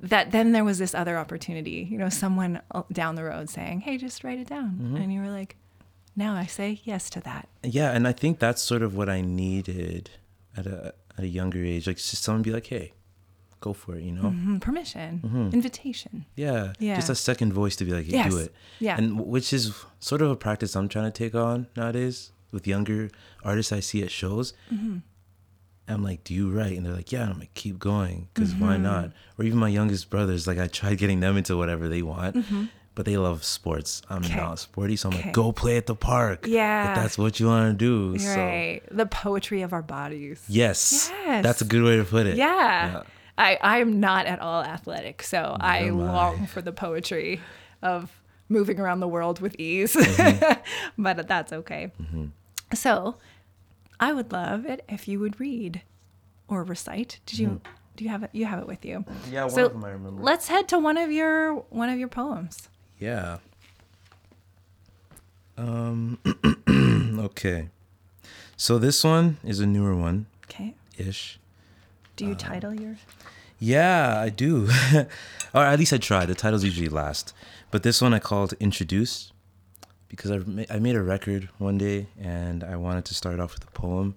that 0.00 0.30
then 0.30 0.52
there 0.52 0.64
was 0.64 0.76
this 0.78 0.94
other 0.94 1.16
opportunity 1.16 1.86
you 1.90 1.96
know 1.96 2.10
someone 2.10 2.60
uh, 2.72 2.82
down 2.92 3.14
the 3.14 3.24
road 3.24 3.48
saying 3.48 3.80
hey 3.80 3.96
just 3.96 4.22
write 4.24 4.38
it 4.38 4.46
down. 4.48 4.96
And 5.00 5.12
you 5.12 5.20
were 5.20 5.30
like 5.30 5.56
now 6.14 6.34
i 6.34 6.46
say 6.46 6.80
yes 6.84 7.10
to 7.10 7.20
that. 7.20 7.48
Yeah, 7.62 7.90
and 7.92 8.06
I 8.08 8.12
think 8.12 8.38
that's 8.38 8.62
sort 8.62 8.82
of 8.82 8.94
what 8.96 9.08
I 9.10 9.20
needed 9.22 10.10
at 10.56 10.66
a 10.66 10.94
at 11.18 11.24
a 11.24 11.28
younger 11.28 11.62
age. 11.64 11.86
Like 11.86 11.96
just 11.96 12.22
someone 12.22 12.42
be 12.42 12.52
like, 12.52 12.66
"Hey, 12.66 12.92
go 13.66 13.72
for 13.82 13.90
it," 13.96 14.02
you 14.08 14.12
know? 14.18 14.28
Mm, 14.30 14.60
permission, 14.60 15.10
invitation. 15.52 16.12
Yeah, 16.44 16.72
Yeah. 16.78 16.96
Just 17.00 17.10
a 17.10 17.14
second 17.30 17.50
voice 17.60 17.74
to 17.80 17.84
be 17.88 17.92
like, 17.98 18.06
"Hey, 18.06 18.28
do 18.30 18.38
it." 18.46 18.50
Yeah. 18.86 18.96
And 18.98 19.06
which 19.34 19.48
is 19.58 19.62
sort 20.00 20.20
of 20.24 20.28
a 20.30 20.36
practice 20.46 20.70
I'm 20.78 20.88
trying 20.94 21.10
to 21.12 21.16
take 21.24 21.34
on 21.48 21.66
nowadays 21.76 22.16
with 22.54 22.66
younger 22.74 23.10
artists 23.50 23.72
I 23.78 23.80
see 23.88 24.00
at 24.06 24.10
shows. 24.10 24.46
Mm-hmm. 24.72 24.96
I'm 25.88 26.02
like, 26.10 26.20
"Do 26.28 26.32
you 26.34 26.46
write?" 26.50 26.76
And 26.76 26.82
they're 26.84 26.98
like, 27.00 27.12
"Yeah." 27.12 27.22
And 27.24 27.30
I'm 27.34 27.38
like, 27.44 27.54
"Keep 27.54 27.78
going, 27.78 28.18
because 28.34 28.50
Mm-hmm. 28.52 28.64
why 28.66 28.76
not?" 28.76 29.06
Or 29.38 29.44
even 29.44 29.58
my 29.66 29.68
youngest 29.80 30.10
brothers, 30.10 30.46
like 30.50 30.58
I 30.58 30.66
tried 30.66 30.98
getting 30.98 31.20
them 31.20 31.36
into 31.36 31.56
whatever 31.56 31.88
they 31.88 32.02
want. 32.02 32.34
But 32.96 33.04
they 33.04 33.18
love 33.18 33.44
sports. 33.44 34.00
I'm 34.08 34.22
Mm-hmm. 34.22 34.36
Not 34.40 34.58
sporty, 34.58 34.96
so 34.96 35.10
I'm 35.10 35.14
like, 35.20 35.32
go 35.34 35.52
play 35.52 35.76
at 35.76 35.84
the 35.84 35.94
park. 35.94 36.46
Yeah. 36.48 36.88
if 36.88 36.96
that's 36.96 37.18
what 37.18 37.38
you 37.38 37.46
want 37.46 37.66
to 37.70 37.76
do. 37.90 38.18
So 38.18 38.34
Right. 38.34 38.80
The 38.90 39.04
poetry 39.04 39.60
of 39.66 39.70
our 39.76 39.82
bodies. 39.82 40.40
Yes. 40.48 41.10
Yes. 41.12 41.42
That's 41.46 41.60
a 41.60 41.66
good 41.72 41.84
way 41.84 41.96
to 41.98 42.04
put 42.04 42.24
it. 42.26 42.36
Yeah. 42.38 43.02
I, 43.38 43.58
I 43.60 43.78
am 43.78 44.00
not 44.00 44.26
at 44.26 44.40
all 44.40 44.62
athletic, 44.62 45.22
so 45.22 45.56
I 45.60 45.90
long 45.90 46.46
for 46.46 46.62
the 46.62 46.72
poetry 46.72 47.40
of 47.82 48.10
moving 48.48 48.80
around 48.80 49.00
the 49.00 49.08
world 49.08 49.40
with 49.40 49.54
ease. 49.58 49.94
Mm-hmm. 49.94 50.60
but 51.02 51.28
that's 51.28 51.52
okay. 51.52 51.92
So 52.74 53.16
I 54.00 54.12
would 54.12 54.32
love 54.32 54.64
it 54.66 54.84
if 54.88 55.06
you 55.08 55.20
would 55.20 55.38
read 55.40 55.82
or 56.48 56.62
recite. 56.64 57.20
Did 57.26 57.38
you 57.38 57.60
do 57.96 58.04
you 58.04 58.10
have 58.10 58.22
it 58.22 58.30
you 58.32 58.46
have 58.46 58.58
it 58.60 58.66
with 58.66 58.84
you? 58.84 59.00
Mm-hmm. 59.00 59.32
Yeah, 59.32 59.42
one 59.42 59.50
so 59.50 59.66
of 59.66 59.72
them 59.72 59.84
I 59.84 59.90
remember. 59.90 60.22
Let's 60.22 60.48
head 60.48 60.68
to 60.68 60.78
one 60.78 60.96
of 60.96 61.10
your 61.12 61.54
one 61.70 61.88
of 61.88 61.98
your 61.98 62.08
poems. 62.08 62.68
Yeah. 62.98 63.38
Um 65.58 66.18
okay. 67.18 67.68
So 68.56 68.78
this 68.78 69.04
one 69.04 69.36
is 69.44 69.60
a 69.60 69.66
newer 69.66 69.94
one 69.94 70.26
Okay. 70.44 70.74
ish. 70.96 71.38
Do 72.16 72.24
you 72.24 72.34
title 72.34 72.72
yours? 72.72 72.98
Yeah, 73.58 74.20
I 74.20 74.28
do. 74.28 74.68
or 75.54 75.62
at 75.64 75.78
least 75.78 75.92
I 75.92 75.98
try. 75.98 76.26
The 76.26 76.34
titles 76.34 76.64
usually 76.64 76.88
last. 76.88 77.32
But 77.70 77.82
this 77.82 78.02
one 78.02 78.12
I 78.14 78.18
called 78.18 78.52
Introduce 78.60 79.32
because 80.08 80.30
I, 80.30 80.38
ma- 80.38 80.64
I 80.70 80.78
made 80.78 80.94
a 80.94 81.02
record 81.02 81.48
one 81.58 81.78
day 81.78 82.08
and 82.20 82.62
I 82.62 82.76
wanted 82.76 83.04
to 83.06 83.14
start 83.14 83.40
off 83.40 83.54
with 83.54 83.64
a 83.64 83.70
poem. 83.72 84.16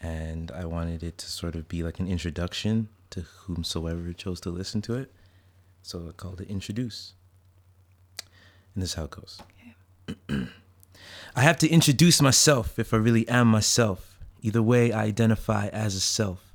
and 0.00 0.50
I 0.52 0.64
wanted 0.64 1.02
it 1.02 1.18
to 1.18 1.26
sort 1.26 1.56
of 1.56 1.66
be 1.68 1.82
like 1.82 1.98
an 1.98 2.06
introduction 2.06 2.88
to 3.10 3.22
whomsoever 3.22 4.12
chose 4.12 4.40
to 4.42 4.50
listen 4.50 4.80
to 4.82 4.94
it. 4.94 5.10
So 5.82 6.06
I 6.08 6.12
called 6.12 6.40
it 6.40 6.48
Introduce. 6.48 7.14
And 8.74 8.82
this 8.82 8.90
is 8.90 8.94
how 8.94 9.04
it 9.04 9.10
goes. 9.10 9.40
I 11.34 11.40
have 11.42 11.58
to 11.58 11.68
introduce 11.68 12.20
myself 12.22 12.78
if 12.78 12.92
I 12.94 12.98
really 12.98 13.26
am 13.28 13.48
myself. 13.48 14.18
Either 14.42 14.62
way, 14.62 14.92
I 14.92 15.04
identify 15.04 15.68
as 15.68 15.94
a 15.94 16.00
self. 16.00 16.47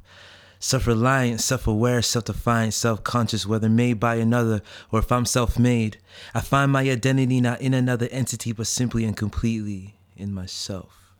Self 0.63 0.87
reliant, 0.87 1.41
self 1.41 1.67
aware, 1.67 2.01
self 2.01 2.23
defined, 2.23 2.73
self 2.73 3.03
conscious, 3.03 3.45
whether 3.45 3.67
made 3.67 3.99
by 3.99 4.15
another 4.15 4.61
or 4.93 4.99
if 4.99 5.11
I'm 5.11 5.25
self 5.25 5.59
made. 5.59 5.97
I 6.33 6.39
find 6.39 6.71
my 6.71 6.89
identity 6.89 7.41
not 7.41 7.59
in 7.59 7.73
another 7.73 8.07
entity, 8.11 8.53
but 8.53 8.67
simply 8.67 9.03
and 9.03 9.15
completely 9.15 9.95
in 10.15 10.33
myself. 10.33 11.15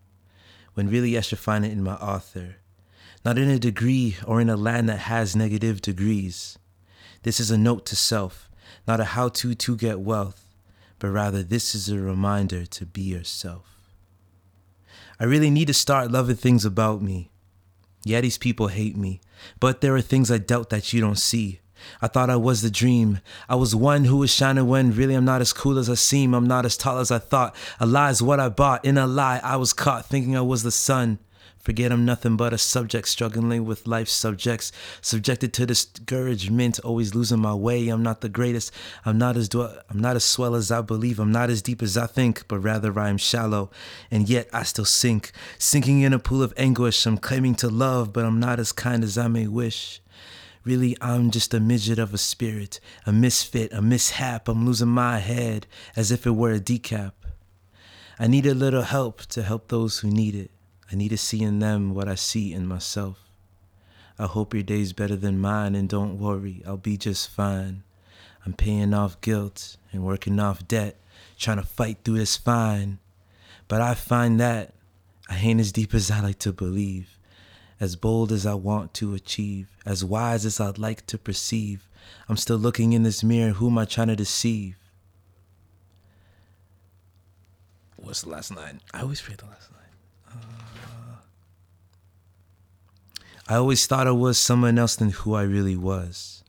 When 0.76 0.90
really 0.90 1.18
I 1.18 1.22
should 1.22 1.40
find 1.40 1.66
it 1.66 1.74
in 1.74 1.84
my 1.84 1.96
author, 1.96 2.56
not 3.26 3.38
in 3.38 3.50
a 3.50 3.60
degree 3.60 4.16
or 4.26 4.40
in 4.40 4.50
a 4.50 4.56
land 4.56 4.88
that 4.88 5.00
has 5.00 5.36
negative 5.36 5.82
degrees. 5.82 6.58
This 7.24 7.42
is 7.42 7.52
a 7.52 7.58
note 7.58 7.86
to 7.88 7.98
self, 7.98 8.50
not 8.88 9.02
a 9.02 9.04
how 9.04 9.28
to 9.28 9.54
to 9.54 9.76
get 9.76 10.00
wealth, 10.00 10.48
but 11.00 11.10
rather 11.10 11.44
this 11.44 11.76
is 11.76 11.90
a 11.90 12.00
reminder 12.00 12.66
to 12.68 12.86
be 12.86 13.02
yourself. 13.02 13.66
I 15.20 15.26
really 15.26 15.50
need 15.50 15.68
to 15.68 15.74
start 15.74 16.12
loving 16.12 16.38
things 16.38 16.64
about 16.64 17.02
me. 17.02 17.30
Yeah, 18.06 18.22
these 18.22 18.38
people 18.38 18.68
hate 18.68 18.98
me, 18.98 19.22
but 19.60 19.82
there 19.82 19.96
are 19.96 20.02
things 20.02 20.32
I 20.32 20.38
doubt 20.38 20.70
that 20.70 20.94
you 20.94 21.02
don't 21.02 21.18
see. 21.18 21.60
I 22.02 22.08
thought 22.08 22.30
I 22.30 22.36
was 22.36 22.62
the 22.62 22.72
dream. 22.72 23.20
I 23.50 23.56
was 23.56 23.76
one 23.76 24.06
who 24.06 24.18
was 24.18 24.34
shining 24.34 24.68
when 24.68 24.94
really 24.94 25.16
I'm 25.16 25.26
not 25.26 25.42
as 25.42 25.54
cool 25.54 25.78
as 25.78 25.90
I 25.90 25.96
seem. 25.96 26.34
I'm 26.34 26.48
not 26.48 26.66
as 26.66 26.78
tall 26.78 27.00
as 27.00 27.12
I 27.12 27.20
thought. 27.20 27.56
A 27.80 27.86
lie 27.86 28.10
is 28.10 28.22
what 28.22 28.40
I 28.40 28.50
bought. 28.50 28.86
In 28.86 28.98
a 28.98 29.08
lie, 29.08 29.42
I 29.44 29.58
was 29.58 29.74
caught 29.74 30.06
thinking 30.06 30.36
I 30.36 30.42
was 30.42 30.64
the 30.64 30.72
sun. 30.72 31.20
Forget 31.64 31.94
I'm 31.94 32.04
nothing 32.04 32.36
but 32.36 32.52
a 32.52 32.58
subject 32.58 33.08
struggling 33.08 33.64
with 33.64 33.88
life's 33.88 34.12
subjects, 34.12 34.74
subjected 35.00 35.54
to 35.54 35.66
discouragement, 35.66 36.78
always 36.82 37.16
losing 37.16 37.40
my 37.40 37.54
way. 37.54 37.88
I'm 37.88 38.04
not 38.04 38.20
the 38.20 38.28
greatest. 38.28 38.74
I'm 39.06 39.18
not 39.18 39.38
as 39.38 39.48
do- 39.48 39.70
I'm 39.90 40.00
not 40.02 40.18
as 40.18 40.26
swell 40.26 40.56
as 40.56 40.72
I 40.72 40.82
believe. 40.82 41.20
I'm 41.20 41.32
not 41.32 41.50
as 41.50 41.62
deep 41.62 41.82
as 41.82 41.96
I 41.96 42.06
think, 42.06 42.50
but 42.50 42.60
rather 42.60 43.00
I 43.00 43.08
am 43.08 43.18
shallow, 43.18 43.72
and 44.12 44.28
yet 44.28 44.50
I 44.52 44.64
still 44.64 44.84
sink, 44.84 45.32
sinking 45.58 46.02
in 46.02 46.12
a 46.12 46.20
pool 46.20 46.44
of 46.44 46.54
anguish. 46.58 47.06
I'm 47.06 47.18
claiming 47.18 47.56
to 47.56 47.70
love, 47.70 48.12
but 48.12 48.26
I'm 48.26 48.42
not 48.42 48.60
as 48.60 48.74
kind 48.74 49.02
as 49.02 49.18
I 49.18 49.30
may 49.30 49.48
wish. 49.48 50.02
Really, 50.66 50.98
I'm 51.00 51.32
just 51.32 51.54
a 51.54 51.62
midget 51.62 51.98
of 51.98 52.14
a 52.14 52.18
spirit, 52.18 52.82
a 53.06 53.14
misfit, 53.14 53.72
a 53.72 53.82
mishap. 53.82 54.50
I'm 54.50 54.66
losing 54.66 54.90
my 54.90 55.20
head 55.20 55.68
as 55.96 56.12
if 56.12 56.28
it 56.28 56.32
were 56.32 56.52
a 56.52 56.60
decap. 56.60 57.14
I 58.20 58.28
need 58.28 58.46
a 58.46 58.54
little 58.54 58.82
help 58.82 59.22
to 59.28 59.44
help 59.44 59.70
those 59.70 60.00
who 60.00 60.10
need 60.10 60.36
it. 60.36 60.52
I 60.94 60.96
need 60.96 61.10
to 61.10 61.18
see 61.18 61.42
in 61.42 61.58
them 61.58 61.96
what 61.96 62.08
I 62.08 62.14
see 62.14 62.54
in 62.54 62.68
myself. 62.68 63.18
I 64.20 64.28
hope 64.28 64.54
your 64.54 64.62
day's 64.62 64.94
better 64.94 65.16
than 65.16 65.42
mine, 65.42 65.74
and 65.74 65.90
don't 65.90 66.20
worry, 66.20 66.62
I'll 66.68 66.78
be 66.78 66.98
just 66.98 67.32
fine. 67.32 67.82
I'm 68.46 68.54
paying 68.54 68.94
off 68.94 69.20
guilt 69.20 69.78
and 69.92 70.06
working 70.06 70.40
off 70.40 70.68
debt, 70.68 70.98
trying 71.40 71.58
to 71.58 71.64
fight 71.64 71.98
through 72.04 72.20
this 72.20 72.38
fine. 72.38 73.00
But 73.68 73.82
I 73.82 73.96
find 73.96 74.40
that 74.40 74.76
I 75.28 75.38
ain't 75.38 75.60
as 75.60 75.72
deep 75.72 75.96
as 75.96 76.12
I 76.12 76.20
like 76.20 76.38
to 76.40 76.54
believe, 76.54 77.18
as 77.80 77.96
bold 77.96 78.32
as 78.32 78.46
I 78.46 78.54
want 78.54 78.94
to 78.96 79.16
achieve, 79.16 79.76
as 79.88 80.06
wise 80.06 80.46
as 80.46 80.60
I'd 80.60 80.78
like 80.78 81.08
to 81.08 81.18
perceive. 81.18 81.90
I'm 82.30 82.38
still 82.38 82.58
looking 82.58 82.94
in 82.94 83.02
this 83.02 83.24
mirror, 83.24 83.54
who 83.54 83.70
am 83.70 83.80
I 83.80 83.86
trying 83.86 84.10
to 84.10 84.16
deceive? 84.16 84.76
What's 87.96 88.22
the 88.22 88.30
last 88.30 88.56
line? 88.56 88.80
I 88.94 89.02
always 89.02 89.20
forget 89.20 89.40
the 89.40 89.48
last 89.48 89.72
line. 89.72 89.83
I 93.48 93.56
always 93.56 93.86
thought 93.86 94.08
I 94.08 94.12
was 94.12 94.38
someone 94.38 94.80
else 94.80 94.96
than 94.96 95.10
who 95.10 95.34
I 95.34 95.44
really 95.44 95.76
was. 95.76 96.44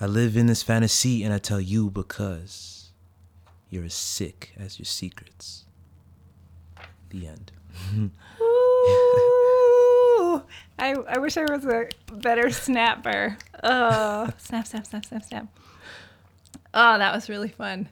I 0.00 0.06
live 0.06 0.36
in 0.36 0.46
this 0.46 0.62
fantasy 0.62 1.24
and 1.24 1.34
I 1.34 1.38
tell 1.38 1.60
you 1.60 1.90
because 1.90 2.90
you're 3.70 3.84
as 3.84 3.94
sick 3.94 4.52
as 4.58 4.78
your 4.78 4.86
secrets. 4.86 5.64
The 7.10 7.26
end. 7.26 7.52
Ooh, 8.40 10.42
I, 10.78 10.94
I 11.08 11.18
wish 11.18 11.36
I 11.36 11.44
was 11.44 11.64
a 11.64 11.88
better 12.12 12.50
snapper. 12.50 13.36
Oh, 13.66 14.28
snap, 14.36 14.66
snap, 14.66 14.86
snap, 14.86 15.06
snap, 15.06 15.24
snap. 15.24 15.46
Oh, 16.74 16.98
that 16.98 17.14
was 17.14 17.30
really 17.30 17.48
fun. 17.48 17.88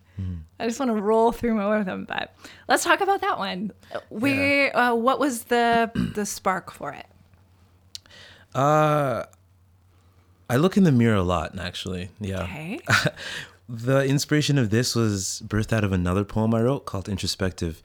I 0.61 0.67
just 0.67 0.79
want 0.79 0.91
to 0.91 1.01
roll 1.01 1.33
through 1.33 1.55
more 1.55 1.79
of 1.79 1.87
them, 1.87 2.05
but 2.05 2.35
let's 2.69 2.85
talk 2.85 3.01
about 3.01 3.23
that 3.23 3.39
one. 3.39 3.73
Where, 4.11 4.77
uh, 4.77 4.95
what 4.95 5.19
was 5.19 5.45
the 5.45 5.91
the 6.15 6.27
spark 6.27 6.71
for 6.71 6.93
it? 6.93 7.07
Uh, 8.55 9.25
I 10.49 10.57
look 10.57 10.77
in 10.77 10.85
the 10.85 10.93
mirror 10.93 11.17
a 11.17 11.23
lot, 11.23 11.59
actually. 11.59 12.11
Yeah. 12.21 12.43
Okay. 12.43 12.81
the 13.69 14.05
inspiration 14.05 14.59
of 14.59 14.71
this 14.71 14.95
was 14.95 15.43
birthed 15.47 15.73
out 15.73 15.85
of 15.85 15.93
another 15.93 16.25
poem 16.25 16.55
I 16.55 16.63
wrote 16.63 16.85
called 16.85 17.09
Introspective. 17.09 17.83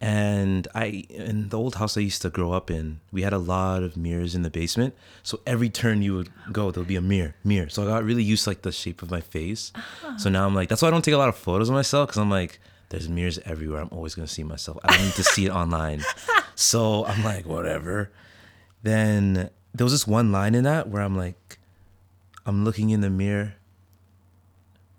And 0.00 0.68
I, 0.74 1.04
in 1.08 1.48
the 1.48 1.58
old 1.58 1.76
house 1.76 1.96
I 1.96 2.00
used 2.00 2.20
to 2.22 2.30
grow 2.30 2.52
up 2.52 2.70
in, 2.70 3.00
we 3.12 3.22
had 3.22 3.32
a 3.32 3.38
lot 3.38 3.82
of 3.82 3.96
mirrors 3.96 4.34
in 4.34 4.42
the 4.42 4.50
basement. 4.50 4.94
So 5.22 5.40
every 5.46 5.70
turn 5.70 6.02
you 6.02 6.14
would 6.14 6.30
go, 6.52 6.70
there'll 6.70 6.86
be 6.86 6.96
a 6.96 7.00
mirror, 7.00 7.34
mirror. 7.44 7.70
So 7.70 7.82
I 7.82 7.86
got 7.86 8.04
really 8.04 8.22
used 8.22 8.44
to 8.44 8.50
like 8.50 8.62
the 8.62 8.72
shape 8.72 9.02
of 9.02 9.10
my 9.10 9.22
face. 9.22 9.72
So 10.18 10.28
now 10.28 10.46
I'm 10.46 10.54
like, 10.54 10.68
that's 10.68 10.82
why 10.82 10.88
I 10.88 10.90
don't 10.90 11.04
take 11.04 11.14
a 11.14 11.18
lot 11.18 11.30
of 11.30 11.36
photos 11.36 11.70
of 11.70 11.74
myself 11.74 12.08
because 12.08 12.18
I'm 12.20 12.30
like, 12.30 12.60
there's 12.90 13.08
mirrors 13.08 13.38
everywhere. 13.46 13.80
I'm 13.80 13.88
always 13.90 14.14
gonna 14.14 14.28
see 14.28 14.44
myself. 14.44 14.78
I 14.84 14.94
don't 14.94 15.06
need 15.06 15.14
to 15.14 15.24
see 15.24 15.46
it 15.46 15.50
online. 15.62 16.02
So 16.54 17.06
I'm 17.06 17.24
like, 17.24 17.46
whatever. 17.46 18.10
Then 18.82 19.50
there 19.76 19.84
was 19.84 19.92
this 19.92 20.06
one 20.06 20.32
line 20.32 20.54
in 20.54 20.64
that 20.64 20.88
where 20.88 21.02
I'm 21.02 21.16
like, 21.16 21.58
I'm 22.44 22.64
looking 22.64 22.90
in 22.90 23.00
the 23.00 23.10
mirror 23.10 23.54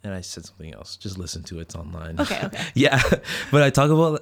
and 0.03 0.13
I 0.13 0.21
said 0.21 0.45
something 0.45 0.73
else. 0.73 0.95
Just 0.95 1.17
listen 1.17 1.43
to 1.43 1.59
it. 1.59 1.63
It's 1.63 1.75
online. 1.75 2.19
Okay, 2.19 2.39
okay. 2.43 2.63
yeah. 2.73 3.01
But 3.51 3.63
I 3.63 3.69
talk 3.69 3.89
about 3.89 4.21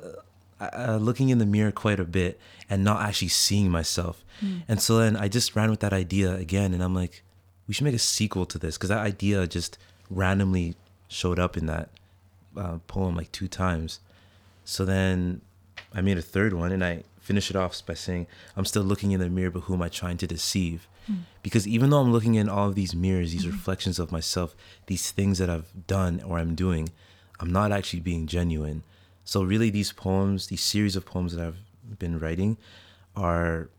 uh, 0.59 0.97
looking 1.01 1.29
in 1.29 1.37
the 1.37 1.45
mirror 1.45 1.71
quite 1.71 1.99
a 1.99 2.05
bit 2.05 2.39
and 2.69 2.83
not 2.83 3.01
actually 3.01 3.27
seeing 3.29 3.69
myself. 3.69 4.23
And 4.67 4.81
so 4.81 4.97
then 4.97 5.15
I 5.15 5.29
just 5.29 5.55
ran 5.55 5.69
with 5.69 5.79
that 5.79 5.93
idea 5.93 6.35
again. 6.35 6.73
And 6.73 6.83
I'm 6.83 6.93
like, 6.93 7.23
we 7.67 7.73
should 7.73 7.85
make 7.85 7.95
a 7.95 7.99
sequel 7.99 8.45
to 8.47 8.57
this 8.57 8.77
because 8.77 8.89
that 8.89 8.99
idea 8.99 9.47
just 9.47 9.77
randomly 10.09 10.75
showed 11.07 11.39
up 11.39 11.55
in 11.55 11.67
that 11.67 11.89
uh, 12.57 12.79
poem 12.87 13.15
like 13.15 13.31
two 13.31 13.47
times. 13.47 13.99
So 14.65 14.83
then 14.83 15.41
I 15.93 16.01
made 16.01 16.17
a 16.17 16.21
third 16.21 16.53
one 16.53 16.71
and 16.71 16.83
I 16.83 17.03
finished 17.25 17.49
it 17.49 17.55
off 17.55 17.83
by 17.85 17.95
saying, 17.95 18.27
I'm 18.55 18.65
still 18.65 18.83
looking 18.83 19.11
in 19.11 19.19
the 19.19 19.29
mirror, 19.29 19.49
but 19.49 19.61
who 19.61 19.73
am 19.73 19.81
I 19.81 19.89
trying 19.89 20.17
to 20.17 20.27
deceive? 20.27 20.87
Hmm. 21.07 21.25
Because 21.41 21.67
even 21.67 21.89
though 21.89 21.99
I'm 21.99 22.13
looking 22.13 22.35
in 22.35 22.47
all 22.47 22.69
of 22.69 22.75
these 22.75 22.95
mirrors, 22.95 23.31
these 23.31 23.45
mm-hmm. 23.45 23.51
reflections 23.51 23.97
of 23.97 24.11
myself, 24.11 24.55
these 24.85 25.11
things 25.11 25.39
that 25.39 25.49
I've 25.49 25.87
done 25.87 26.21
or 26.25 26.37
I'm 26.37 26.53
doing, 26.53 26.89
I'm 27.39 27.51
not 27.51 27.71
actually 27.71 28.01
being 28.01 28.27
genuine. 28.27 28.83
So 29.23 29.41
really 29.41 29.71
these 29.71 29.91
poems, 29.91 30.47
these 30.47 30.61
series 30.61 30.95
of 30.95 31.05
poems 31.05 31.35
that 31.35 31.43
I've 31.43 31.97
been 31.97 32.19
writing 32.19 32.57
are 33.15 33.69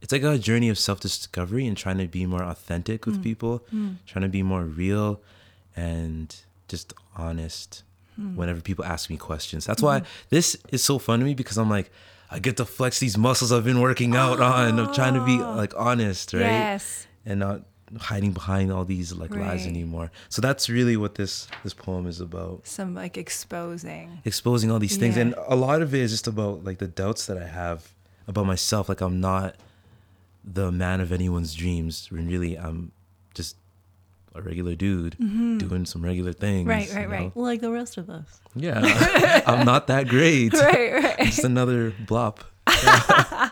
it's 0.00 0.12
like 0.12 0.22
a 0.22 0.38
journey 0.38 0.68
of 0.68 0.78
self-discovery 0.78 1.66
and 1.66 1.76
trying 1.76 1.98
to 1.98 2.06
be 2.06 2.26
more 2.26 2.42
authentic 2.42 3.04
with 3.04 3.16
hmm. 3.16 3.22
people, 3.22 3.64
hmm. 3.70 3.94
trying 4.06 4.22
to 4.22 4.28
be 4.28 4.42
more 4.42 4.64
real 4.64 5.20
and 5.74 6.34
just 6.68 6.94
honest 7.14 7.82
whenever 8.16 8.60
people 8.60 8.84
ask 8.84 9.10
me 9.10 9.16
questions. 9.16 9.66
That's 9.66 9.82
why 9.82 10.00
mm-hmm. 10.00 10.26
this 10.30 10.56
is 10.70 10.82
so 10.82 10.98
fun 10.98 11.18
to 11.20 11.24
me 11.24 11.34
because 11.34 11.58
I'm 11.58 11.70
like 11.70 11.90
I 12.30 12.38
get 12.38 12.56
to 12.56 12.64
flex 12.64 12.98
these 12.98 13.16
muscles 13.16 13.52
I've 13.52 13.64
been 13.64 13.80
working 13.80 14.16
out 14.16 14.40
on 14.40 14.78
I'm 14.78 14.92
trying 14.94 15.14
to 15.14 15.24
be 15.24 15.38
ah. 15.40 15.54
like 15.54 15.74
honest, 15.76 16.32
right? 16.32 16.40
Yes. 16.40 17.06
And 17.24 17.40
not 17.40 17.62
hiding 17.98 18.32
behind 18.32 18.72
all 18.72 18.84
these 18.84 19.12
like 19.12 19.34
lies 19.34 19.66
anymore. 19.66 20.10
So 20.28 20.42
that's 20.42 20.68
really 20.68 20.96
what 20.96 21.14
this 21.14 21.46
this 21.62 21.74
poem 21.74 22.06
is 22.06 22.20
about 22.20 22.66
Some 22.66 22.94
like 22.94 23.16
exposing. 23.16 24.20
exposing 24.24 24.70
all 24.70 24.78
these 24.78 24.96
things 24.96 25.16
Yeah. 25.16 25.22
and 25.22 25.34
a 25.46 25.54
lot 25.56 25.82
of 25.82 25.94
it 25.94 26.00
is 26.00 26.10
just 26.10 26.26
about 26.26 26.64
like 26.64 26.78
the 26.78 26.88
doubts 26.88 27.26
that 27.26 27.38
i 27.38 27.46
have 27.46 27.92
about 28.26 28.46
myself 28.46 28.88
like 28.88 29.00
i'm 29.00 29.20
not 29.20 29.54
the 30.44 30.72
man 30.72 31.00
of 31.00 31.12
anyone's 31.12 31.54
dreams 31.54 32.08
when 32.10 32.26
really 32.26 32.56
i'm 32.56 32.92
just 33.34 33.56
a 34.38 34.42
regular 34.42 34.74
dude 34.74 35.16
doing 35.58 35.84
some 35.86 36.02
regular 36.04 36.32
things 36.32 36.68
Mm-hmm. 36.68 36.70
Right, 36.70 36.94
right, 36.94 37.02
you 37.20 37.24
right. 37.26 37.36
Like 37.36 37.60
the 37.60 37.70
rest 37.72 37.96
of 37.96 38.08
us. 38.10 38.40
yeah 38.54 39.42
i'm 39.46 39.64
not 39.66 39.86
that 39.88 40.08
great 40.08 40.52
Right, 40.66 40.92
right. 40.92 41.18
just 41.26 41.44
another 41.44 41.92
blop 42.06 42.38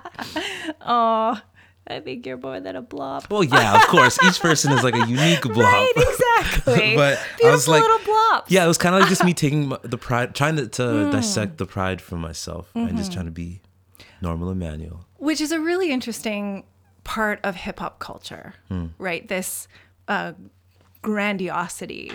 Oh, 0.86 1.40
I 1.86 2.00
think 2.00 2.24
you're 2.26 2.38
more 2.38 2.60
than 2.60 2.76
a 2.76 2.82
blob. 2.82 3.26
well 3.30 3.44
yeah 3.44 3.76
of 3.76 3.82
course 3.88 4.18
each 4.26 4.40
person 4.40 4.72
is 4.72 4.82
like 4.82 4.94
a 4.94 5.06
unique 5.06 5.40
blop 5.42 5.64
Right, 5.64 5.92
exactly. 5.96 6.96
But 6.96 7.18
I 7.44 7.50
was 7.50 7.68
like- 7.68 7.82
little 7.82 7.98
blobs. 8.04 8.50
yeah 8.50 8.64
it 8.64 8.68
was 8.68 8.78
kind 8.78 8.94
of 8.94 9.00
like 9.02 9.08
just 9.10 9.24
me 9.24 9.34
taking 9.34 9.72
the 9.82 9.98
pride 9.98 10.34
trying 10.34 10.56
to, 10.56 10.66
to 10.68 11.04
Hmm. 11.06 11.10
dissect 11.10 11.58
the 11.58 11.66
pride 11.66 12.00
from 12.00 12.20
myself 12.20 12.70
and 12.74 12.88
Mm-hmm. 12.88 12.96
just 12.96 13.12
trying 13.12 13.26
to 13.26 13.30
be 13.30 13.60
normal 14.22 14.50
Emmanuel. 14.50 15.06
which 15.18 15.40
is 15.40 15.52
a 15.52 15.60
really 15.60 15.90
interesting 15.90 16.64
part 17.04 17.38
of 17.44 17.54
hip 17.54 17.78
hop 17.80 17.98
culture, 17.98 18.54
Hmm. 18.68 18.86
right? 18.98 19.26
This 19.28 19.68
uh, 20.08 20.32
grandiosity 21.04 22.10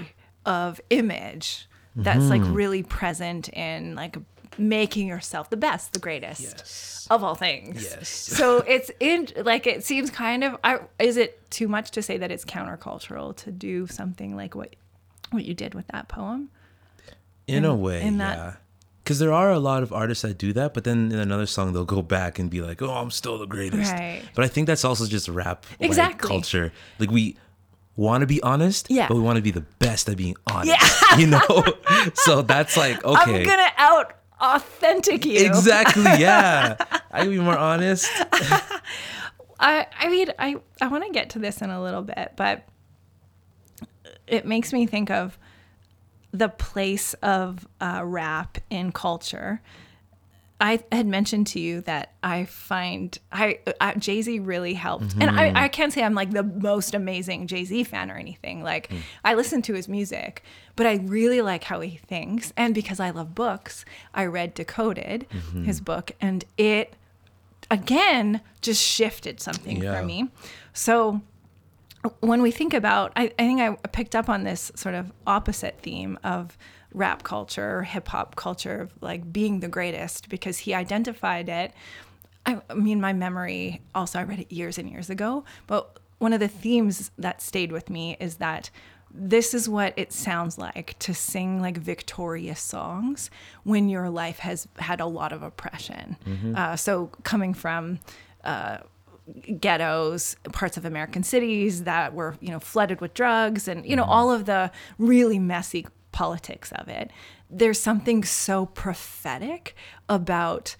of 0.46 0.80
image 0.90 1.68
that's 1.96 2.26
like 2.30 2.42
Mm-hmm. 2.42 2.54
really 2.54 2.84
present 2.84 3.50
in 3.50 3.96
like 3.96 4.18
making 4.58 5.08
yourself 5.08 5.50
the 5.50 5.58
best, 5.58 5.94
the 5.94 6.00
greatest 6.00 6.42
Yes. 6.42 7.08
of 7.10 7.24
all 7.24 7.36
things. 7.36 7.84
Yes. 7.84 8.08
so 8.10 8.58
it's 8.60 8.90
in 9.00 9.28
like 9.44 9.68
it 9.68 9.84
seems 9.84 10.10
kind 10.10 10.44
of. 10.44 10.58
I, 10.64 10.80
is 11.00 11.18
it 11.18 11.50
too 11.52 11.68
much 11.68 11.92
to 11.92 12.02
say 12.02 12.18
that 12.18 12.32
it's 12.32 12.46
countercultural 12.46 13.36
to 13.38 13.52
do 13.52 13.88
something 13.88 14.36
like 14.36 14.56
what 14.56 14.76
what 15.32 15.44
you 15.46 15.54
did 15.54 15.74
with 15.76 15.88
that 15.88 16.08
poem? 16.08 16.50
In 17.48 17.66
a 17.66 17.76
way, 17.76 18.02
in 18.02 18.18
that- 18.20 18.38
yeah. 18.38 18.54
Because 19.04 19.18
there 19.18 19.34
are 19.34 19.52
a 19.52 19.60
lot 19.60 19.82
of 19.82 19.92
artists 19.92 20.22
that 20.22 20.38
do 20.38 20.54
that, 20.54 20.76
but 20.76 20.84
then 20.84 21.12
in 21.12 21.18
another 21.18 21.48
song 21.48 21.74
they'll 21.74 21.84
go 21.84 22.04
back 22.04 22.38
and 22.38 22.48
be 22.50 22.62
like, 22.62 22.80
"Oh, 22.82 22.92
I'm 22.94 23.10
still 23.10 23.40
the 23.40 23.48
greatest." 23.48 23.92
Right. 23.92 24.22
But 24.36 24.46
I 24.46 24.48
think 24.48 24.68
that's 24.68 24.86
also 24.86 25.08
just 25.08 25.28
rap 25.28 25.66
Exactly. 25.80 26.28
culture. 26.28 26.72
Like 27.00 27.10
we 27.10 27.36
want 28.00 28.22
to 28.22 28.28
be 28.28 28.42
honest, 28.42 28.88
Yeah. 28.90 29.08
but 29.08 29.16
we 29.16 29.22
want 29.22 29.36
to 29.36 29.42
be 29.42 29.52
the 29.52 29.66
best 29.80 30.08
at 30.10 30.16
being 30.18 30.36
honest. 30.52 30.70
Yeah. 31.12 31.18
You 31.18 31.28
know, 31.28 31.64
so 32.14 32.42
that's 32.42 32.78
like 32.78 33.04
okay, 33.06 33.42
I'm 33.42 33.44
gonna 33.46 33.72
out 33.78 34.14
authentic 34.40 35.26
you. 35.26 35.46
exactly, 35.46 36.04
yeah. 36.18 36.78
I 37.12 37.22
can 37.24 37.30
be 37.30 37.40
more 37.40 37.58
honest. 37.58 38.10
I 39.60 39.86
I 40.00 40.10
mean 40.10 40.30
I 40.40 40.56
I 40.82 40.88
want 40.88 41.04
to 41.06 41.12
get 41.12 41.32
to 41.32 41.40
this 41.40 41.62
in 41.62 41.70
a 41.70 41.82
little 41.82 42.02
bit, 42.02 42.34
but 42.38 42.64
it 44.28 44.46
makes 44.46 44.72
me 44.72 44.86
think 44.86 45.10
of 45.12 45.38
the 46.32 46.48
place 46.50 47.16
of 47.16 47.68
uh, 47.82 48.02
rap 48.06 48.60
in 48.70 48.92
culture. 48.92 49.62
I 50.62 50.84
had 50.92 51.08
mentioned 51.08 51.48
to 51.48 51.60
you 51.60 51.82
that 51.82 52.14
I 52.22 52.44
find 52.46 53.18
I, 53.32 53.60
I 53.80 53.94
Jay 53.96 54.22
Z 54.22 54.40
really 54.40 54.74
helped, 54.74 55.14
and 55.14 55.30
I, 55.30 55.48
mm-hmm. 55.48 55.58
I 55.58 55.68
can't 55.70 55.94
say 55.94 56.04
I'm 56.04 56.16
like 56.16 56.32
the 56.32 56.44
most 56.44 56.94
amazing 56.94 57.48
Jay 57.48 57.64
Z 57.64 57.86
fan 57.86 58.12
or 58.12 58.16
anything. 58.16 58.62
Like 58.62 58.90
mm. 58.90 59.00
I 59.24 59.36
listen 59.36 59.62
to 59.64 59.74
his 59.74 59.88
music, 59.88 60.44
but 60.76 60.86
I 60.86 60.96
really 60.96 61.42
like 61.42 61.64
how 61.64 61.80
he 61.80 61.98
thinks, 61.98 62.52
and 62.58 62.76
because 62.76 63.00
I 63.00 63.12
love 63.12 63.34
books, 63.36 63.86
I 64.14 64.26
read 64.26 64.54
Decoded, 64.54 65.28
mm-hmm. 65.32 65.64
his 65.64 65.80
book, 65.80 66.12
and 66.20 66.44
it 66.58 66.94
again 67.72 68.42
just 68.62 68.84
shifted 68.84 69.40
something 69.40 69.82
Yeah. 69.82 69.98
for 69.98 70.06
me. 70.06 70.30
So 70.74 71.22
when 72.20 72.42
we 72.42 72.52
think 72.52 72.74
about, 72.74 73.12
I, 73.16 73.32
I 73.40 73.44
think 73.44 73.62
I 73.62 73.76
picked 73.90 74.16
up 74.16 74.30
on 74.30 74.44
this 74.44 74.72
sort 74.76 74.96
of 74.96 75.12
opposite 75.28 75.80
theme 75.82 76.18
of 76.24 76.58
rap 76.94 77.24
culture, 77.24 77.84
hip 77.84 78.08
hop 78.08 78.36
culture, 78.36 78.82
of 78.82 78.94
like 79.02 79.32
being 79.32 79.60
the 79.60 79.68
greatest, 79.68 80.30
because 80.30 80.60
he 80.60 80.74
identified 80.74 81.50
it. 81.50 81.74
I, 82.46 82.62
I 82.70 82.74
mean, 82.74 83.00
my 83.00 83.14
memory 83.14 83.82
also, 83.94 84.20
I 84.20 84.24
read 84.24 84.40
it 84.40 84.52
years 84.52 84.78
and 84.78 84.90
years 84.90 85.10
ago, 85.10 85.44
but 85.68 86.00
one 86.18 86.34
of 86.34 86.40
the 86.40 86.48
themes 86.48 87.12
that 87.18 87.42
stayed 87.42 87.72
with 87.72 87.90
me 87.90 88.18
is 88.20 88.36
that 88.36 88.70
this 89.12 89.54
is 89.54 89.68
what 89.68 89.94
it 89.98 90.14
sounds 90.14 90.58
like 90.58 90.98
to 91.00 91.14
sing 91.14 91.62
like 91.62 91.78
victorious 91.78 92.60
songs 92.60 93.32
when 93.64 93.90
your 93.90 94.10
life 94.10 94.40
has 94.40 94.68
had 94.78 95.00
a 95.00 95.06
lot 95.06 95.32
of 95.32 95.42
oppression. 95.42 96.16
Uh, 96.56 96.76
so 96.76 97.10
coming 97.24 97.54
from, 97.54 98.00
uh, 98.44 98.78
ghettos, 99.60 100.36
parts 100.52 100.76
of 100.78 100.86
American 100.86 101.24
cities 101.24 101.84
that 101.84 102.14
were, 102.14 102.36
you 102.40 102.50
know, 102.50 102.60
flooded 102.60 103.00
with 103.00 103.14
drugs 103.14 103.68
and, 103.68 103.86
you 103.86 103.96
know, 103.96 104.04
all 104.04 104.32
of 104.32 104.46
the 104.46 104.72
really 104.98 105.40
messy 105.40 105.86
politics 106.20 106.74
of 106.74 106.90
it. 106.90 107.12
There's 107.50 107.80
something 107.80 108.26
so 108.26 108.66
prophetic 108.66 109.74
about 110.10 110.76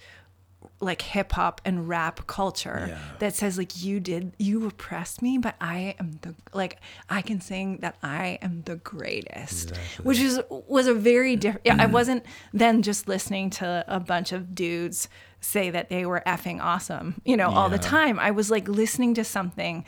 like 0.80 1.00
hip 1.00 1.32
hop 1.32 1.60
and 1.64 1.88
rap 1.88 2.26
culture 2.26 2.86
Yeah. 2.88 2.98
that 3.20 3.34
says 3.34 3.56
like 3.56 3.82
you 3.82 4.00
did 4.00 4.32
you 4.38 4.66
oppressed 4.66 5.22
me 5.22 5.38
but 5.38 5.54
I 5.60 5.94
am 5.98 6.18
the 6.20 6.34
like 6.52 6.74
I 7.08 7.22
can 7.22 7.40
sing 7.40 7.78
that 7.78 7.96
I 8.02 8.38
am 8.42 8.62
the 8.64 8.76
greatest 8.76 9.70
Exactly. 9.70 10.04
which 10.04 10.20
is 10.20 10.40
was 10.48 10.86
a 10.86 10.94
very 10.94 11.36
different 11.36 11.66
I 11.66 11.86
mm. 11.86 11.92
wasn't 11.92 12.22
then 12.52 12.82
just 12.82 13.08
listening 13.08 13.48
to 13.60 13.84
a 13.88 14.00
bunch 14.00 14.32
of 14.32 14.54
dudes 14.54 15.08
say 15.40 15.70
that 15.70 15.88
they 15.88 16.04
were 16.04 16.22
effing 16.26 16.60
awesome 16.62 17.20
you 17.24 17.36
know 17.36 17.50
all 17.50 17.68
the 17.70 17.78
time 17.96 18.18
I 18.18 18.30
was 18.30 18.50
like 18.50 18.66
listening 18.68 19.14
to 19.14 19.24
something 19.24 19.84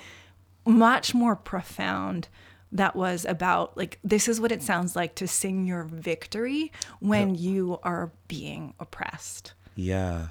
much 0.66 1.14
more 1.14 1.36
profound 1.36 2.28
that 2.72 2.96
was 2.96 3.24
about 3.24 3.76
like 3.76 3.98
this 4.02 4.28
is 4.28 4.40
what 4.40 4.50
it 4.50 4.62
sounds 4.62 4.96
like 4.96 5.14
to 5.16 5.28
sing 5.28 5.66
your 5.66 5.84
victory 5.84 6.72
when 7.00 7.34
you 7.34 7.78
are 7.82 8.10
being 8.28 8.74
oppressed. 8.80 9.52
Yeah, 9.74 10.28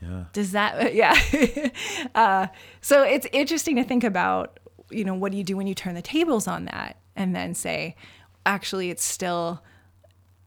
yeah. 0.00 0.24
does 0.32 0.52
that 0.52 0.94
yeah. 0.94 1.18
Uh, 2.14 2.46
so 2.80 3.02
it's 3.02 3.26
interesting 3.32 3.76
to 3.76 3.84
think 3.84 4.04
about 4.04 4.58
you 4.90 5.04
know 5.04 5.14
what 5.14 5.32
do 5.32 5.38
you 5.38 5.44
do 5.44 5.56
when 5.56 5.66
you 5.66 5.74
turn 5.74 5.94
the 5.94 6.02
tables 6.02 6.46
on 6.46 6.66
that 6.66 6.96
and 7.16 7.34
then 7.34 7.54
say 7.54 7.96
actually 8.46 8.90
it's 8.90 9.04
still 9.04 9.62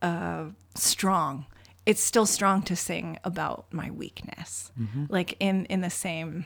uh, 0.02 0.46
strong. 0.76 1.46
It's 1.86 2.02
still 2.02 2.26
strong 2.26 2.64
to 2.64 2.76
sing 2.76 3.20
about 3.24 3.66
my 3.72 3.92
weakness. 3.92 4.72
Like 5.10 5.36
in 5.40 5.66
in 5.66 5.82
the 5.82 5.90
same 5.90 6.46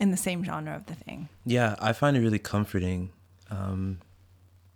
in 0.00 0.10
the 0.10 0.16
same 0.16 0.42
genre 0.44 0.74
of 0.74 0.84
the 0.86 0.94
thing 0.94 1.28
Yeah, 1.44 1.76
I 1.78 1.92
find 1.92 2.16
it 2.16 2.20
really 2.20 2.38
comforting 2.54 3.10
um, 3.50 3.98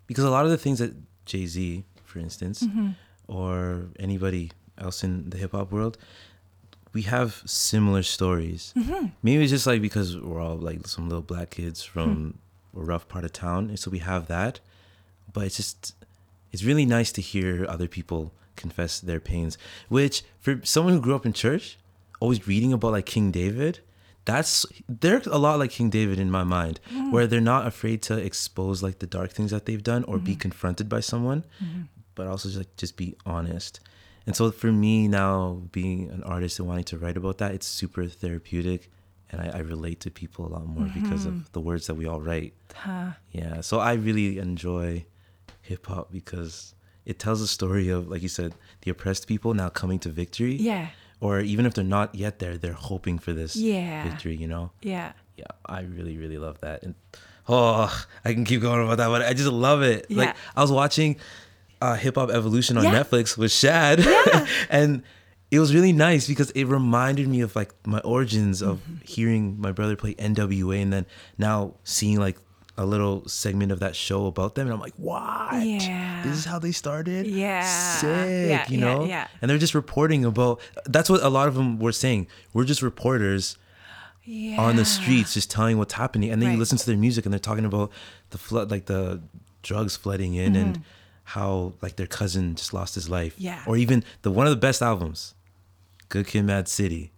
because 0.07 0.25
a 0.25 0.31
lot 0.31 0.45
of 0.45 0.51
the 0.51 0.59
things 0.59 0.79
that 0.79 0.93
Jay 1.25 1.47
Z, 1.47 1.85
for 2.05 2.19
instance, 2.19 2.63
Mm-hmm. 2.63 2.91
or 3.29 3.87
anybody 3.99 4.51
else 4.79 5.03
in 5.05 5.31
the 5.31 5.39
hip 5.39 5.53
hop 5.53 5.73
world, 5.73 5.97
we 6.93 7.03
have 7.03 7.43
similar 7.47 8.03
stories. 8.03 8.73
Mm-hmm. 8.77 9.07
Maybe 9.23 9.43
it's 9.45 9.51
just 9.53 9.67
like 9.67 9.81
because 9.83 10.17
we're 10.17 10.41
all 10.41 10.57
like 10.57 10.87
some 10.87 11.09
little 11.09 11.23
black 11.33 11.51
kids 11.51 11.83
from 11.83 12.09
Hmm. 12.75 12.81
a 12.81 12.85
rough 12.85 13.07
part 13.09 13.25
of 13.25 13.33
town, 13.33 13.69
and 13.71 13.79
so 13.79 13.91
we 13.91 13.99
have 14.01 14.27
that. 14.29 14.61
But 15.33 15.47
it's 15.47 15.57
just, 15.57 15.95
it's 16.53 16.63
really 16.63 16.87
nice 16.87 17.11
to 17.13 17.21
hear 17.21 17.67
other 17.69 17.89
people 17.89 18.33
confess 18.57 19.01
their 19.01 19.19
pains. 19.21 19.59
Which 19.89 20.23
for 20.41 20.61
someone 20.63 20.93
who 20.95 21.01
grew 21.01 21.17
up 21.17 21.27
in 21.27 21.33
church, 21.33 21.79
always 22.21 22.47
reading 22.47 22.73
about 22.73 22.93
like 22.93 23.07
King 23.07 23.31
David, 23.33 23.81
that's 24.25 24.67
they're 24.89 25.23
a 25.27 25.39
lot 25.39 25.59
like 25.59 25.71
King 25.71 25.91
David 25.91 26.19
in 26.19 26.31
my 26.31 26.45
mind, 26.45 26.81
mm. 26.93 27.13
where 27.13 27.27
they're 27.27 27.41
not 27.41 27.67
afraid 27.67 28.03
to 28.03 28.17
expose 28.17 28.83
like 28.83 28.99
the 28.99 29.07
dark 29.07 29.33
things 29.33 29.51
that 29.51 29.67
they've 29.67 29.83
done 29.83 30.05
or 30.05 30.19
be 30.19 30.33
mm-hmm. 30.33 30.41
confronted 30.41 30.89
by 30.89 31.01
someone, 31.01 31.45
mm-hmm. 31.63 31.83
but 32.15 32.27
also 32.27 32.49
just 32.49 32.59
like 32.59 32.77
just 32.77 32.97
be 32.97 33.17
honest. 33.27 33.81
And 34.27 34.35
so 34.35 34.51
for 34.51 34.73
me 34.73 35.07
now, 35.07 35.63
being 35.71 36.09
an 36.11 36.23
artist 36.23 36.59
and 36.59 36.67
wanting 36.67 36.85
to 36.85 36.99
write 36.99 37.19
about 37.19 37.39
that, 37.39 37.53
it's 37.53 37.67
super 37.67 38.07
therapeutic, 38.07 38.91
and 39.31 39.43
I, 39.43 39.59
I 39.59 39.59
relate 39.59 40.01
to 40.01 40.11
people 40.11 40.47
a 40.47 40.49
lot 40.49 40.67
more 40.67 40.89
because 40.95 41.27
of 41.27 41.35
mm-hmm. 41.35 41.53
the 41.53 41.61
words 41.61 41.87
that 41.89 41.95
we 41.95 42.07
all 42.07 42.23
write. 42.23 42.55
Yeah, 43.33 43.61
so 43.61 43.81
I 43.81 43.95
really 43.95 44.39
enjoy 44.39 45.05
hip 45.61 45.87
hop 45.87 46.11
because 46.11 46.75
it 47.05 47.19
tells 47.19 47.43
a 47.43 47.47
story 47.47 47.91
of, 47.91 48.09
like 48.09 48.23
you 48.23 48.29
said, 48.29 48.55
the 48.81 48.91
oppressed 48.91 49.27
people 49.27 49.53
now 49.53 49.69
coming 49.69 49.99
to 50.01 50.09
victory. 50.09 50.55
Yeah. 50.57 50.89
Or 51.25 51.41
even 51.41 51.65
if 51.67 51.73
they're 51.75 51.85
not 51.99 52.15
yet 52.15 52.39
there, 52.39 52.59
they're 52.59 52.73
hoping 52.91 53.19
for 53.19 53.33
this 53.33 53.57
Yeah. 53.57 54.05
victory, 54.09 54.37
you 54.37 54.47
know? 54.47 54.71
yeah 54.83 55.13
Yeah, 55.37 55.53
I 55.67 55.81
really, 55.97 56.17
really 56.23 56.39
love 56.39 56.61
that. 56.61 56.83
And 56.85 56.95
oh, 57.49 57.89
I 58.25 58.35
can 58.35 58.45
keep 58.45 58.61
going 58.61 58.83
about 58.85 58.99
that, 58.99 59.09
but 59.09 59.23
I 59.23 59.33
just 59.33 59.51
love 59.51 59.81
it. 59.83 60.07
Yeah. 60.09 60.19
Like 60.21 60.37
I 60.55 60.61
was 60.61 60.71
watching 60.71 61.17
uh, 61.81 61.95
Hip 61.97 62.15
Hop 62.17 62.31
Evolution 62.31 62.77
on 62.79 62.85
Yeah. 62.85 62.95
Netflix 63.03 63.37
with 63.37 63.53
Shad, 63.53 63.99
Yeah. 64.05 64.47
and 64.71 65.03
it 65.51 65.59
was 65.61 65.75
really 65.75 65.93
nice 65.93 66.27
because 66.29 66.51
it 66.53 66.65
reminded 66.67 67.27
me 67.29 67.41
of 67.41 67.55
like 67.57 67.73
my 67.87 68.01
origins 68.01 68.61
of 68.63 68.79
Mm-hmm. 68.79 69.05
hearing 69.05 69.61
my 69.61 69.73
brother 69.73 69.97
play 69.97 70.15
NWA, 70.17 70.83
and 70.83 70.93
then 70.93 71.07
now 71.39 71.75
seeing 71.85 72.19
like 72.21 72.37
a 72.77 72.85
little 72.85 73.27
segment 73.29 73.71
of 73.73 73.81
that 73.81 73.95
show 73.95 74.27
about 74.27 74.55
them, 74.57 74.67
and 74.67 74.75
I'm 74.75 74.81
like, 74.81 74.95
what? 74.97 75.65
Yeah. 75.65 76.23
This 76.25 76.37
is 76.37 76.45
how 76.45 76.59
they 76.59 76.73
started. 76.73 77.27
Yeah. 77.27 77.65
sick. 77.65 78.49
Yeah, 78.51 78.67
you 78.69 78.79
know. 78.79 79.05
yeah. 79.05 79.29
And 79.41 79.51
they're 79.51 79.59
just 79.59 79.75
reporting 79.75 80.25
about. 80.25 80.61
That's 80.87 81.09
what 81.09 81.23
a 81.23 81.29
lot 81.29 81.47
of 81.49 81.55
them 81.55 81.79
were 81.79 81.93
saying. 81.93 82.27
We're 82.53 82.65
just 82.65 82.83
reporters 82.83 83.57
yeah 84.27 84.59
on 84.59 84.77
the 84.77 84.87
streets 84.87 85.35
just 85.35 85.51
telling 85.51 85.77
what's 85.77 85.93
happening 85.93 86.31
and 86.31 86.41
then 86.41 86.53
you 86.53 86.57
listen 86.57 86.79
to 86.79 86.87
their 86.87 86.97
music 86.97 87.27
and 87.27 87.33
they're 87.35 87.39
talking 87.39 87.67
about 87.67 87.91
the 88.31 88.39
flood 88.39 88.71
like 88.71 88.87
the 88.87 89.21
drugs 89.63 89.97
flooding 89.99 90.33
in 90.35 90.57
and 90.57 90.81
how 91.25 91.75
like 91.83 91.97
their 91.97 92.07
cousin 92.07 92.55
just 92.55 92.73
lost 92.73 92.95
his 92.95 93.07
life 93.11 93.35
Mm-hmm. 93.35 93.45
Yeah. 93.45 93.63
or 93.67 93.77
even 93.77 94.03
the 94.23 94.31
one 94.31 94.47
of 94.47 94.51
the 94.51 94.57
best 94.57 94.81
albums 94.81 95.35
good 96.09 96.27
kid 96.27 96.45
mad 96.47 96.69
city 96.69 97.13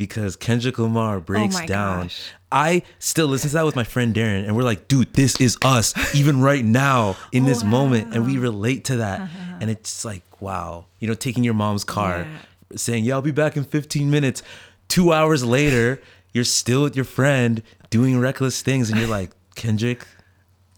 because 0.00 0.34
kendrick 0.34 0.78
lamar 0.78 1.18
oh 1.18 1.20
breaks 1.20 1.60
Oh 1.60 1.66
down 1.66 2.02
gosh. 2.04 2.32
i 2.50 2.82
still 2.98 3.26
listen 3.28 3.50
to 3.50 3.54
that 3.56 3.66
with 3.66 3.76
my 3.76 3.84
friend 3.84 4.14
darren 4.14 4.44
and 4.46 4.56
we're 4.56 4.62
like 4.64 4.88
dude 4.88 5.12
this 5.12 5.38
is 5.40 5.58
us 5.62 5.92
even 6.14 6.40
right 6.40 6.64
now 6.64 7.16
in 7.32 7.44
this 7.44 7.62
oh, 7.62 7.66
moment 7.66 8.14
and 8.14 8.26
we 8.26 8.38
relate 8.38 8.84
to 8.86 8.96
that 8.96 9.20
uh-huh. 9.20 9.58
and 9.60 9.70
it's 9.70 10.04
like 10.04 10.22
wow 10.40 10.86
you 11.00 11.06
know 11.06 11.14
taking 11.14 11.44
your 11.44 11.54
mom's 11.54 11.84
car 11.84 12.20
Yeah. 12.20 12.38
saying, 12.76 13.04
Yeah, 13.04 13.14
I'll 13.16 13.22
be 13.22 13.32
back 13.32 13.56
in 13.56 13.64
15 13.64 14.10
minutes. 14.10 14.42
Two 14.88 15.12
hours 15.12 15.44
later, 15.44 16.00
you're 16.32 16.44
still 16.44 16.82
with 16.84 16.94
your 16.94 17.04
friend 17.04 17.62
doing 17.90 18.20
reckless 18.20 18.62
things, 18.62 18.90
and 18.90 18.98
you're 18.98 19.08
like, 19.08 19.30
Kendrick 19.56 20.06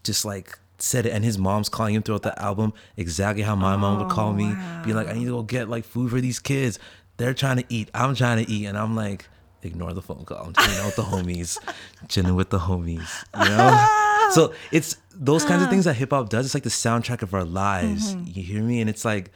just 0.03 0.25
like 0.25 0.57
said 0.79 1.05
it. 1.05 1.13
And 1.13 1.23
his 1.23 1.37
mom's 1.37 1.69
calling 1.69 1.93
him 1.95 2.01
throughout 2.01 2.23
the 2.23 2.33
album 2.41 2.73
exactly 2.97 3.43
how 3.43 3.55
my 3.55 3.77
mom 3.77 3.99
would 3.99 4.09
call 4.09 4.33
me, 4.33 4.55
being 4.83 4.95
like, 4.97 5.07
I 5.07 5.13
need 5.13 5.25
to 5.25 5.31
go 5.31 5.37
oh, 5.37 5.43
get 5.43 5.69
like 5.69 5.85
food 5.85 6.09
for 6.09 6.19
these 6.19 6.39
kids. 6.39 6.79
They're 7.17 7.33
trying 7.33 7.57
to 7.57 7.65
eat. 7.69 7.89
I'm 7.93 8.15
trying 8.15 8.43
to 8.43 8.51
eat. 8.51 8.65
And 8.65 8.77
I'm 8.77 8.95
like, 8.95 9.27
ignore 9.61 9.93
the 9.93 10.01
phone 10.01 10.25
call. 10.25 10.45
I'm 10.45 10.53
chilling 10.53 10.79
out 10.79 10.85
with 10.85 10.95
the 10.95 11.03
homies, 11.03 11.57
chilling 12.07 12.35
with 12.35 12.49
the 12.49 12.59
homies, 12.59 13.23
you 13.39 13.49
know? 13.49 14.29
So 14.31 14.53
it's 14.71 14.97
those 15.13 15.45
kinds 15.45 15.63
of 15.63 15.69
things 15.69 15.85
that 15.85 15.95
hip 15.95 16.09
hop 16.11 16.29
does. 16.29 16.45
It's 16.45 16.53
like 16.53 16.63
the 16.63 16.69
soundtrack 16.69 17.21
of 17.21 17.33
our 17.33 17.43
lives. 17.43 18.15
Mm-hmm. 18.15 18.31
You 18.33 18.43
hear 18.43 18.63
me? 18.63 18.81
And 18.81 18.89
it's 18.89 19.05
like, 19.05 19.31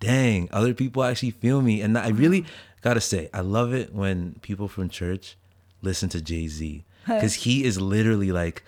dang, 0.00 0.48
other 0.52 0.74
people 0.74 1.04
actually 1.04 1.30
feel 1.30 1.62
me. 1.62 1.80
And 1.80 1.96
I 1.96 2.08
really 2.08 2.42
mm-hmm. 2.42 2.50
gotta 2.82 3.00
say, 3.00 3.28
I 3.32 3.40
love 3.40 3.72
it 3.72 3.94
when 3.94 4.36
people 4.42 4.68
from 4.68 4.88
church 4.88 5.36
listen 5.80 6.08
to 6.10 6.20
Jay 6.20 6.48
Z 6.48 6.84
because 7.06 7.34
he 7.44 7.64
is 7.64 7.80
literally 7.80 8.32
like 8.32 8.64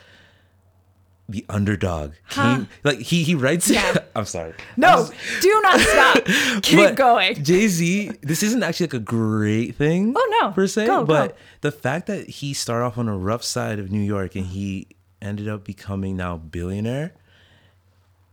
the 1.29 1.45
underdog. 1.49 2.13
Came, 2.31 2.69
like 2.83 2.99
he 2.99 3.23
he 3.23 3.35
writes. 3.35 3.71
Yeah. 3.71 3.97
I'm 4.17 4.25
sorry. 4.27 4.55
No, 4.77 5.09
do 5.41 5.61
not 5.63 5.81
stop. 5.81 6.25
Keep 6.63 6.95
going. 6.97 7.43
Jay 7.43 7.67
Z, 7.69 8.13
this 8.23 8.43
isn't 8.43 8.63
actually 8.63 8.87
like 8.89 8.95
a 8.95 8.99
great 9.01 9.75
thing. 9.77 10.13
Oh, 10.17 10.39
no. 10.43 10.53
per 10.53 10.67
se. 10.67 10.87
Go, 10.87 11.05
but 11.05 11.31
go. 11.31 11.37
the 11.63 11.73
fact 11.73 12.07
that 12.09 12.29
he 12.29 12.53
started 12.53 12.85
off 12.85 12.99
on 12.99 13.09
a 13.09 13.17
rough 13.17 13.43
side 13.43 13.79
of 13.79 13.91
New 13.91 14.03
York 14.03 14.35
and 14.37 14.47
he 14.47 14.87
ended 15.23 15.49
up 15.49 15.65
becoming 15.65 16.17
now 16.17 16.37
billionaire 16.37 17.15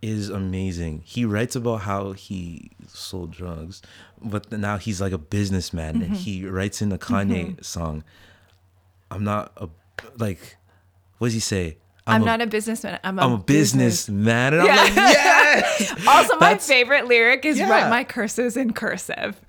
is 0.01 0.29
amazing. 0.29 1.03
He 1.05 1.25
writes 1.25 1.55
about 1.55 1.81
how 1.81 2.11
he 2.13 2.71
sold 2.87 3.31
drugs, 3.31 3.81
but 4.21 4.51
now 4.51 4.77
he's 4.77 4.99
like 4.99 5.13
a 5.13 5.17
businessman 5.17 5.95
Mm-hmm. 5.95 6.03
and 6.03 6.15
he 6.15 6.45
writes 6.45 6.81
in 6.81 6.91
a 6.91 6.97
Kanye 6.97 7.63
song. 7.63 8.03
I'm 9.09 9.23
not 9.23 9.51
a 9.57 9.69
like. 10.17 10.57
What 11.19 11.27
does 11.27 11.33
he 11.35 11.39
say? 11.39 11.77
I'm, 12.07 12.23
a- 12.23 12.25
not 12.25 12.41
a 12.41 12.47
businessman. 12.47 12.99
I'm 13.03 13.19
a, 13.19 13.21
I'm 13.21 13.31
a 13.33 13.37
businessman. 13.37 14.53
And 14.55 14.65
Yeah. 14.65 14.75
I'm 14.77 14.95
like, 14.95 14.95
yes. 14.95 15.91
Also, 16.07 16.33
my 16.35 16.39
That's- 16.39 16.67
favorite 16.67 17.05
lyric 17.07 17.45
is 17.45 17.59
Yeah. 17.59 17.69
write 17.69 17.89
my 17.89 18.03
curses 18.03 18.57
in 18.57 18.73
cursive. 18.73 19.39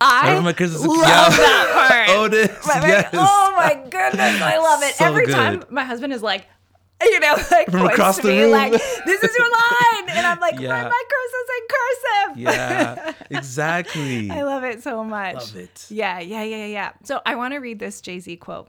I, 0.00 0.32
write 0.34 0.40
my 0.42 0.52
curses 0.54 0.82
in- 0.82 0.88
love 0.88 0.98
that 1.02 2.06
part. 2.08 2.08
Oh, 2.18 2.24
Otis, 2.24 2.66
My- 2.66 2.80
my- 2.80 2.86
yes. 2.88 3.10
Oh 3.12 3.54
my 3.56 3.74
goodness, 3.90 4.40
I 4.42 4.56
love 4.58 4.82
it. 4.82 4.94
So 4.94 5.04
Every 5.04 5.26
good. 5.26 5.34
time 5.34 5.64
my 5.70 5.84
husband 5.84 6.12
is 6.14 6.22
like, 6.22 6.46
you 7.02 7.20
know, 7.20 7.36
like 7.50 7.70
From 7.70 7.86
across 7.86 8.18
the 8.18 8.28
me 8.28 8.42
room. 8.42 8.50
like, 8.52 8.72
this 8.72 9.22
is 9.22 9.36
your 9.36 9.50
line, 9.50 10.08
and 10.16 10.26
I'm 10.26 10.40
like, 10.40 10.58
Yeah. 10.58 10.70
write 10.70 10.84
my 10.84 11.02
curses 11.10 11.46
in 11.56 11.66
cursive. 11.68 12.38
Yeah, 12.38 13.12
exactly. 13.30 14.30
I 14.30 14.42
love 14.42 14.64
it 14.64 14.82
so 14.82 15.04
much. 15.04 15.34
Love 15.34 15.56
it. 15.56 15.86
Yeah, 15.90 16.18
yeah, 16.20 16.42
yeah, 16.44 16.66
yeah. 16.66 16.92
So 17.04 17.20
I 17.26 17.34
want 17.36 17.52
to 17.54 17.58
read 17.58 17.78
this 17.78 18.00
Jay 18.00 18.20
Z 18.20 18.36
quote 18.36 18.68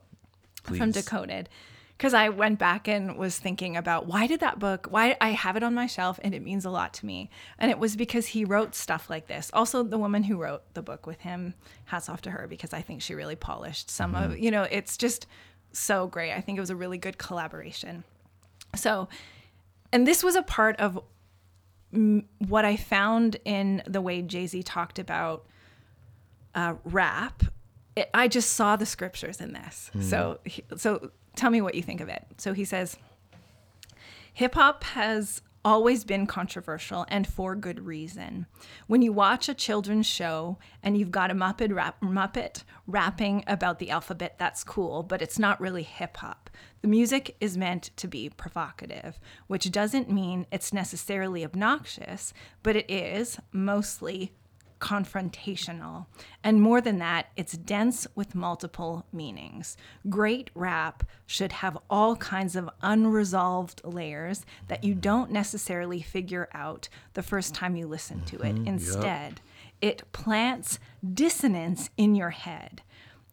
from 0.63 0.77
Please. 0.77 0.93
Decoded 0.93 1.49
because 2.01 2.15
I 2.15 2.29
went 2.29 2.57
back 2.57 2.87
and 2.87 3.15
was 3.15 3.37
thinking 3.37 3.77
about 3.77 4.07
why 4.07 4.25
did 4.25 4.39
that 4.39 4.57
book, 4.57 4.87
why 4.89 5.15
I 5.21 5.33
have 5.33 5.55
it 5.55 5.61
on 5.61 5.75
my 5.75 5.85
shelf 5.85 6.19
and 6.23 6.33
it 6.33 6.41
means 6.41 6.65
a 6.65 6.71
lot 6.71 6.95
to 6.95 7.05
me. 7.05 7.29
And 7.59 7.69
it 7.69 7.77
was 7.77 7.95
because 7.95 8.25
he 8.25 8.43
wrote 8.43 8.73
stuff 8.73 9.07
like 9.07 9.27
this. 9.27 9.51
Also, 9.53 9.83
the 9.83 9.99
woman 9.99 10.23
who 10.23 10.37
wrote 10.37 10.63
the 10.73 10.81
book 10.81 11.05
with 11.05 11.19
him, 11.19 11.53
hats 11.85 12.09
off 12.09 12.21
to 12.21 12.31
her 12.31 12.47
because 12.47 12.73
I 12.73 12.81
think 12.81 13.03
she 13.03 13.13
really 13.13 13.35
polished 13.35 13.91
some 13.91 14.15
of, 14.15 14.35
you 14.35 14.49
know, 14.49 14.63
it's 14.63 14.97
just 14.97 15.27
so 15.73 16.07
great. 16.07 16.33
I 16.33 16.41
think 16.41 16.57
it 16.57 16.59
was 16.59 16.71
a 16.71 16.75
really 16.75 16.97
good 16.97 17.19
collaboration. 17.19 18.03
So, 18.75 19.07
and 19.93 20.07
this 20.07 20.23
was 20.23 20.35
a 20.35 20.41
part 20.41 20.79
of 20.79 21.03
mm, 21.93 22.25
what 22.39 22.65
I 22.65 22.77
found 22.77 23.37
in 23.45 23.83
the 23.85 24.01
way 24.01 24.23
Jay 24.23 24.47
Z 24.47 24.63
talked 24.63 24.97
about 24.97 25.45
uh, 26.55 26.73
rap. 26.83 27.43
It, 27.95 28.09
I 28.11 28.27
just 28.27 28.53
saw 28.53 28.75
the 28.75 28.87
scriptures 28.87 29.39
in 29.39 29.53
this. 29.53 29.91
So, 29.99 30.39
so 30.77 31.11
tell 31.35 31.49
me 31.49 31.61
what 31.61 31.75
you 31.75 31.83
think 31.83 32.01
of 32.01 32.09
it. 32.09 32.25
So 32.37 32.53
he 32.53 32.65
says, 32.65 32.97
hip 34.33 34.55
hop 34.55 34.83
has 34.83 35.41
always 35.63 36.03
been 36.03 36.25
controversial 36.25 37.05
and 37.07 37.27
for 37.27 37.55
good 37.55 37.85
reason. 37.85 38.47
When 38.87 39.01
you 39.01 39.13
watch 39.13 39.47
a 39.47 39.53
children's 39.53 40.07
show 40.07 40.57
and 40.81 40.97
you've 40.97 41.11
got 41.11 41.29
a 41.29 41.35
Muppet 41.35 41.73
rap, 41.73 42.01
Muppet 42.01 42.63
rapping 42.87 43.43
about 43.45 43.79
the 43.79 43.91
alphabet, 43.91 44.35
that's 44.39 44.63
cool, 44.63 45.03
but 45.03 45.21
it's 45.21 45.37
not 45.37 45.61
really 45.61 45.83
hip 45.83 46.17
hop. 46.17 46.49
The 46.81 46.87
music 46.87 47.35
is 47.39 47.57
meant 47.57 47.91
to 47.97 48.07
be 48.07 48.29
provocative, 48.29 49.19
which 49.47 49.69
doesn't 49.71 50.09
mean 50.09 50.47
it's 50.51 50.73
necessarily 50.73 51.45
obnoxious, 51.45 52.33
but 52.63 52.75
it 52.75 52.89
is 52.89 53.37
mostly 53.51 54.33
confrontational. 54.81 56.07
And 56.43 56.59
more 56.59 56.81
than 56.81 56.97
that, 56.97 57.27
it's 57.37 57.53
dense 57.53 58.07
with 58.15 58.35
multiple 58.35 59.05
meanings. 59.13 59.77
Great 60.09 60.49
rap 60.53 61.03
should 61.25 61.53
have 61.53 61.77
all 61.89 62.17
kinds 62.17 62.55
of 62.57 62.69
unresolved 62.81 63.81
layers 63.85 64.45
that 64.67 64.83
you 64.83 64.93
don't 64.93 65.31
necessarily 65.31 66.01
figure 66.01 66.49
out 66.53 66.89
the 67.13 67.23
first 67.23 67.55
time 67.55 67.75
you 67.77 67.87
listen 67.87 68.21
to 68.25 68.41
it. 68.41 68.55
Mm-hmm. 68.55 68.67
Instead, 68.67 69.39
it 69.79 70.11
plants 70.11 70.79
dissonance 71.13 71.89
in 71.95 72.15
your 72.15 72.31
head. 72.31 72.81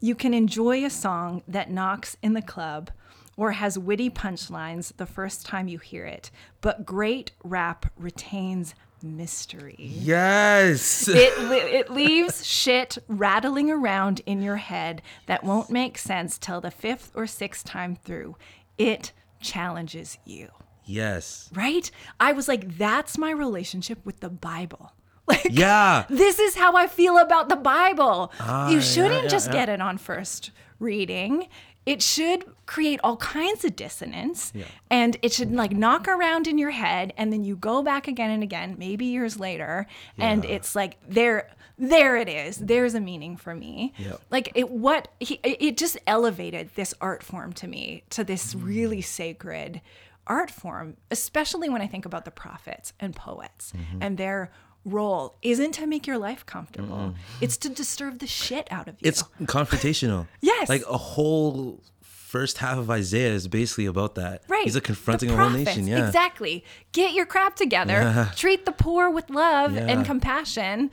You 0.00 0.14
can 0.14 0.34
enjoy 0.34 0.84
a 0.84 0.90
song 0.90 1.42
that 1.48 1.70
knocks 1.70 2.16
in 2.22 2.34
the 2.34 2.42
club 2.42 2.90
or 3.36 3.52
has 3.52 3.78
witty 3.78 4.10
punchlines 4.10 4.94
the 4.96 5.06
first 5.06 5.46
time 5.46 5.68
you 5.68 5.78
hear 5.78 6.04
it, 6.04 6.30
but 6.60 6.84
great 6.84 7.30
rap 7.42 7.86
retains 7.96 8.74
mystery. 9.02 9.76
Yes. 9.78 11.08
It, 11.08 11.32
it 11.38 11.90
leaves 11.90 12.44
shit 12.46 12.98
rattling 13.08 13.70
around 13.70 14.20
in 14.26 14.42
your 14.42 14.56
head 14.56 15.02
that 15.26 15.44
won't 15.44 15.70
make 15.70 15.98
sense 15.98 16.38
till 16.38 16.60
the 16.60 16.70
fifth 16.70 17.12
or 17.14 17.26
sixth 17.26 17.64
time 17.64 17.96
through. 17.96 18.36
It 18.76 19.12
challenges 19.40 20.18
you, 20.24 20.48
yes. 20.84 21.50
right? 21.54 21.90
I 22.20 22.32
was 22.32 22.48
like, 22.48 22.76
that's 22.78 23.18
my 23.18 23.30
relationship 23.30 23.98
with 24.04 24.20
the 24.20 24.30
Bible. 24.30 24.92
Like, 25.28 25.48
Yeah. 25.50 26.06
this 26.08 26.38
is 26.38 26.54
how 26.54 26.74
I 26.74 26.86
feel 26.86 27.18
about 27.18 27.50
the 27.50 27.56
Bible. 27.56 28.32
Ah, 28.40 28.70
you 28.70 28.80
shouldn't 28.80 29.24
yeah, 29.24 29.28
just 29.28 29.48
yeah. 29.48 29.52
get 29.52 29.68
it 29.68 29.78
on 29.82 29.98
first 29.98 30.52
reading. 30.78 31.48
It 31.88 32.02
should 32.02 32.44
create 32.66 33.00
all 33.02 33.16
kinds 33.16 33.64
of 33.64 33.74
dissonance 33.76 34.52
and 34.90 35.16
it 35.22 35.32
should 35.32 35.52
like 35.52 35.72
knock 35.72 36.06
around 36.06 36.46
in 36.46 36.58
your 36.58 36.70
head 36.70 37.12
and 37.16 37.32
then 37.32 37.42
you 37.44 37.56
go 37.56 37.82
back 37.82 38.08
again 38.08 38.30
and 38.30 38.42
again, 38.42 38.76
maybe 38.78 39.06
years 39.06 39.38
later, 39.40 39.86
and 40.18 40.44
it's 40.44 40.74
like 40.76 40.96
there 41.08 41.50
there 41.80 42.16
it 42.16 42.28
is. 42.28 42.56
There's 42.58 42.94
a 42.94 43.00
meaning 43.00 43.36
for 43.36 43.54
me. 43.54 43.92
Yep. 43.98 44.20
Like 44.30 44.52
it 44.54 44.68
what 44.70 45.08
he 45.20 45.34
it 45.42 45.56
it 45.62 45.76
just 45.78 45.96
elevated 46.06 46.70
this 46.74 46.92
art 47.00 47.22
form 47.22 47.52
to 47.54 47.66
me 47.68 48.02
to 48.10 48.24
this 48.24 48.54
Mm. 48.54 48.64
really 48.64 49.00
sacred 49.00 49.80
art 50.26 50.50
form, 50.50 50.96
especially 51.10 51.68
when 51.70 51.80
I 51.80 51.86
think 51.86 52.04
about 52.04 52.24
the 52.26 52.30
prophets 52.30 52.92
and 53.00 53.14
poets 53.16 53.72
Mm-hmm. 53.72 54.02
and 54.02 54.18
their 54.18 54.50
role 54.84 55.36
isn't 55.42 55.72
to 55.72 55.86
make 55.86 56.06
your 56.06 56.18
life 56.18 56.46
comfortable. 56.46 57.14
It's 57.40 57.56
to 57.58 57.68
disturb 57.68 58.18
the 58.20 58.26
shit 58.26 58.66
out 58.70 58.88
of 58.88 58.94
you. 59.00 59.08
It's 59.08 59.22
confrontational. 59.42 60.26
Yes. 60.40 60.68
Like 60.68 60.82
a 60.88 60.96
whole 60.96 61.82
first 62.02 62.58
half 62.58 62.78
of 62.78 62.90
Isaiah 62.90 63.32
is 63.32 63.48
basically 63.48 63.86
about 63.86 64.14
that. 64.16 64.42
right. 64.48 64.64
He's 64.64 64.74
like 64.74 64.84
confronting 64.84 65.28
The 65.30 65.34
a 65.34 65.38
whole 65.38 65.50
nation. 65.50 65.86
Yeah. 65.86 66.06
Exactly. 66.06 66.64
Get 66.92 67.12
your 67.14 67.26
crap 67.26 67.56
together. 67.56 68.30
Treat 68.36 68.64
the 68.66 68.72
poor 68.72 69.10
with 69.10 69.30
love 69.30 69.74
Yeah. 69.74 69.86
and 69.88 70.04
compassion. 70.06 70.90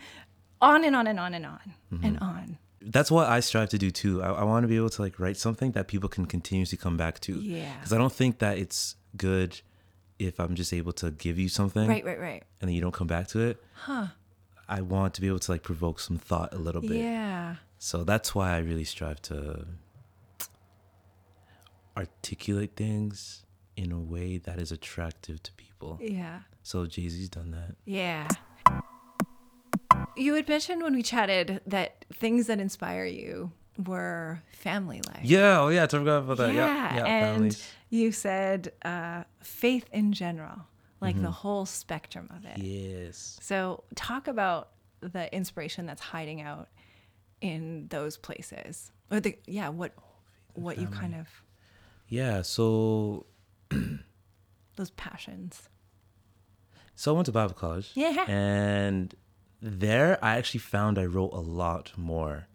On 0.62 0.84
and 0.84 0.96
on 0.96 1.08
and 1.08 1.20
on 1.20 1.34
and 1.34 1.46
on 1.46 1.60
Mm-hmm. 1.94 2.06
and 2.06 2.20
on. 2.20 2.58
That's 2.82 3.10
what 3.12 3.28
I 3.28 3.40
strive 3.42 3.70
to 3.70 3.78
do 3.78 3.92
too. 3.92 4.22
I, 4.24 4.30
I 4.32 4.44
want 4.44 4.64
to 4.64 4.68
be 4.68 4.76
able 4.78 4.90
to 4.92 5.02
like 5.02 5.20
write 5.20 5.38
something 5.38 5.72
that 5.74 5.88
people 5.88 6.08
can 6.10 6.26
continuously 6.26 6.78
come 6.78 6.98
back 6.98 7.20
to. 7.22 7.34
Yeah. 7.40 7.74
Because 7.78 7.94
I 7.94 7.98
don't 7.98 8.14
think 8.14 8.40
that 8.40 8.58
it's 8.58 8.96
good 9.18 9.60
if 10.20 10.40
I'm 10.40 10.56
just 10.56 10.74
able 10.74 10.94
to 10.94 11.12
give 11.12 11.38
you 11.38 11.50
something 11.50 11.88
Right, 11.88 12.06
right, 12.06 12.20
right. 12.20 12.44
and 12.62 12.68
then 12.70 12.76
you 12.76 12.82
don't 12.82 12.94
come 12.94 13.08
back 13.08 13.28
to 13.30 13.40
it. 13.42 13.62
Huh. 13.74 14.08
I 14.68 14.82
want 14.82 15.14
to 15.16 15.22
be 15.22 15.28
able 15.28 15.40
to 15.40 15.52
like 15.52 15.62
provoke 15.64 16.00
some 16.00 16.18
thought 16.18 16.54
a 16.54 16.58
little 16.58 16.82
bit. 16.82 16.98
Yeah. 16.98 17.56
So 17.78 18.04
that's 18.04 18.34
why 18.34 18.52
I 18.56 18.60
really 18.60 18.84
strive 18.86 19.22
to 19.24 19.66
articulate 21.98 22.76
things 22.76 23.44
in 23.76 23.92
a 23.92 24.00
way 24.00 24.38
that 24.38 24.60
is 24.60 24.72
attractive 24.72 25.42
to 25.44 25.52
people. 25.54 26.00
Yeah. 26.02 26.40
So 26.64 26.86
Jay 26.86 27.08
Z's 27.10 27.30
done 27.30 27.52
that. 27.52 27.76
Yeah. 27.86 28.28
You 30.18 30.34
had 30.36 30.48
mentioned 30.48 30.82
when 30.82 30.96
we 30.96 31.04
chatted 31.04 31.62
that 31.68 32.06
things 32.14 32.48
that 32.48 32.60
inspire 32.60 33.06
you 33.06 33.52
were 33.86 34.42
family 34.54 35.02
life. 35.08 35.20
Yeah, 35.24 35.60
oh 35.62 35.68
yeah, 35.68 35.84
I 35.84 35.88
forgot 35.88 36.20
about 36.20 36.38
that. 36.38 36.54
Yeah, 36.54 36.66
Yeah, 36.66 36.96
yeah, 36.96 37.06
and 37.06 37.36
families. 37.36 37.72
You 37.96 38.12
said 38.12 38.72
uh, 38.84 39.24
faith 39.42 39.86
in 39.92 40.12
general, 40.14 40.58
like 41.02 41.16
Mm-hmm. 41.16 41.24
the 41.26 41.32
whole 41.32 41.66
spectrum 41.66 42.30
of 42.36 42.46
it. 42.46 42.58
Yes. 42.58 43.38
So, 43.42 43.84
talk 43.96 44.28
about 44.28 44.70
the 45.02 45.34
inspiration 45.36 45.86
that's 45.86 46.02
hiding 46.02 46.42
out 46.42 46.68
in 47.42 47.88
those 47.90 48.18
places, 48.18 48.92
or 49.12 49.20
the 49.20 49.38
yeah, 49.46 49.70
what 49.70 49.94
what 50.54 50.78
you 50.78 50.88
kind 50.88 51.14
of 51.16 51.28
Yeah, 52.08 52.42
so 52.44 53.26
those 54.78 54.90
passions. 54.92 55.70
so 56.96 57.12
I 57.12 57.16
went 57.16 57.26
to 57.28 57.32
Bible 57.32 57.54
college. 57.56 57.92
Yeah. 57.96 58.26
And 58.30 59.14
there 59.62 60.18
I 60.24 60.38
actually 60.38 60.60
found 60.62 60.98
I 60.98 61.06
wrote 61.06 61.34
a 61.34 61.40
lot 61.40 61.92
more. 61.98 62.48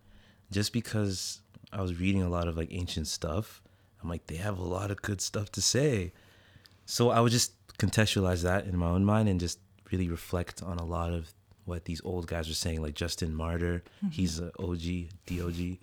Just 0.51 0.72
because 0.72 1.41
I 1.72 1.80
was 1.82 1.99
reading 2.01 2.22
a 2.22 2.28
lot 2.28 2.49
of 2.49 2.57
like 2.57 2.68
ancient 2.72 3.07
stuff. 3.07 3.62
I'm 4.03 4.09
like, 4.09 4.26
they 4.26 4.36
have 4.36 4.59
a 4.59 4.64
lot 4.64 4.90
of 4.90 5.03
good 5.03 5.20
stuff 5.20 5.51
to 5.53 5.62
say. 5.62 6.12
So 6.86 7.11
I 7.11 7.20
would 7.20 7.32
just 7.32 7.53
contextualize 7.78 8.42
that 8.42 8.66
in 8.66 8.76
my 8.76 8.88
own 8.88 9.05
mind 9.05 9.28
and 9.28 9.38
just 9.38 9.59
really 9.90 10.09
reflect 10.09 10.62
on 10.62 10.78
a 10.78 10.84
lot 10.84 11.12
of 11.12 11.32
what 11.64 11.84
these 11.84 12.01
old 12.05 12.26
guys 12.26 12.48
were 12.48 12.55
saying, 12.55 12.82
like 12.82 12.94
Justin 12.94 13.34
Martyr. 13.34 13.82
Mm-hmm. 13.98 14.09
He's 14.09 14.40
a 14.40 14.51
OG, 14.59 15.11
DOG. 15.26 15.78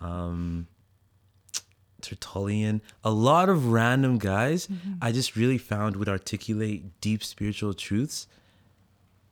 um, 0.00 0.66
Tertullian, 2.02 2.82
a 3.04 3.10
lot 3.10 3.48
of 3.48 3.72
random 3.72 4.18
guys 4.18 4.66
mm-hmm. 4.66 4.94
I 5.00 5.12
just 5.12 5.36
really 5.36 5.58
found 5.58 5.96
would 5.96 6.08
articulate 6.08 7.00
deep 7.00 7.22
spiritual 7.24 7.74
truths 7.74 8.26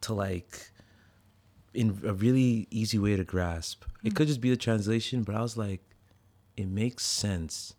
to 0.03 0.15
like 0.15 0.71
in 1.75 2.01
a 2.07 2.13
really 2.13 2.67
easy 2.71 2.99
way 2.99 3.17
to 3.17 3.25
grasp. 3.25 3.83
It 3.83 3.87
mm-hmm. 3.87 4.17
could 4.17 4.29
just 4.29 4.41
be 4.41 4.51
the 4.51 4.57
translation, 4.57 5.25
but 5.25 5.35
I 5.35 5.43
was 5.43 5.57
like, 5.57 5.83
it 6.57 6.69
makes 6.69 7.05
sense 7.05 7.75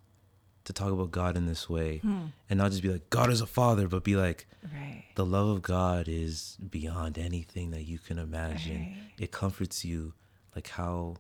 to 0.66 0.74
talk 0.74 0.92
about 0.92 1.12
God 1.12 1.36
in 1.38 1.46
this 1.48 1.70
way 1.70 2.02
and 2.04 2.58
not 2.58 2.72
just 2.72 2.84
be 2.84 2.90
like, 2.90 3.10
God 3.10 3.30
is 3.32 3.42
a 3.42 3.48
father, 3.48 3.88
but 3.88 4.04
be 4.04 4.16
like, 4.16 4.48
Right. 4.64 5.06
the 5.16 5.26
love 5.26 5.48
of 5.50 5.62
God 5.64 6.08
is 6.08 6.58
beyond 6.70 7.18
anything 7.18 7.72
that 7.72 7.84
you 7.86 7.98
can 7.98 8.20
imagine. 8.20 8.82
Right. 8.82 8.96
It 9.18 9.32
comforts 9.32 9.84
you 9.84 10.14
like 10.56 10.68
how 10.70 11.16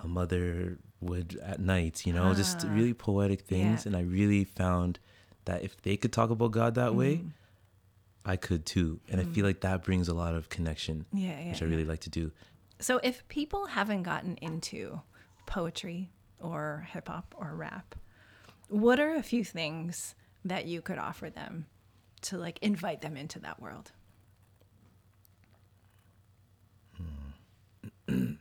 a 0.00 0.08
mother 0.08 0.78
would 1.00 1.38
at 1.42 1.60
night, 1.60 2.04
you 2.06 2.12
know, 2.12 2.34
just 2.34 2.64
Ah. 2.64 2.72
really 2.72 2.94
poetic 2.94 3.42
things. 3.42 3.84
Yeah. 3.84 3.90
And 3.90 3.96
I 3.96 4.00
really 4.00 4.42
found 4.44 4.98
that 5.44 5.62
if 5.62 5.80
they 5.82 5.96
could 5.96 6.12
talk 6.12 6.30
about 6.30 6.50
God 6.50 6.74
that 6.74 6.94
way, 6.96 7.18
Mm. 7.18 7.30
I 8.24 8.36
could 8.36 8.66
too. 8.66 9.00
And 9.08 9.20
I 9.20 9.24
feel 9.24 9.44
like 9.46 9.60
that 9.60 9.82
brings 9.84 10.08
a 10.08 10.14
lot 10.14 10.34
of 10.34 10.48
connection, 10.48 11.06
Yeah, 11.12 11.40
yeah. 11.40 11.48
which 11.50 11.62
I 11.62 11.66
really 11.66 11.84
like 11.84 12.00
to 12.00 12.10
do. 12.10 12.32
So, 12.80 13.00
if 13.02 13.26
people 13.28 13.66
haven't 13.66 14.02
gotten 14.02 14.36
into 14.36 15.00
poetry 15.46 16.10
or 16.40 16.86
hip 16.92 17.08
hop 17.08 17.34
or 17.38 17.54
rap, 17.54 17.94
what 18.68 19.00
are 19.00 19.14
a 19.14 19.22
few 19.22 19.44
things 19.44 20.14
that 20.44 20.66
you 20.66 20.80
could 20.80 20.98
offer 20.98 21.28
them 21.30 21.66
to 22.22 22.36
like 22.38 22.58
invite 22.62 23.00
them 23.00 23.16
into 23.16 23.38
that 23.40 23.60
world? 23.60 23.92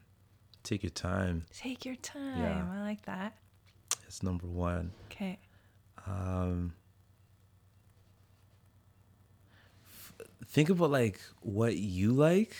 Take 0.64 0.84
your 0.84 0.90
time. 0.90 1.46
Take 1.56 1.86
your 1.86 1.96
time. 1.96 2.40
Yeah. 2.40 2.66
I 2.74 2.82
like 2.82 3.06
that. 3.06 3.38
That's 4.02 4.24
number 4.24 4.48
one. 4.48 4.92
Okay. 5.12 5.40
Um, 6.06 6.74
f- 9.90 10.14
think 10.46 10.70
about 10.70 10.92
like 10.92 11.20
what 11.42 11.78
you 11.78 12.12
like, 12.14 12.56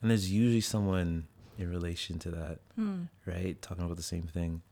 and 0.00 0.10
there's 0.10 0.30
usually 0.30 0.60
someone 0.60 1.26
in 1.58 1.70
relation 1.70 2.18
to 2.20 2.30
that, 2.30 2.58
right? 3.26 3.60
Talking 3.62 3.84
about 3.84 3.96
the 3.96 4.02
same 4.02 4.22
thing. 4.26 4.62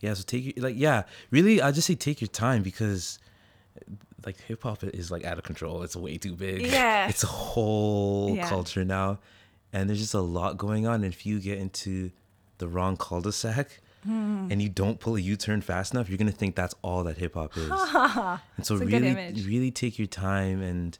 Yeah, 0.00 0.14
so 0.14 0.22
take 0.26 0.56
your 0.56 0.64
like 0.64 0.76
yeah, 0.76 1.04
really. 1.30 1.60
I 1.62 1.72
just 1.72 1.86
say 1.86 1.94
take 1.94 2.20
your 2.20 2.28
time 2.28 2.62
because 2.62 3.18
like 4.24 4.40
hip 4.42 4.62
hop 4.64 4.82
is 4.84 5.10
like 5.10 5.24
out 5.24 5.38
of 5.38 5.44
control. 5.44 5.82
It's 5.82 5.96
way 5.96 6.18
too 6.18 6.34
big. 6.34 6.62
Yeah. 6.62 7.08
it's 7.08 7.22
a 7.24 7.28
whole 7.28 8.34
Yeah. 8.34 8.48
culture 8.48 8.84
now, 8.84 9.18
and 9.72 9.88
there's 9.88 10.00
just 10.00 10.14
a 10.14 10.20
lot 10.20 10.58
going 10.58 10.86
on. 10.86 10.96
And 10.96 11.06
if 11.06 11.24
you 11.24 11.40
get 11.40 11.58
into 11.58 12.10
the 12.58 12.68
wrong 12.68 12.96
cul-de-sac 12.96 13.80
hmm. 14.02 14.48
and 14.50 14.62
you 14.62 14.68
don't 14.68 14.98
pull 14.98 15.16
a 15.16 15.20
U-turn 15.20 15.60
fast 15.60 15.92
enough, 15.92 16.08
you're 16.08 16.18
gonna 16.18 16.32
think 16.32 16.56
that's 16.56 16.74
all 16.82 17.04
that 17.04 17.18
hip 17.18 17.34
hop 17.34 17.56
is. 17.56 17.70
and 18.56 18.66
so 18.66 18.74
It's 18.74 18.82
a 18.82 18.86
good 18.86 19.02
really, 19.02 19.42
really 19.46 19.70
take 19.70 19.98
your 19.98 20.08
time 20.08 20.62
and 20.62 20.98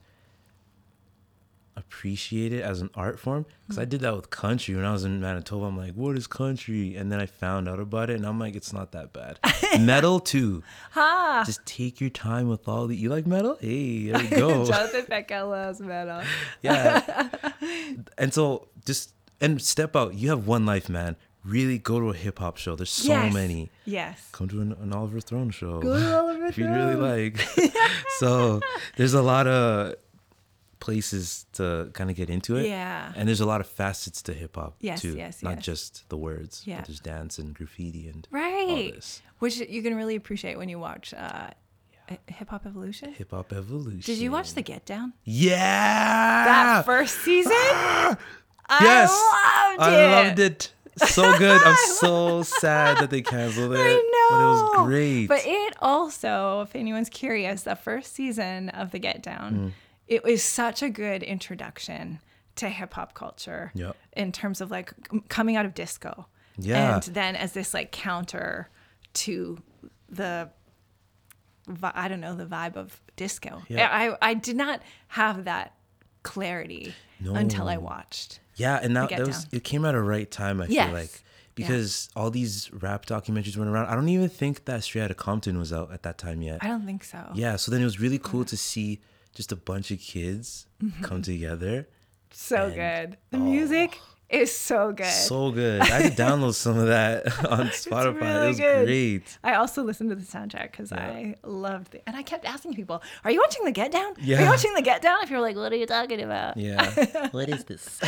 appreciate 1.77 2.53
it 2.53 2.63
as 2.63 2.81
an 2.81 2.91
art 2.95 3.19
form. 3.19 3.47
Because 3.67 3.79
I 3.79 3.85
Mm. 3.85 3.89
did 3.91 4.01
that 4.03 4.17
with 4.17 4.31
country 4.31 4.75
when 4.75 4.85
I 4.85 4.93
was 4.93 5.05
in 5.05 5.21
Manitoba. 5.21 5.67
I'm 5.67 5.77
like, 5.77 5.93
what 5.95 6.17
is 6.17 6.27
country? 6.27 6.97
And 6.97 7.11
then 7.13 7.21
I 7.21 7.27
found 7.27 7.69
out 7.69 7.79
about 7.81 8.11
it, 8.11 8.17
and 8.17 8.27
I'm 8.27 8.39
like, 8.41 8.55
it's 8.57 8.73
not 8.73 8.93
that 8.93 9.13
bad. 9.13 9.39
metal 9.81 10.19
too. 10.21 10.63
Ha! 10.93 11.43
Just 11.45 11.65
take 11.67 12.01
your 12.01 12.11
time 12.11 12.49
with 12.49 12.67
all 12.69 12.87
the. 12.87 12.97
You 12.97 13.09
like 13.11 13.27
metal? 13.27 13.57
Hey, 13.61 14.11
there 14.11 14.23
you 14.23 14.31
go. 14.31 14.65
Jonathan 14.71 15.05
Peckel 15.07 15.51
loves 15.51 15.81
metal. 15.81 16.23
yeah. 16.63 17.29
and 18.19 18.33
so 18.33 18.69
just 18.85 19.13
and 19.41 19.61
step 19.61 19.95
out. 19.97 20.15
You 20.15 20.31
have 20.31 20.47
one 20.47 20.65
life, 20.67 20.89
man. 20.89 21.17
Really 21.45 21.79
go 21.79 22.01
to 22.01 22.11
a 22.11 22.15
hip 22.15 22.41
hop 22.41 22.57
show. 22.57 22.75
There's 22.75 22.91
so 22.91 23.13
Yes. 23.13 23.33
many. 23.33 23.71
Yes. 23.85 24.29
Come 24.33 24.49
to 24.49 24.61
an, 24.61 24.73
an 24.81 24.93
Oliver 24.93 25.21
Throne 25.21 25.51
show. 25.51 25.81
Go 25.81 25.97
to 25.99 26.19
Oliver 26.19 26.47
if 26.47 26.59
you 26.59 26.67
really 26.69 26.97
like. 26.97 27.39
so 28.19 28.61
there's 28.97 29.15
a 29.15 29.23
lot 29.23 29.47
of 29.47 29.95
places 30.81 31.47
to 31.55 31.91
kind 31.95 32.11
of 32.11 32.17
get 32.17 32.29
into 32.31 32.57
it. 32.57 32.67
Yeah. 32.69 33.13
And 33.17 33.29
there's 33.29 33.41
a 33.41 33.47
lot 33.47 33.61
of 33.61 33.67
facets 33.67 34.23
to 34.23 34.35
hip 34.35 34.57
hop 34.57 34.77
Yes, 34.81 35.01
too. 35.03 35.17
yes, 35.17 35.43
Not 35.43 35.57
yes. 35.57 35.65
just 35.65 36.09
the 36.09 36.17
words. 36.17 36.61
but 36.65 36.71
Yeah. 36.71 36.81
there's 36.83 37.01
dance 37.01 37.39
and 37.39 37.55
graffiti 37.55 38.09
and 38.09 38.27
all 38.33 38.39
Right. 38.41 38.95
this. 38.95 39.23
Which 39.39 39.59
you 39.59 39.83
can 39.83 39.95
really 39.95 40.17
appreciate 40.17 40.57
when 40.59 40.69
you 40.69 40.79
watch 40.79 41.13
uh, 41.15 41.49
Hip 42.29 42.51
Hop 42.51 42.65
Evolution. 42.67 43.13
Hip 43.15 43.33
hop 43.33 43.53
evolution. 43.53 44.01
Did 44.01 44.19
you 44.19 44.31
watch 44.31 44.55
The 44.55 44.63
Get 44.63 44.85
Down? 44.87 45.13
Yeah. 45.25 46.45
That 46.45 46.85
first 46.85 47.19
season? 47.23 47.53
yes. 48.81 49.11
I 49.11 49.77
loved 49.79 49.93
it. 49.93 49.97
I 49.97 50.23
loved 50.29 50.39
it. 50.39 50.73
So 50.99 51.37
good. 51.39 51.61
I'm 51.63 51.77
so 51.97 52.43
sad 52.43 52.99
that 52.99 53.11
they 53.11 53.21
canceled 53.23 53.73
it. 53.75 53.79
I 53.79 53.95
know. 53.95 54.31
But 54.31 54.41
it 54.41 54.47
was 54.47 54.87
great. 54.87 55.27
But 55.27 55.41
it 55.45 55.77
also, 55.81 56.63
if 56.63 56.75
anyone's 56.75 57.11
curious, 57.11 57.63
the 57.63 57.77
first 57.77 58.15
season 58.15 58.71
of 58.71 58.93
The 58.93 58.99
Get 58.99 59.23
Down, 59.23 59.55
Mm. 59.55 59.73
It 60.09 60.23
was 60.25 60.43
such 60.43 60.83
a 60.83 60.89
good 60.91 61.23
introduction 61.23 62.21
to 62.57 62.69
hip 62.69 62.95
hop 62.95 63.15
culture 63.15 63.71
Yep. 63.75 63.97
in 64.17 64.33
terms 64.33 64.61
of 64.61 64.71
like 64.71 64.93
coming 65.29 65.57
out 65.57 65.67
of 65.67 65.75
disco. 65.75 66.27
Yeah. 66.59 66.95
And 66.95 67.03
then 67.05 67.37
as 67.37 67.53
this 67.53 67.75
like 67.75 67.93
counter 67.93 68.71
to 69.15 69.59
the 70.09 70.51
I 71.83 72.07
don't 72.09 72.21
know, 72.21 72.35
the 72.37 72.47
vibe 72.47 72.77
of 72.77 73.01
disco. 73.17 73.63
Yeah. 73.69 73.89
I 73.91 74.17
I 74.31 74.35
did 74.35 74.57
not 74.57 74.81
have 75.09 75.45
that 75.45 75.75
clarity 76.23 76.95
until 77.25 77.69
I 77.69 77.77
watched. 77.77 78.41
Yeah, 78.57 78.79
and 78.83 78.97
that, 78.97 79.11
that 79.11 79.27
was 79.27 79.45
Down. 79.45 79.49
it 79.53 79.65
came 79.65 79.85
at 79.85 79.95
a 79.95 80.01
right 80.01 80.31
time. 80.31 80.61
I 80.63 80.67
Yes. 80.67 80.87
feel 80.87 80.95
like 80.95 81.23
because 81.55 82.09
all 82.15 82.31
these 82.31 82.71
rap 82.73 83.05
documentaries 83.07 83.57
went 83.57 83.69
around. 83.71 83.87
I 83.87 83.95
don't 83.95 84.09
even 84.09 84.29
think 84.29 84.65
that 84.67 84.85
Straight 84.85 85.03
Outta 85.03 85.15
Compton 85.15 85.59
was 85.59 85.73
out 85.73 85.91
at 85.93 86.03
that 86.05 86.19
time 86.19 86.41
yet. 86.43 86.59
I 86.63 86.69
don't 86.69 86.87
think 86.87 87.03
so. 87.05 87.33
Yeah, 87.35 87.57
so 87.57 87.71
then 87.73 87.81
it 87.81 87.85
was 87.85 87.99
really 88.01 88.19
cool 88.19 88.45
to 88.45 88.57
see 88.57 89.01
just 89.37 89.53
a 89.53 89.57
bunch 89.57 89.93
of 89.93 90.01
kids 90.01 90.67
Mm-hmm. 90.83 91.05
come 91.05 91.23
together. 91.33 91.87
So 92.33 92.57
And- 92.67 92.75
good. 92.75 93.19
The 93.31 93.39
music 93.39 93.99
is 94.29 94.51
so 94.55 94.91
good. 94.93 95.07
So 95.07 95.53
good. 95.53 95.81
I 95.81 95.85
had 95.87 96.17
to 96.17 96.23
download 96.23 96.55
some 96.67 96.77
of 96.77 96.89
that 96.89 97.27
on 97.49 97.69
Spotify. 97.69 98.21
really 98.21 98.45
it 98.45 98.49
was 98.49 98.59
good. 98.59 98.85
great. 98.87 99.39
I 99.45 99.55
also 99.55 99.83
listened 99.85 100.11
to 100.11 100.17
the 100.17 100.25
soundtrack 100.25 100.73
because 100.73 100.91
I 100.93 101.37
loved 101.45 101.95
it. 101.95 102.03
And 102.09 102.17
I 102.17 102.23
kept 102.23 102.45
asking 102.45 102.75
people, 102.75 103.01
Are 103.25 103.31
you 103.31 103.39
watching 103.41 103.65
The 103.65 103.71
Get 103.73 103.93
Down? 103.93 104.15
Yeah. 104.21 104.39
Are 104.39 104.43
you 104.43 104.49
watching 104.51 104.75
The 104.75 104.83
Get 104.83 105.01
Down? 105.01 105.19
If 105.23 105.31
you're 105.31 105.41
like, 105.41 105.55
What 105.57 105.73
are 105.73 105.77
you 105.77 105.87
talking 105.87 106.21
about? 106.21 106.57
Yeah. 106.57 106.91
what 107.31 107.49
is 107.49 107.65
this? 107.65 108.01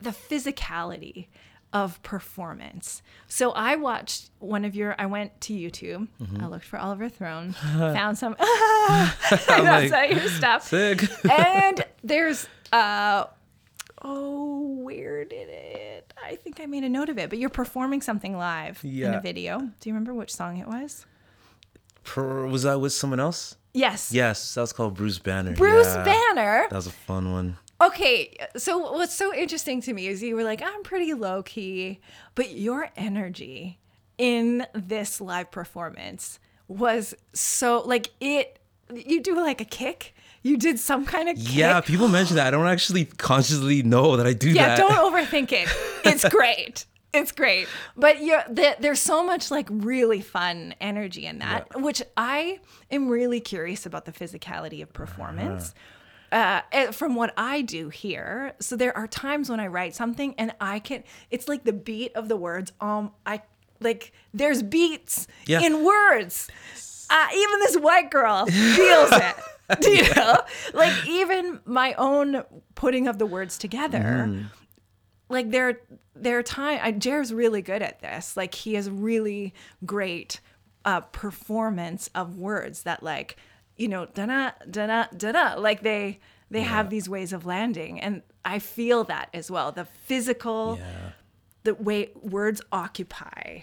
The 0.00 0.10
physicality 0.10 1.26
of 1.72 2.02
performance. 2.02 3.02
So 3.26 3.50
I 3.52 3.76
watched 3.76 4.30
one 4.38 4.64
of 4.64 4.74
your, 4.74 4.94
I 4.98 5.06
went 5.06 5.38
to 5.42 5.52
YouTube, 5.52 6.08
Mm-hmm. 6.20 6.42
I 6.42 6.46
looked 6.46 6.64
for 6.64 6.78
Oliver 6.78 7.08
Throne, 7.08 7.52
found 7.76 8.16
some, 8.18 8.34
that's 9.30 9.92
like, 9.92 10.10
your 10.12 10.28
stuff. 10.28 10.64
Sick. 10.66 11.04
and 11.30 11.84
there's 12.02 12.46
uh 12.72 13.24
oh 14.02 14.60
where 14.82 15.24
did 15.24 15.48
it 15.48 16.12
i 16.22 16.36
think 16.36 16.60
i 16.60 16.66
made 16.66 16.84
a 16.84 16.88
note 16.88 17.08
of 17.08 17.18
it 17.18 17.28
but 17.30 17.38
you're 17.38 17.48
performing 17.50 18.00
something 18.00 18.36
live 18.36 18.78
in 18.84 19.12
a 19.12 19.20
video 19.20 19.58
do 19.58 19.88
you 19.88 19.92
remember 19.92 20.14
which 20.14 20.32
song 20.32 20.58
it 20.58 20.68
was 20.68 21.04
Per- 22.04 22.46
was 22.46 22.62
that 22.62 22.80
with 22.80 22.92
someone 22.92 23.18
else? 23.20 23.56
yes 23.74 24.12
Yes, 24.12 24.54
that 24.54 24.60
was 24.60 24.72
called 24.72 24.94
Bruce 24.94 25.18
Banner. 25.18 25.52
bruce 25.52 25.86
Yeah, 25.94 26.04
banner 26.04 26.66
That 26.70 26.76
was 26.76 26.86
a 26.86 26.90
fun 26.92 27.32
one. 27.32 27.56
Okay 27.80 28.34
so 28.56 28.92
what's 28.92 29.14
so 29.14 29.34
interesting 29.34 29.80
to 29.80 29.92
me 29.92 30.06
is 30.06 30.22
you 30.22 30.34
were 30.34 30.44
like 30.44 30.62
i'm 30.62 30.82
pretty 30.82 31.14
low 31.14 31.42
key 31.42 32.00
but 32.34 32.50
your 32.50 32.90
energy 32.96 33.78
in 34.16 34.66
this 34.74 35.20
live 35.20 35.50
performance 35.50 36.38
was 36.66 37.14
so 37.32 37.82
like 37.86 38.10
it 38.20 38.58
you 38.94 39.20
do 39.22 39.36
like 39.36 39.60
a 39.60 39.64
kick? 39.64 40.14
You 40.42 40.56
did 40.56 40.78
some 40.78 41.04
kind 41.04 41.28
of 41.28 41.36
kick. 41.36 41.54
Yeah, 41.54 41.80
people 41.80 42.08
mention 42.08 42.36
that. 42.36 42.46
I 42.46 42.50
don't 42.50 42.66
actually 42.66 43.04
consciously 43.04 43.82
know 43.82 44.16
that 44.16 44.26
I 44.26 44.32
do 44.32 44.50
yeah 44.50 44.76
that. 44.76 44.78
don't 44.78 44.92
overthink 45.12 45.52
it. 45.52 45.68
It's 46.04 46.26
great. 46.28 46.86
It's 47.12 47.32
great. 47.32 47.68
But 47.96 48.22
you 48.22 48.38
the, 48.48 48.76
there's 48.78 49.00
so 49.00 49.24
much 49.24 49.50
like 49.50 49.66
really 49.70 50.20
fun 50.20 50.74
energy 50.80 51.26
in 51.26 51.38
that 51.38 51.80
which 51.80 52.02
i 52.16 52.60
am 52.90 53.08
really 53.08 53.40
curious 53.40 53.86
about 53.86 54.04
the 54.04 54.12
physicality 54.12 54.82
of 54.82 54.92
performance 54.92 55.70
uh-huh. 55.70 55.97
Uh, 56.32 56.62
from 56.92 57.14
what 57.14 57.32
I 57.36 57.62
do 57.62 57.88
here, 57.88 58.54
so 58.60 58.76
there 58.76 58.96
are 58.96 59.06
times 59.06 59.48
when 59.50 59.60
I 59.60 59.66
write 59.68 59.94
something 59.94 60.34
and 60.38 60.52
I 60.60 60.78
can. 60.80 61.04
It's 61.30 61.48
like 61.48 61.64
the 61.64 61.72
beat 61.72 62.12
of 62.14 62.28
the 62.28 62.36
words. 62.36 62.72
Um, 62.80 63.12
I 63.26 63.42
like 63.80 64.12
there's 64.34 64.62
beats 64.62 65.26
Yeah. 65.46 65.60
in 65.62 65.84
words. 65.84 66.48
Uh, 67.10 67.26
even 67.34 67.58
this 67.60 67.76
white 67.76 68.10
girl 68.10 68.44
feels 68.46 69.10
it. 69.12 69.36
Do 69.80 69.90
you 69.94 70.14
know? 70.14 70.36
Like 70.74 71.06
even 71.06 71.60
my 71.64 71.94
own 71.94 72.42
putting 72.74 73.06
of 73.08 73.18
the 73.18 73.26
words 73.26 73.56
together. 73.56 74.46
Like 75.30 75.50
there, 75.50 75.80
there 76.14 76.38
are 76.38 76.42
time. 76.42 76.80
I, 76.82 76.92
Jer's 76.92 77.32
really 77.32 77.62
good 77.62 77.82
at 77.82 78.00
this. 78.00 78.36
Like 78.36 78.54
he 78.54 78.74
has 78.74 78.90
really 78.90 79.54
great 79.86 80.40
uh, 80.84 81.00
performance 81.02 82.08
of 82.14 82.36
words 82.38 82.82
that 82.84 83.02
like 83.02 83.36
you 83.78 83.88
know 83.88 84.06
da 84.06 84.26
da 84.26 84.50
da 84.70 85.06
da 85.16 85.32
da. 85.32 85.54
Like 85.54 85.82
they 85.82 86.20
they 86.50 86.62
have 86.62 86.90
these 86.90 87.08
ways 87.08 87.32
of 87.32 87.46
landing, 87.46 88.00
and 88.00 88.22
I 88.44 88.58
feel 88.58 89.04
that 89.04 89.28
as 89.32 89.50
well. 89.50 89.72
The 89.72 89.84
physical 89.86 90.76
Yeah. 90.80 91.10
the 91.64 91.74
way 91.74 92.10
words 92.20 92.60
occupy 92.72 93.62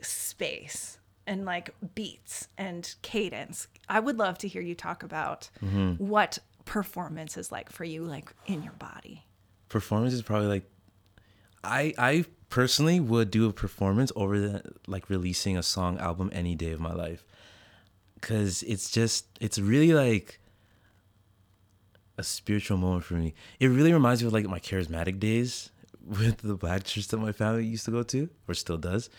space 0.00 0.98
and 1.26 1.44
like 1.44 1.74
beats 1.94 2.48
and 2.58 2.94
cadence. 3.02 3.68
I 3.88 4.00
would 4.00 4.18
love 4.18 4.38
to 4.38 4.48
hear 4.48 4.62
you 4.62 4.74
talk 4.74 5.02
about 5.02 5.50
Mm-hmm. 5.64 6.04
what 6.04 6.38
performance 6.64 7.36
is 7.36 7.52
like 7.52 7.70
for 7.70 7.84
you, 7.84 8.04
like 8.04 8.32
in 8.46 8.62
your 8.62 8.72
body? 8.74 9.24
Performance 9.68 10.12
is 10.14 10.22
probably 10.22 10.48
like, 10.48 10.64
I 11.64 11.94
I 11.98 12.24
personally 12.48 13.00
would 13.00 13.30
do 13.30 13.48
a 13.48 13.52
performance 13.52 14.12
over 14.16 14.38
the 14.38 14.62
like 14.86 15.08
releasing 15.08 15.56
a 15.56 15.62
song 15.62 15.98
album 15.98 16.28
any 16.32 16.54
day 16.54 16.72
of 16.72 16.80
my 16.80 16.92
life, 16.92 17.24
cause 18.22 18.62
it's 18.62 18.90
just 18.90 19.26
it's 19.40 19.58
really 19.58 19.92
like 19.92 20.40
a 22.16 22.22
spiritual 22.22 22.78
moment 22.78 23.04
for 23.04 23.14
me. 23.14 23.34
It 23.60 23.68
really 23.68 23.92
reminds 23.92 24.22
me 24.22 24.28
of 24.28 24.32
like 24.32 24.46
my 24.46 24.60
charismatic 24.60 25.18
days 25.18 25.70
with 26.04 26.38
the 26.38 26.54
black 26.54 26.84
church 26.84 27.08
that 27.08 27.18
my 27.18 27.32
family 27.32 27.66
used 27.66 27.84
to 27.84 27.90
go 27.90 28.02
to 28.04 28.28
or 28.48 28.54
still 28.54 28.78
does. 28.78 29.10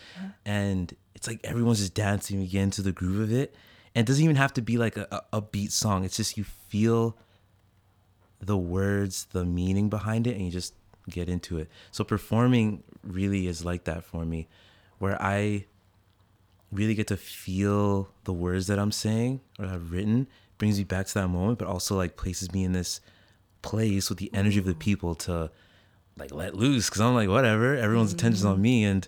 And 0.44 0.94
it's 1.14 1.26
like 1.26 1.40
everyone's 1.44 1.78
just 1.78 1.94
dancing, 1.94 2.42
again 2.42 2.70
to 2.72 2.82
the 2.82 2.92
groove 2.92 3.20
of 3.20 3.32
it. 3.32 3.54
And 3.94 4.06
it 4.06 4.06
doesn't 4.08 4.24
even 4.24 4.36
have 4.36 4.52
to 4.54 4.62
be 4.62 4.76
like 4.76 4.96
a, 4.96 5.22
a 5.32 5.40
beat 5.40 5.70
song. 5.70 6.04
It's 6.04 6.16
just 6.16 6.36
you 6.36 6.44
feel 6.44 7.16
the 8.40 8.56
words, 8.56 9.26
the 9.30 9.44
meaning 9.44 9.88
behind 9.88 10.26
it, 10.26 10.34
and 10.34 10.44
you 10.44 10.50
just 10.50 10.74
get 11.08 11.28
into 11.28 11.58
it. 11.58 11.68
So 11.92 12.02
performing 12.02 12.82
really 13.02 13.46
is 13.46 13.64
like 13.64 13.84
that 13.84 14.02
for 14.04 14.24
me, 14.24 14.48
where 14.98 15.20
I 15.22 15.66
really 16.72 16.94
get 16.94 17.06
to 17.08 17.16
feel 17.16 18.08
the 18.24 18.32
words 18.32 18.66
that 18.66 18.78
I'm 18.78 18.92
saying 18.92 19.40
or 19.58 19.66
I've 19.66 19.92
written, 19.92 20.26
brings 20.58 20.78
me 20.78 20.84
back 20.84 21.06
to 21.06 21.14
that 21.14 21.28
moment, 21.28 21.58
but 21.58 21.68
also 21.68 21.96
like 21.96 22.16
places 22.16 22.52
me 22.52 22.64
in 22.64 22.72
this 22.72 23.00
place 23.62 24.08
with 24.08 24.18
the 24.18 24.32
energy 24.34 24.58
of 24.58 24.64
the 24.64 24.74
people 24.74 25.14
to 25.14 25.50
like 26.16 26.32
let 26.32 26.54
loose 26.54 26.88
because 26.88 27.00
I'm 27.00 27.14
like 27.14 27.28
whatever, 27.28 27.76
everyone's 27.76 28.12
attention's 28.12 28.44
on 28.44 28.60
me, 28.60 28.84
and 28.84 29.06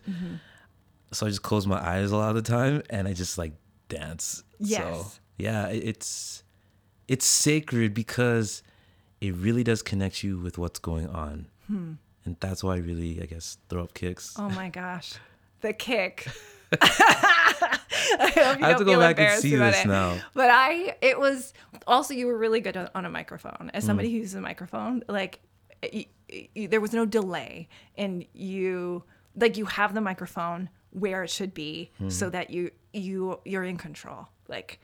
so 1.13 1.27
I 1.27 1.29
just 1.29 1.43
close 1.43 1.67
my 1.67 1.79
eyes 1.79 2.11
a 2.11 2.17
lot 2.17 2.31
of 2.31 2.37
the 2.37 2.43
time 2.43 2.83
and 2.91 3.07
I 3.07 3.13
just 3.13 3.39
like 3.39 3.53
dance. 3.89 4.43
Yes. 4.59 4.81
So 4.81 5.07
yeah, 5.39 5.69
it's 5.69 6.43
it's 7.09 7.27
sacred 7.27 7.95
because 7.95 8.63
it 9.21 9.35
really 9.35 9.63
does 9.63 9.83
connect 9.83 10.23
you 10.23 10.39
with 10.39 10.59
what's 10.59 10.79
going 10.79 11.09
on, 11.09 11.47
hmm. 11.67 11.93
and 12.25 12.37
that's 12.41 12.65
why 12.65 12.75
I 12.75 12.79
really 12.79 13.23
I 13.23 13.27
guess 13.27 13.59
throw 13.69 13.85
up 13.85 13.95
kicks. 13.95 14.35
Oh 14.39 14.51
my 14.51 14.69
gosh, 14.69 15.15
the 15.61 15.73
kick. 15.73 16.27
I, 16.73 17.79
I 18.63 18.69
have 18.69 18.79
to 18.79 18.85
go 18.85 18.99
back 18.99 19.19
and 19.19 19.41
see 19.41 19.55
this 19.57 19.85
it. 19.85 19.89
now. 19.89 20.19
But 20.35 20.51
I, 20.51 20.97
it 21.01 21.19
was 21.19 21.53
also 21.87 22.15
you 22.15 22.27
were 22.27 22.37
really 22.39 22.61
good 22.61 22.77
on 22.95 23.05
a 23.05 23.11
microphone. 23.11 23.71
As 23.75 23.85
Mm. 23.85 23.87
somebody 23.87 24.11
who 24.11 24.19
uses 24.19 24.35
a 24.35 24.41
microphone, 24.41 25.03
like 25.09 25.41
y 25.83 26.07
y 26.31 26.67
there 26.71 26.81
was 26.81 26.93
no 26.93 27.05
delay, 27.07 27.69
and 27.97 28.25
you 28.33 29.05
like 29.37 29.57
you 29.57 29.67
have 29.67 29.95
the 29.95 30.01
microphone 30.01 30.69
where 30.91 31.23
it 31.25 31.31
should 31.31 31.53
be, 31.55 31.91
Hmm. 31.99 32.09
so 32.09 32.31
that 32.31 32.51
you 32.51 32.71
you 32.93 33.41
you're 33.45 33.65
in 33.65 33.77
control. 33.77 34.29
Like 34.49 34.81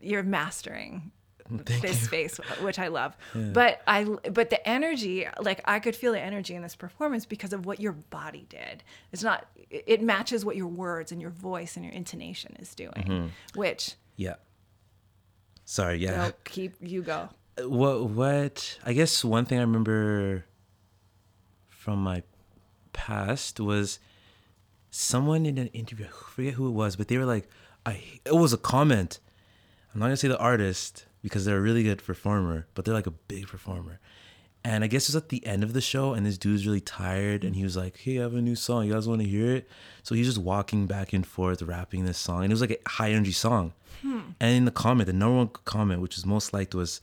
you're 0.00 0.22
mastering 0.24 1.12
Thank 1.48 1.82
this 1.82 2.00
you. 2.00 2.06
space, 2.06 2.36
which 2.60 2.78
I 2.78 2.88
love. 2.88 3.16
But 3.34 3.82
I, 3.86 4.04
but 4.04 4.50
the 4.50 4.66
energy, 4.68 5.26
like 5.40 5.60
I 5.64 5.78
could 5.80 5.96
feel 5.96 6.12
the 6.12 6.20
energy 6.20 6.54
in 6.54 6.62
this 6.62 6.74
performance 6.76 7.26
because 7.26 7.52
of 7.52 7.66
what 7.66 7.80
your 7.80 7.92
body 7.92 8.46
did. 8.48 8.82
It's 9.12 9.22
not, 9.22 9.46
it 9.70 10.02
matches 10.02 10.44
what 10.44 10.56
your 10.56 10.68
words 10.68 11.12
and 11.12 11.20
your 11.20 11.30
voice 11.30 11.76
and 11.76 11.84
your 11.84 11.94
intonation 11.94 12.56
is 12.58 12.74
doing, 12.74 12.92
Mm-hmm. 12.92 13.26
which 13.58 13.94
Yeah. 14.16 14.34
Sorry, 15.64 15.96
yeah. 15.98 16.32
Keep 16.44 16.74
you 16.80 17.02
go. 17.02 17.28
what 17.64 18.04
what 18.10 18.78
I 18.84 18.92
guess 18.92 19.24
one 19.24 19.44
thing 19.44 19.58
I 19.58 19.62
remember 19.62 20.44
from 21.68 22.02
my 22.02 22.22
past 22.92 23.60
was 23.60 23.98
someone 24.90 25.46
in 25.46 25.58
an 25.58 25.68
interview. 25.68 26.06
I 26.06 26.08
forget 26.10 26.54
who 26.54 26.68
it 26.68 26.72
was, 26.72 26.96
but 26.96 27.08
they 27.08 27.16
were 27.18 27.24
like, 27.24 27.48
"I." 27.86 28.02
It 28.24 28.34
was 28.34 28.52
a 28.52 28.58
comment. 28.58 29.20
I'm 29.92 30.00
not 30.00 30.06
gonna 30.06 30.16
say 30.16 30.28
the 30.28 30.38
artist 30.38 31.06
because 31.22 31.44
they're 31.44 31.58
a 31.58 31.60
really 31.60 31.82
good 31.82 32.04
performer, 32.04 32.66
but 32.74 32.84
they're 32.84 32.94
like 32.94 33.06
a 33.06 33.12
big 33.12 33.46
performer. 33.46 34.00
And 34.64 34.84
I 34.84 34.86
guess 34.86 35.08
it's 35.08 35.16
at 35.16 35.28
the 35.28 35.44
end 35.44 35.64
of 35.64 35.72
the 35.72 35.80
show, 35.80 36.14
and 36.14 36.24
this 36.24 36.38
dude's 36.38 36.66
really 36.66 36.80
tired, 36.80 37.42
and 37.42 37.56
he 37.56 37.64
was 37.64 37.76
like, 37.76 37.96
"Hey, 37.98 38.18
I 38.18 38.22
have 38.22 38.34
a 38.34 38.40
new 38.40 38.54
song. 38.54 38.86
You 38.86 38.92
guys 38.92 39.08
want 39.08 39.20
to 39.20 39.26
hear 39.26 39.56
it?" 39.56 39.68
So 40.04 40.14
he's 40.14 40.26
just 40.26 40.38
walking 40.38 40.86
back 40.86 41.12
and 41.12 41.26
forth, 41.26 41.62
rapping 41.62 42.04
this 42.04 42.18
song, 42.18 42.44
and 42.44 42.52
it 42.52 42.54
was 42.54 42.60
like 42.60 42.80
a 42.84 42.88
high 42.88 43.10
energy 43.10 43.32
song. 43.32 43.72
Hmm. 44.02 44.20
And 44.38 44.56
in 44.56 44.64
the 44.64 44.70
comment, 44.70 45.08
the 45.08 45.12
number 45.12 45.36
one 45.36 45.50
comment, 45.64 46.00
which 46.00 46.14
was 46.14 46.26
most 46.26 46.52
liked, 46.52 46.74
was, 46.76 47.00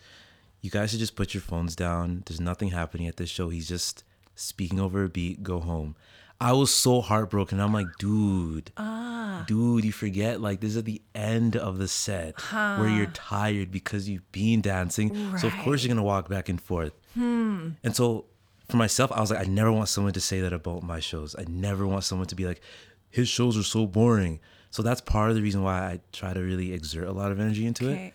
"You 0.61 0.69
guys 0.69 0.91
should 0.91 0.99
just 0.99 1.15
put 1.15 1.33
your 1.33 1.41
phones 1.41 1.75
down. 1.75 2.23
There's 2.25 2.39
nothing 2.39 2.69
happening 2.69 3.07
at 3.07 3.17
this 3.17 3.29
show. 3.29 3.49
He's 3.49 3.67
just 3.67 4.03
speaking 4.35 4.79
over 4.79 5.03
a 5.03 5.09
beat. 5.09 5.43
Go 5.43 5.59
home." 5.59 5.95
I 6.41 6.53
was 6.53 6.73
so 6.73 7.01
heartbroken. 7.01 7.59
I'm 7.59 7.73
like, 7.73 7.87
dude, 7.97 8.71
ah. 8.77 9.43
dude, 9.45 9.83
you 9.83 9.91
forget 9.91 10.39
like 10.39 10.61
this 10.61 10.71
is 10.71 10.77
at 10.77 10.85
the 10.85 11.01
end 11.13 11.57
of 11.57 11.77
the 11.77 11.87
set 11.87 12.39
where 12.41 12.87
you're 12.87 13.07
tired 13.07 13.71
because 13.71 14.07
you've 14.07 14.31
been 14.31 14.61
dancing. 14.61 15.37
So 15.37 15.47
of 15.47 15.57
course 15.57 15.83
you're 15.83 15.93
gonna 15.93 16.03
walk 16.03 16.29
back 16.29 16.47
and 16.47 16.61
forth. 16.61 16.93
Hmm. 17.13 17.71
And 17.83 17.95
so 17.95 18.25
for 18.69 18.77
myself, 18.77 19.11
I 19.11 19.19
was 19.19 19.31
like, 19.31 19.39
I 19.39 19.49
never 19.49 19.71
want 19.71 19.89
someone 19.89 20.13
to 20.13 20.21
say 20.21 20.39
that 20.41 20.53
about 20.53 20.83
my 20.83 20.99
shows. 20.99 21.35
I 21.37 21.43
never 21.49 21.85
want 21.85 22.03
someone 22.05 22.27
to 22.27 22.35
be 22.35 22.45
like, 22.45 22.61
his 23.09 23.27
shows 23.27 23.57
are 23.57 23.63
so 23.63 23.85
boring. 23.85 24.39
So 24.71 24.83
that's 24.83 25.01
part 25.01 25.31
of 25.31 25.35
the 25.35 25.41
reason 25.41 25.63
why 25.63 25.79
I 25.79 25.99
try 26.13 26.33
to 26.33 26.39
really 26.39 26.73
exert 26.73 27.07
a 27.07 27.11
lot 27.11 27.31
of 27.31 27.39
energy 27.39 27.65
into 27.65 27.89
it. 27.89 28.13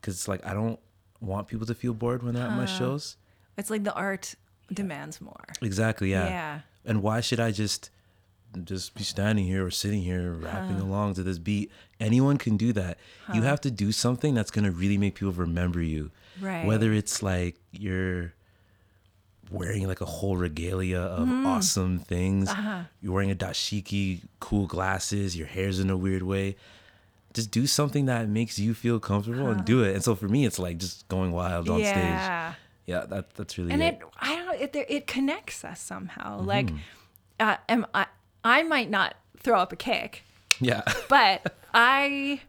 Because 0.00 0.14
it's 0.14 0.28
like 0.28 0.44
I 0.44 0.52
don't 0.52 0.80
want 1.20 1.48
people 1.48 1.66
to 1.66 1.74
feel 1.74 1.94
bored 1.94 2.22
when 2.22 2.34
they're 2.34 2.46
at 2.46 2.56
my 2.56 2.66
shows. 2.66 3.16
It's 3.56 3.70
like 3.70 3.84
the 3.84 3.94
art 3.94 4.34
demands 4.72 5.20
more. 5.20 5.44
Exactly, 5.62 6.10
yeah. 6.10 6.26
Yeah. 6.26 6.60
And 6.84 7.02
why 7.02 7.20
should 7.20 7.40
I 7.40 7.50
just 7.52 7.90
just 8.64 8.94
be 8.94 9.02
standing 9.02 9.46
here 9.46 9.64
or 9.64 9.70
sitting 9.70 10.02
here 10.02 10.30
rapping 10.32 10.78
along 10.78 11.14
to 11.14 11.22
this 11.22 11.38
beat? 11.38 11.70
Anyone 12.00 12.36
can 12.36 12.56
do 12.58 12.72
that. 12.74 12.98
You 13.32 13.42
have 13.42 13.60
to 13.62 13.70
do 13.70 13.92
something 13.92 14.34
that's 14.34 14.50
gonna 14.50 14.70
really 14.70 14.98
make 14.98 15.14
people 15.14 15.32
remember 15.32 15.80
you. 15.80 16.10
Right. 16.40 16.66
Whether 16.66 16.92
it's 16.92 17.22
like 17.22 17.56
you're 17.72 18.34
wearing 19.50 19.86
like 19.86 20.00
a 20.00 20.06
whole 20.06 20.36
regalia 20.36 20.98
of 21.00 21.28
Mm-hmm. 21.28 21.46
awesome 21.46 21.98
things, 21.98 22.48
Uh-huh. 22.48 22.82
you're 23.00 23.12
wearing 23.12 23.30
a 23.30 23.34
dashiki, 23.34 24.22
cool 24.40 24.66
glasses, 24.66 25.36
your 25.36 25.46
hair's 25.46 25.78
in 25.78 25.90
a 25.90 25.96
weird 25.96 26.22
way. 26.22 26.56
Just 27.34 27.50
do 27.50 27.66
something 27.66 28.06
that 28.06 28.28
makes 28.28 28.58
you 28.58 28.74
feel 28.74 29.00
comfortable 29.00 29.48
and 29.48 29.64
do 29.64 29.82
it. 29.82 29.94
And 29.94 30.04
so 30.04 30.14
for 30.14 30.28
me, 30.28 30.44
it's 30.44 30.58
like 30.58 30.76
just 30.78 31.06
going 31.08 31.32
wild 31.32 31.68
on 31.70 31.80
stage. 31.80 32.54
Yeah. 32.86 33.00
Yeah, 33.00 33.06
that 33.06 33.34
that's 33.34 33.58
really 33.58 33.72
and 33.72 33.82
it. 33.82 33.94
it 33.94 34.02
i 34.20 34.34
don't 34.36 34.60
it, 34.60 34.86
it 34.88 35.06
connects 35.06 35.64
us 35.64 35.80
somehow 35.80 36.38
Mm-hmm. 36.38 36.46
like 36.48 36.70
uh, 37.40 37.56
am 37.68 37.86
I, 37.94 38.06
I 38.44 38.62
might 38.64 38.90
not 38.90 39.14
throw 39.38 39.58
up 39.58 39.72
a 39.72 39.76
kick 39.76 40.22
yeah. 40.60 40.82
but 41.08 41.54
i 41.74 42.40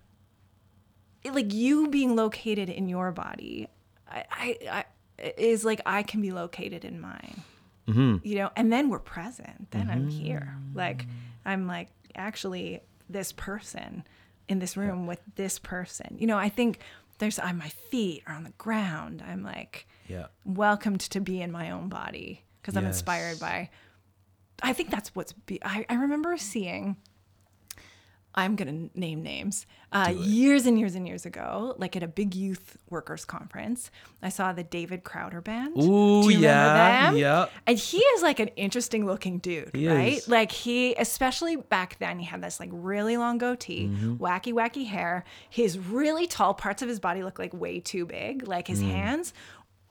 like 1.32 1.54
you 1.54 1.88
being 1.88 2.16
located 2.16 2.70
in 2.70 2.88
your 2.90 3.12
body 3.12 3.68
i 4.10 4.26
i, 4.32 4.58
I 4.72 4.86
is 5.38 5.64
like 5.64 5.82
i 5.86 6.04
can 6.04 6.22
be 6.22 6.32
located 6.32 6.84
in 6.86 7.00
mine 7.00 7.44
Mm-hmm. 7.88 8.26
you 8.26 8.36
know 8.36 8.50
and 8.56 8.72
then 8.72 8.88
we're 8.90 9.00
present 9.00 9.70
then 9.72 9.90
i'm 9.90 10.08
here 10.08 10.56
like 10.74 11.06
i'm 11.46 11.68
like 11.68 11.90
actually 12.16 12.80
this 13.10 13.34
person 13.34 14.06
in 14.48 14.60
this 14.60 14.78
room 14.78 15.06
with 15.06 15.20
this 15.36 15.60
person 15.60 16.16
you 16.18 16.26
know 16.26 16.38
i 16.38 16.48
think 16.48 16.80
there's 17.18 17.40
on 17.40 17.58
my 17.58 17.68
feet 17.68 18.24
are 18.26 18.36
on 18.36 18.46
the 18.46 18.54
ground 18.58 19.22
i'm 19.28 19.44
like 19.44 19.86
Yeah. 20.08 20.28
welcomed 20.46 21.02
to 21.02 21.20
be 21.22 21.42
in 21.42 21.52
my 21.52 21.72
own 21.72 21.90
body 21.90 22.44
because 22.62 22.76
I'm 22.78 22.86
inspired 22.86 23.40
by. 23.40 23.70
I 24.62 24.74
think 24.74 24.90
that's 24.92 25.14
what's. 25.16 25.34
Be, 25.34 25.60
I 25.64 25.86
I 25.90 25.96
remember 25.96 26.38
seeing. 26.38 26.98
I'm 28.36 28.56
gonna 28.56 28.90
name 28.96 29.22
names. 29.22 29.68
Uh, 29.92 30.12
years 30.18 30.66
and 30.66 30.80
years 30.80 30.96
and 30.96 31.08
years 31.08 31.24
ago, 31.28 31.76
like 31.78 31.96
at 31.96 32.02
a 32.02 32.08
big 32.08 32.34
youth 32.34 32.78
workers 32.90 33.26
conference, 33.26 33.92
I 34.24 34.30
saw 34.30 34.52
the 34.54 34.64
David 34.64 35.04
Crowder 35.04 35.40
band. 35.40 35.78
Ooh, 35.78 36.24
Do 36.24 36.30
you 36.30 36.38
remember 36.38 36.42
yeah, 36.42 37.12
them? 37.12 37.18
yeah. 37.18 37.46
And 37.68 37.78
he 37.78 38.00
is 38.00 38.24
like 38.24 38.40
an 38.40 38.48
interesting 38.56 39.06
looking 39.06 39.38
dude, 39.38 39.70
He 39.76 39.88
right? 39.88 40.14
is. 40.14 40.28
Like 40.28 40.52
he, 40.52 40.96
especially 40.96 41.58
back 41.58 42.00
then, 42.00 42.18
he 42.18 42.26
had 42.26 42.42
this 42.42 42.60
like 42.60 42.70
really 42.72 43.18
long 43.18 43.38
goatee, 43.38 43.86
Mm-hmm. 43.88 44.16
wacky, 44.16 44.52
wacky 44.52 44.88
hair. 44.88 45.26
His 45.48 45.78
really 45.78 46.26
tall 46.26 46.56
parts 46.56 46.82
of 46.82 46.90
his 46.90 47.00
body 47.00 47.22
look 47.22 47.38
like 47.38 47.54
way 47.54 47.80
too 47.80 48.08
big, 48.08 48.48
like 48.48 48.66
Mm. 48.66 48.70
his 48.70 48.82
hands. 48.82 49.34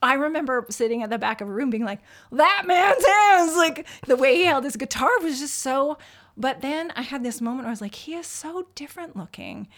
I 0.02 0.14
remember 0.14 0.66
sitting 0.70 1.02
at 1.02 1.10
the 1.10 1.18
back 1.18 1.40
of 1.40 1.48
a 1.48 1.52
room 1.52 1.70
being 1.70 1.84
like, 1.84 2.00
that 2.32 2.64
man's 2.66 3.06
hands, 3.06 3.56
like 3.56 3.86
the 4.06 4.16
way 4.16 4.36
he 4.36 4.44
held 4.44 4.64
his 4.64 4.76
guitar 4.76 5.10
was 5.22 5.38
just 5.38 5.58
so. 5.58 5.98
But 6.36 6.60
then 6.60 6.92
I 6.96 7.02
had 7.02 7.22
this 7.22 7.40
moment 7.40 7.64
where 7.64 7.68
I 7.68 7.72
was 7.72 7.80
like, 7.80 7.94
he 7.94 8.14
is 8.14 8.26
so 8.26 8.66
different 8.74 9.16
looking. 9.16 9.68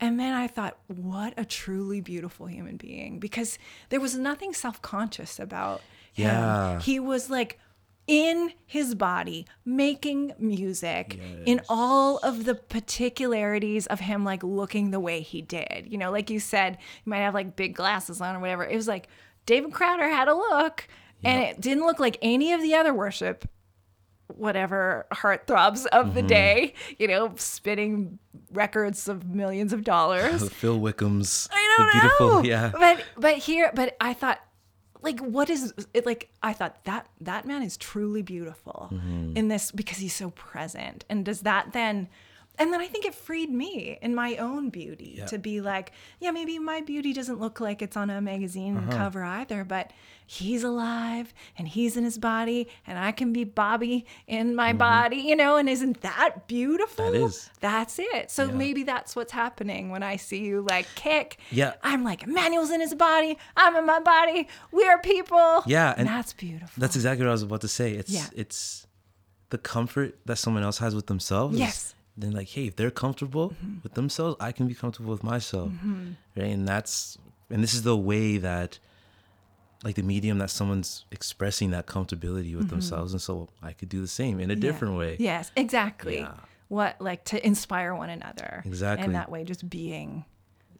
And 0.00 0.18
then 0.18 0.34
I 0.34 0.46
thought, 0.46 0.78
what 0.86 1.34
a 1.36 1.44
truly 1.44 2.00
beautiful 2.00 2.46
human 2.46 2.76
being 2.76 3.18
because 3.18 3.58
there 3.90 4.00
was 4.00 4.16
nothing 4.16 4.54
self 4.54 4.80
conscious 4.82 5.38
about 5.38 5.80
him. 6.12 6.26
Yeah. 6.26 6.80
He 6.80 6.98
was 6.98 7.28
like 7.30 7.58
in 8.06 8.52
his 8.66 8.94
body 8.96 9.46
making 9.64 10.32
music 10.38 11.20
in 11.46 11.60
all 11.68 12.16
of 12.18 12.44
the 12.44 12.56
particularities 12.56 13.86
of 13.86 14.00
him 14.00 14.24
like 14.24 14.42
looking 14.42 14.90
the 14.90 14.98
way 14.98 15.20
he 15.20 15.42
did. 15.42 15.86
You 15.86 15.96
know, 15.98 16.10
like 16.10 16.28
you 16.28 16.40
said, 16.40 16.78
you 17.04 17.10
might 17.10 17.18
have 17.18 17.34
like 17.34 17.54
big 17.54 17.74
glasses 17.76 18.20
on 18.20 18.34
or 18.34 18.40
whatever. 18.40 18.64
It 18.64 18.74
was 18.74 18.88
like 18.88 19.06
David 19.50 19.72
Crowder 19.72 20.08
had 20.08 20.28
a 20.28 20.34
look 20.34 20.86
and 21.24 21.42
it 21.42 21.60
didn't 21.60 21.84
look 21.84 21.98
like 21.98 22.16
any 22.22 22.52
of 22.52 22.62
the 22.62 22.76
other 22.76 22.94
worship 22.94 23.48
whatever 24.28 25.06
heartthrobs 25.12 25.86
of 25.86 26.14
the 26.14 26.22
day, 26.22 26.72
you 27.00 27.08
know, 27.08 27.32
spinning 27.36 28.20
records 28.52 29.08
of 29.08 29.28
millions 29.28 29.72
of 29.72 29.82
dollars. 29.82 30.48
Phil 30.52 30.78
Wickham's. 30.78 31.48
I 31.52 31.74
don't 31.76 31.86
the 31.86 31.92
beautiful, 32.00 32.28
know. 32.34 32.42
Yeah. 32.42 32.70
But 32.72 33.04
but 33.16 33.34
here, 33.38 33.72
but 33.74 33.96
I 34.00 34.14
thought 34.14 34.38
like 35.02 35.18
what 35.18 35.48
is 35.48 35.72
it 35.94 36.04
like 36.04 36.28
i 36.42 36.52
thought 36.52 36.84
that 36.84 37.08
that 37.22 37.46
man 37.46 37.62
is 37.62 37.78
truly 37.78 38.20
beautiful 38.20 38.88
Mm-hmm. 38.92 39.34
in 39.34 39.48
this 39.48 39.72
because 39.72 39.96
he's 39.96 40.14
so 40.14 40.28
present 40.30 41.06
and 41.08 41.24
does 41.24 41.40
that 41.40 41.72
then 41.72 42.08
and 42.60 42.72
then 42.72 42.80
i 42.80 42.86
think 42.86 43.04
it 43.04 43.14
freed 43.14 43.50
me 43.50 43.98
in 44.02 44.14
my 44.14 44.36
own 44.36 44.70
beauty 44.70 45.14
Yeah. 45.18 45.26
to 45.26 45.38
be 45.38 45.60
like 45.60 45.90
yeah 46.20 46.30
maybe 46.30 46.58
my 46.58 46.80
beauty 46.82 47.12
doesn't 47.12 47.40
look 47.40 47.58
like 47.60 47.82
it's 47.82 47.96
on 47.96 48.08
a 48.10 48.20
magazine 48.20 48.76
Uh-huh. 48.76 48.96
cover 48.96 49.24
either 49.24 49.64
but 49.64 49.90
he's 50.26 50.62
alive 50.62 51.34
and 51.58 51.66
he's 51.66 51.96
in 51.96 52.04
his 52.04 52.18
body 52.18 52.68
and 52.86 52.98
i 52.98 53.10
can 53.10 53.32
be 53.32 53.44
Bobbi 53.44 54.04
in 54.28 54.54
my 54.54 54.72
body 54.72 55.16
you 55.16 55.34
know 55.34 55.56
and 55.56 55.68
isn't 55.68 56.00
that 56.02 56.46
beautiful 56.46 57.06
Mm-hmm. 57.06 57.20
That 57.20 57.26
is. 57.26 57.50
that's 57.60 57.98
it 57.98 58.30
so 58.30 58.44
Yeah. 58.44 58.52
maybe 58.52 58.82
that's 58.84 59.16
what's 59.16 59.32
happening 59.32 59.90
when 59.90 60.02
i 60.04 60.14
see 60.16 60.40
you 60.50 60.60
like 60.74 60.86
kick 60.94 61.38
Yeah. 61.50 61.72
i'm 61.82 62.04
like 62.04 62.22
emmanuel's 62.24 62.70
in 62.70 62.80
his 62.80 62.94
body 62.94 63.38
i'm 63.56 63.74
in 63.76 63.86
my 63.86 64.00
body 64.00 64.46
we're 64.70 64.98
people 64.98 65.62
Yeah, 65.66 65.90
and 65.90 66.00
and 66.00 66.08
that's 66.08 66.32
beautiful 66.32 66.78
That's 66.82 66.94
exactly 66.96 67.24
what 67.24 67.30
I 67.30 67.36
was 67.40 67.42
about 67.42 67.60
to 67.62 67.68
say. 67.68 67.88
It's 68.00 68.10
Yeah. 68.10 68.26
it's 68.42 68.86
the 69.50 69.58
comfort 69.58 70.10
that 70.26 70.36
someone 70.36 70.62
else 70.62 70.78
has 70.78 70.94
with 70.94 71.06
themselves. 71.06 71.58
Yes. 71.58 71.94
Then 72.20 72.32
like, 72.32 72.48
hey, 72.48 72.66
if 72.66 72.76
they're 72.76 72.90
comfortable 72.90 73.50
mm-hmm. 73.50 73.78
with 73.82 73.94
themselves, 73.94 74.36
I 74.40 74.52
can 74.52 74.66
be 74.66 74.74
comfortable 74.74 75.10
with 75.10 75.24
myself. 75.24 75.70
Mm-hmm. 75.70 76.10
Right. 76.36 76.46
And 76.46 76.66
that's 76.66 77.18
and 77.50 77.62
this 77.62 77.74
is 77.74 77.82
the 77.82 77.96
way 77.96 78.38
that 78.38 78.78
like 79.82 79.96
the 79.96 80.02
medium 80.02 80.38
that 80.38 80.50
someone's 80.50 81.06
expressing 81.10 81.70
that 81.70 81.86
comfortability 81.86 82.54
with 82.54 82.66
mm-hmm. 82.66 82.68
themselves. 82.68 83.12
And 83.12 83.20
so 83.20 83.48
I 83.62 83.72
could 83.72 83.88
do 83.88 84.00
the 84.00 84.08
same 84.08 84.38
in 84.40 84.50
a 84.50 84.54
Yeah. 84.54 84.60
different 84.60 84.96
way. 84.96 85.16
Yes, 85.18 85.50
exactly. 85.56 86.18
Yeah. 86.18 86.34
What 86.68 87.00
like 87.00 87.24
to 87.26 87.44
inspire 87.44 87.94
one 87.94 88.10
another. 88.10 88.62
Exactly. 88.64 89.04
And 89.04 89.14
that 89.14 89.30
way 89.30 89.44
just 89.44 89.68
being 89.68 90.24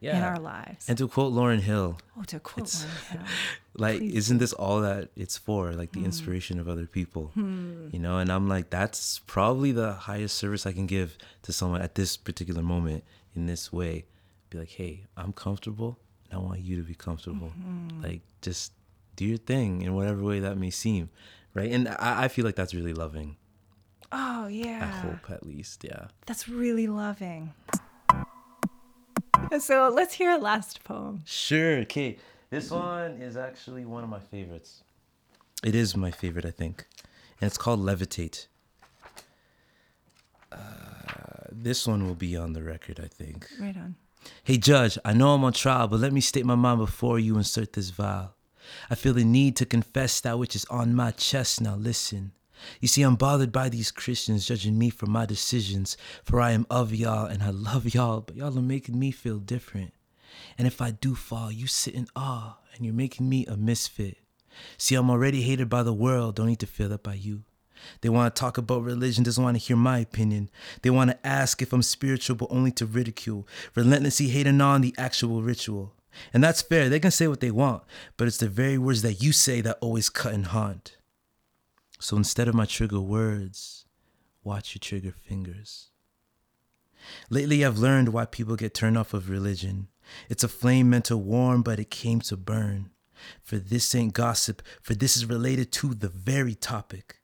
Yeah. 0.00 0.16
in 0.16 0.22
our 0.22 0.38
lives. 0.38 0.88
And 0.88 0.96
to 0.96 1.08
quote 1.08 1.34
Lauryn 1.34 1.60
Hill, 1.60 1.98
oh, 2.18 2.22
to 2.22 2.40
quote 2.40 2.66
Lauryn 2.66 3.10
Hill. 3.10 3.20
like 3.74 3.98
Please 3.98 4.16
isn't 4.16 4.38
this 4.38 4.52
all 4.52 4.80
that 4.80 5.10
it's 5.16 5.38
for 5.38 5.72
like 5.72 5.92
the 5.92 6.00
hmm. 6.00 6.06
inspiration 6.06 6.58
of 6.58 6.68
other 6.68 6.86
people 6.86 7.30
hmm. 7.34 7.88
you 7.92 7.98
know 7.98 8.18
and 8.18 8.30
i'm 8.30 8.48
like 8.48 8.70
that's 8.70 9.20
probably 9.20 9.72
the 9.72 9.92
highest 9.92 10.36
service 10.36 10.66
i 10.66 10.72
can 10.72 10.86
give 10.86 11.16
to 11.42 11.52
someone 11.52 11.80
at 11.80 11.94
this 11.94 12.16
particular 12.16 12.62
moment 12.62 13.04
in 13.34 13.46
this 13.46 13.72
way 13.72 14.04
be 14.50 14.58
like 14.58 14.70
hey 14.70 15.04
i'm 15.16 15.32
comfortable 15.32 15.98
and 16.30 16.40
i 16.40 16.42
want 16.42 16.60
you 16.60 16.76
to 16.76 16.82
be 16.82 16.94
comfortable 16.94 17.52
mm-hmm. 17.58 18.02
like 18.02 18.22
just 18.42 18.72
do 19.16 19.24
your 19.24 19.38
thing 19.38 19.82
in 19.82 19.94
whatever 19.94 20.22
way 20.22 20.40
that 20.40 20.56
may 20.56 20.70
seem 20.70 21.08
right 21.54 21.70
and 21.70 21.88
i, 21.88 22.24
I 22.24 22.28
feel 22.28 22.44
like 22.44 22.56
that's 22.56 22.74
really 22.74 22.94
loving 22.94 23.36
Oh 24.12 24.48
yeah. 24.48 24.80
i 24.82 25.06
hope 25.06 25.30
at 25.30 25.46
least 25.46 25.84
yeah 25.84 26.08
That's 26.26 26.48
really 26.48 26.88
loving. 26.88 27.54
So 29.58 29.92
let's 29.92 30.14
hear 30.14 30.30
a 30.30 30.38
last 30.38 30.84
poem. 30.84 31.22
Sure. 31.26 31.78
Okay. 31.78 32.18
This 32.50 32.70
one 32.70 33.20
is 33.20 33.36
actually 33.36 33.84
one 33.84 34.04
of 34.04 34.10
my 34.10 34.20
favorites. 34.20 34.82
It 35.64 35.74
is 35.74 35.96
my 35.96 36.10
favorite, 36.10 36.44
I 36.46 36.50
think. 36.50 36.86
And 37.40 37.46
it's 37.48 37.58
called 37.58 37.80
Levitate. 37.80 38.46
Uh, 40.50 40.56
this 41.50 41.86
one 41.86 42.06
will 42.06 42.14
be 42.14 42.36
on 42.36 42.52
the 42.52 42.62
record, 42.62 43.00
I 43.02 43.08
think. 43.08 43.48
Right 43.60 43.76
on. 43.76 43.96
Hey, 44.44 44.56
Judge, 44.58 44.98
I 45.04 45.12
know 45.12 45.34
I'm 45.34 45.44
on 45.44 45.52
trial, 45.52 45.88
but 45.88 46.00
let 46.00 46.12
me 46.12 46.20
state 46.20 46.44
my 46.44 46.54
mind 46.54 46.78
before 46.78 47.18
you 47.18 47.36
insert 47.36 47.72
this 47.72 47.90
vial. 47.90 48.34
I 48.88 48.94
feel 48.94 49.14
the 49.14 49.24
need 49.24 49.56
to 49.56 49.66
confess 49.66 50.20
that 50.20 50.38
which 50.38 50.54
is 50.54 50.64
on 50.66 50.94
my 50.94 51.10
chest. 51.12 51.60
Now 51.60 51.74
listen. 51.76 52.32
You 52.80 52.88
see, 52.88 53.02
I'm 53.02 53.16
bothered 53.16 53.52
by 53.52 53.68
these 53.68 53.90
Christians 53.90 54.46
judging 54.46 54.78
me 54.78 54.90
for 54.90 55.06
my 55.06 55.26
decisions, 55.26 55.96
for 56.24 56.40
I 56.40 56.52
am 56.52 56.66
of 56.70 56.94
y'all 56.94 57.26
and 57.26 57.42
I 57.42 57.50
love 57.50 57.94
y'all, 57.94 58.20
but 58.20 58.36
y'all 58.36 58.56
are 58.58 58.62
making 58.62 58.98
me 58.98 59.10
feel 59.10 59.38
different. 59.38 59.92
And 60.56 60.66
if 60.66 60.80
I 60.80 60.90
do 60.90 61.14
fall, 61.14 61.50
you 61.50 61.66
sit 61.66 61.94
in 61.94 62.08
awe 62.14 62.58
and 62.74 62.84
you're 62.84 62.94
making 62.94 63.28
me 63.28 63.46
a 63.46 63.56
misfit. 63.56 64.18
See, 64.76 64.94
I'm 64.94 65.10
already 65.10 65.42
hated 65.42 65.68
by 65.68 65.82
the 65.82 65.92
world, 65.92 66.36
don't 66.36 66.46
need 66.46 66.60
to 66.60 66.66
feel 66.66 66.88
that 66.90 67.02
by 67.02 67.14
you. 67.14 67.44
They 68.02 68.08
want 68.08 68.34
to 68.34 68.38
talk 68.38 68.58
about 68.58 68.84
religion, 68.84 69.24
doesn't 69.24 69.42
want 69.42 69.56
to 69.56 69.64
hear 69.64 69.76
my 69.76 69.98
opinion. 69.98 70.50
They 70.82 70.90
want 70.90 71.10
to 71.10 71.26
ask 71.26 71.62
if 71.62 71.72
I'm 71.72 71.82
spiritual, 71.82 72.36
but 72.36 72.50
only 72.50 72.72
to 72.72 72.84
ridicule. 72.84 73.48
Relentlessly 73.74 74.28
hating 74.28 74.60
on 74.60 74.82
the 74.82 74.94
actual 74.98 75.42
ritual. 75.42 75.94
And 76.34 76.42
that's 76.42 76.62
fair, 76.62 76.88
they 76.88 77.00
can 77.00 77.10
say 77.10 77.28
what 77.28 77.40
they 77.40 77.50
want, 77.50 77.84
but 78.16 78.26
it's 78.26 78.38
the 78.38 78.48
very 78.48 78.76
words 78.76 79.02
that 79.02 79.22
you 79.22 79.32
say 79.32 79.60
that 79.60 79.78
always 79.80 80.08
cut 80.08 80.34
and 80.34 80.46
haunt. 80.46 80.96
So 82.00 82.16
instead 82.16 82.48
of 82.48 82.54
my 82.54 82.64
trigger 82.64 83.00
words, 83.00 83.84
watch 84.42 84.74
your 84.74 84.80
trigger 84.80 85.12
fingers. 85.12 85.88
Lately, 87.28 87.62
I've 87.62 87.78
learned 87.78 88.08
why 88.08 88.24
people 88.24 88.56
get 88.56 88.72
turned 88.72 88.96
off 88.96 89.12
of 89.12 89.28
religion. 89.28 89.88
It's 90.30 90.42
a 90.42 90.48
flame 90.48 90.88
meant 90.88 91.04
to 91.06 91.16
warm, 91.16 91.62
but 91.62 91.78
it 91.78 91.90
came 91.90 92.20
to 92.22 92.38
burn. 92.38 92.90
For 93.42 93.58
this 93.58 93.94
ain't 93.94 94.14
gossip, 94.14 94.62
for 94.80 94.94
this 94.94 95.14
is 95.14 95.26
related 95.26 95.72
to 95.72 95.92
the 95.92 96.08
very 96.08 96.54
topic. 96.54 97.18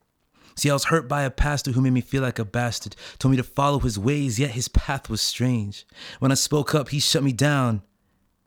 See, 0.55 0.69
I 0.69 0.73
was 0.73 0.85
hurt 0.85 1.07
by 1.07 1.23
a 1.23 1.31
pastor 1.31 1.71
who 1.71 1.81
made 1.81 1.93
me 1.93 2.01
feel 2.01 2.21
like 2.21 2.37
a 2.37 2.45
bastard, 2.45 2.95
told 3.17 3.31
me 3.31 3.37
to 3.37 3.43
follow 3.43 3.79
his 3.79 3.97
ways, 3.97 4.39
yet 4.39 4.51
his 4.51 4.67
path 4.67 5.09
was 5.09 5.21
strange. 5.21 5.87
When 6.19 6.31
I 6.31 6.35
spoke 6.35 6.75
up, 6.75 6.89
he 6.89 6.99
shut 6.99 7.23
me 7.23 7.33
down, 7.33 7.81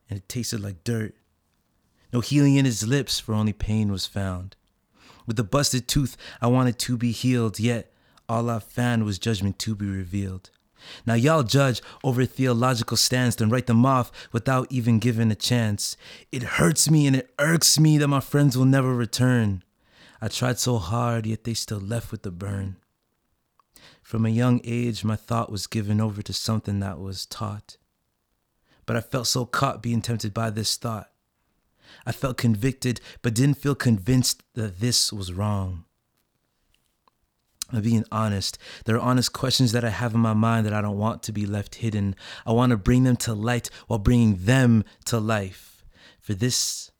and 0.08 0.18
it 0.18 0.28
tasted 0.28 0.60
like 0.60 0.84
dirt. 0.84 1.16
No 2.12 2.20
healing 2.20 2.54
in 2.54 2.64
his 2.64 2.86
lips, 2.86 3.18
for 3.18 3.34
only 3.34 3.52
pain 3.52 3.90
was 3.90 4.06
found. 4.06 4.54
With 5.30 5.38
a 5.38 5.44
busted 5.44 5.86
tooth, 5.86 6.16
I 6.40 6.48
wanted 6.48 6.76
to 6.80 6.96
be 6.96 7.12
healed, 7.12 7.60
yet 7.60 7.92
all 8.28 8.50
I 8.50 8.58
found 8.58 9.04
was 9.04 9.16
judgment 9.16 9.60
to 9.60 9.76
be 9.76 9.86
revealed. 9.86 10.50
Now 11.06 11.14
y'all 11.14 11.44
judge 11.44 11.80
over 12.02 12.24
theological 12.24 12.96
stance, 12.96 13.36
then 13.36 13.48
write 13.48 13.68
them 13.68 13.86
off 13.86 14.10
without 14.32 14.66
even 14.72 14.98
giving 14.98 15.30
a 15.30 15.36
chance. 15.36 15.96
It 16.32 16.58
hurts 16.58 16.90
me 16.90 17.06
and 17.06 17.14
it 17.14 17.32
irks 17.38 17.78
me 17.78 17.96
that 17.98 18.08
my 18.08 18.18
friends 18.18 18.58
will 18.58 18.64
never 18.64 18.92
return. 18.92 19.62
I 20.20 20.26
tried 20.26 20.58
so 20.58 20.78
hard, 20.78 21.26
yet 21.26 21.44
they 21.44 21.54
still 21.54 21.78
left 21.78 22.10
with 22.10 22.22
the 22.22 22.32
burn. 22.32 22.78
From 24.02 24.26
a 24.26 24.30
young 24.30 24.60
age, 24.64 25.04
my 25.04 25.14
thought 25.14 25.52
was 25.52 25.68
given 25.68 26.00
over 26.00 26.22
to 26.22 26.32
something 26.32 26.80
that 26.80 26.98
was 26.98 27.24
taught. 27.24 27.76
But 28.84 28.96
I 28.96 29.00
felt 29.00 29.28
so 29.28 29.46
caught 29.46 29.80
being 29.80 30.02
tempted 30.02 30.34
by 30.34 30.50
this 30.50 30.74
thought. 30.74 31.09
I 32.06 32.12
felt 32.12 32.36
convicted, 32.36 33.00
but 33.22 33.34
didn't 33.34 33.58
feel 33.58 33.74
convinced 33.74 34.42
that 34.54 34.80
this 34.80 35.12
was 35.12 35.32
wrong. 35.32 35.84
I'm 37.72 37.82
being 37.82 38.04
honest. 38.10 38.58
There 38.84 38.96
are 38.96 39.00
honest 39.00 39.32
questions 39.32 39.72
that 39.72 39.84
I 39.84 39.90
have 39.90 40.14
in 40.14 40.20
my 40.20 40.34
mind 40.34 40.66
that 40.66 40.72
I 40.72 40.80
don't 40.80 40.98
want 40.98 41.22
to 41.24 41.32
be 41.32 41.46
left 41.46 41.76
hidden. 41.76 42.16
I 42.44 42.52
want 42.52 42.70
to 42.70 42.76
bring 42.76 43.04
them 43.04 43.16
to 43.18 43.34
light 43.34 43.70
while 43.86 43.98
bringing 43.98 44.44
them 44.44 44.84
to 45.06 45.18
life. 45.18 45.84
For 46.20 46.34
this 46.34 46.90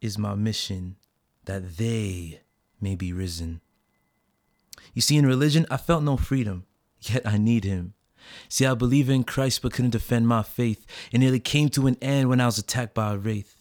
is 0.00 0.18
my 0.18 0.34
mission 0.34 0.96
that 1.44 1.76
they 1.76 2.40
may 2.80 2.96
be 2.96 3.12
risen. 3.12 3.60
You 4.94 5.02
see, 5.02 5.16
in 5.16 5.26
religion, 5.26 5.66
I 5.70 5.76
felt 5.76 6.02
no 6.02 6.16
freedom, 6.16 6.66
yet 7.00 7.26
I 7.26 7.38
need 7.38 7.64
Him. 7.64 7.94
See, 8.48 8.66
I 8.66 8.74
believe 8.74 9.08
in 9.08 9.24
Christ 9.24 9.62
but 9.62 9.72
couldn't 9.72 9.90
defend 9.90 10.28
my 10.28 10.42
faith. 10.42 10.86
It 11.10 11.18
nearly 11.18 11.40
came 11.40 11.68
to 11.70 11.86
an 11.86 11.96
end 12.00 12.28
when 12.28 12.40
I 12.40 12.46
was 12.46 12.58
attacked 12.58 12.94
by 12.94 13.12
a 13.12 13.16
wraith. 13.16 13.56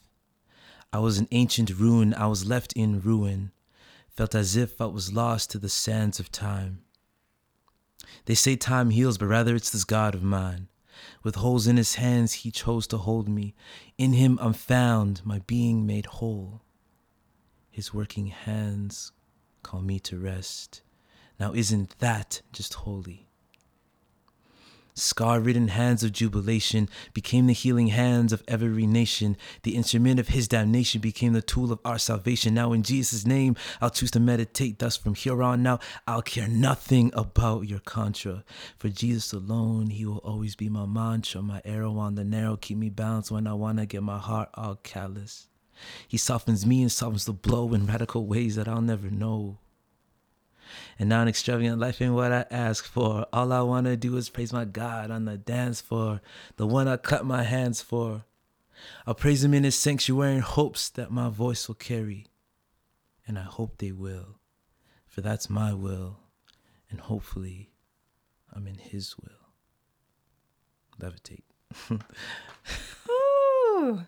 I 0.93 0.99
was 0.99 1.18
an 1.18 1.28
ancient 1.32 1.70
ruin, 1.70 2.14
I 2.14 2.28
was 2.28 2.45
left 2.45 2.74
in 2.74 3.01
ruin. 3.01 3.51
Felt 4.09 4.36
as 4.36 4.57
if 4.57 4.82
I 4.82 4.86
was 4.86 5.14
lost 5.14 5.51
to 5.51 5.57
the 5.57 5.70
sands 5.70 6.20
of 6.20 6.32
time. 6.32 6.84
They 8.26 8.36
say 8.36 8.55
time 8.55 8.89
heals, 8.89 9.18
but 9.18 9.28
rather 9.28 9.55
it's 9.55 9.70
this 9.70 9.86
God 9.86 10.14
of 10.14 10.24
mine. 10.24 10.68
With 11.24 11.36
holes 11.36 11.66
in 11.66 11.78
his 11.78 11.95
hands, 11.95 12.34
he 12.34 12.51
chose 12.51 12.88
to 12.88 12.97
hold 12.97 13.30
me. 13.30 13.55
In 13.97 14.14
him 14.14 14.38
I'm 14.41 14.53
found, 14.53 15.22
my 15.26 15.39
being 15.39 15.86
made 15.86 16.05
whole. 16.05 16.62
His 17.70 17.93
working 17.93 18.28
hands 18.28 19.14
call 19.64 19.82
me 19.82 19.99
to 20.01 20.18
rest. 20.18 20.82
Now, 21.39 21.53
isn't 21.53 21.97
that 21.99 22.41
just 22.51 22.74
holy? 22.74 23.30
Scar 24.94 25.39
ridden 25.39 25.70
hands 25.70 26.04
of 26.04 26.12
jubilation 26.12 26.89
became 27.14 27.48
the 27.48 27.54
healing 27.54 27.88
hands 27.88 28.34
of 28.34 28.44
every 28.48 28.86
nation. 28.86 29.38
The 29.64 29.76
instrument 29.76 30.20
of 30.20 30.30
his 30.30 30.48
damnation 30.48 31.02
became 31.02 31.34
the 31.34 31.42
tool 31.42 31.72
of 31.72 31.80
our 31.86 31.98
salvation. 31.98 32.54
Now, 32.54 32.74
in 32.74 32.84
Jesus' 32.84 33.26
name, 33.26 33.56
I'll 33.80 33.89
choose 33.89 34.12
to 34.12 34.20
meditate. 34.20 34.80
Thus, 34.80 34.98
from 34.98 35.16
here 35.16 35.42
on 35.42 35.64
now, 35.64 35.80
I'll 36.08 36.22
care 36.22 36.48
nothing 36.48 37.12
about 37.14 37.68
your 37.68 37.80
contra. 37.80 38.44
For 38.78 38.89
Jesus 38.89 39.34
alone, 39.34 39.92
he 39.92 40.06
will 40.06 40.18
always 40.20 40.56
be 40.56 40.70
my 40.70 40.86
mantra. 40.86 41.42
My 41.42 41.62
arrow 41.66 41.98
on 41.98 42.16
the 42.16 42.24
narrow, 42.24 42.58
keep 42.58 42.78
me 42.78 42.89
balanced 42.89 43.32
when 43.32 43.48
I 43.48 43.54
want 43.54 43.80
to 43.80 43.86
get 43.86 44.04
my 44.04 44.18
heart 44.18 44.50
all 44.56 44.76
callous. 44.76 45.48
He 46.08 46.18
softens 46.18 46.66
me 46.66 46.82
and 46.82 46.92
softens 46.92 47.26
the 47.26 47.34
blow 47.34 47.74
in 47.74 47.86
radical 47.86 48.26
ways 48.26 48.56
that 48.56 48.68
I'll 48.68 48.82
never 48.82 49.10
know. 49.10 49.60
And 50.99 51.09
now 51.09 51.22
an 51.22 51.28
extravagant 51.28 51.80
life 51.80 52.01
ain't 52.01 52.13
what 52.13 52.32
I 52.32 52.45
ask 52.51 52.86
for. 52.86 53.26
All 53.34 53.51
I 53.51 53.61
wanna 53.61 53.95
do 53.97 54.17
is 54.17 54.30
praise 54.30 54.53
my 54.53 54.65
God 54.65 55.11
on 55.11 55.26
the 55.26 55.38
dance 55.38 55.82
floor, 55.82 56.22
the 56.57 56.67
one 56.67 56.88
I 56.88 56.97
clap 56.97 57.24
my 57.24 57.43
hands 57.43 57.82
for. 57.82 58.26
I'll 59.05 59.13
praise 59.13 59.43
him 59.43 59.53
in 59.53 59.63
his 59.63 59.78
sanctuary 59.78 60.36
in 60.36 60.41
hopes 60.41 60.89
that 60.89 61.11
my 61.11 61.30
voice 61.30 61.67
will 61.67 61.76
carry. 61.76 62.28
And 63.28 63.38
I 63.38 63.43
hope 63.43 63.78
they 63.78 63.91
will, 63.91 64.39
for 65.07 65.22
that's 65.22 65.49
my 65.49 65.74
will, 65.74 66.17
and 66.89 66.99
hopefully 66.99 67.72
I'm 68.53 68.67
in 68.67 68.76
his 68.76 69.15
will. 69.17 69.30
Levitate. 70.99 71.43
Ooh, 73.09 74.01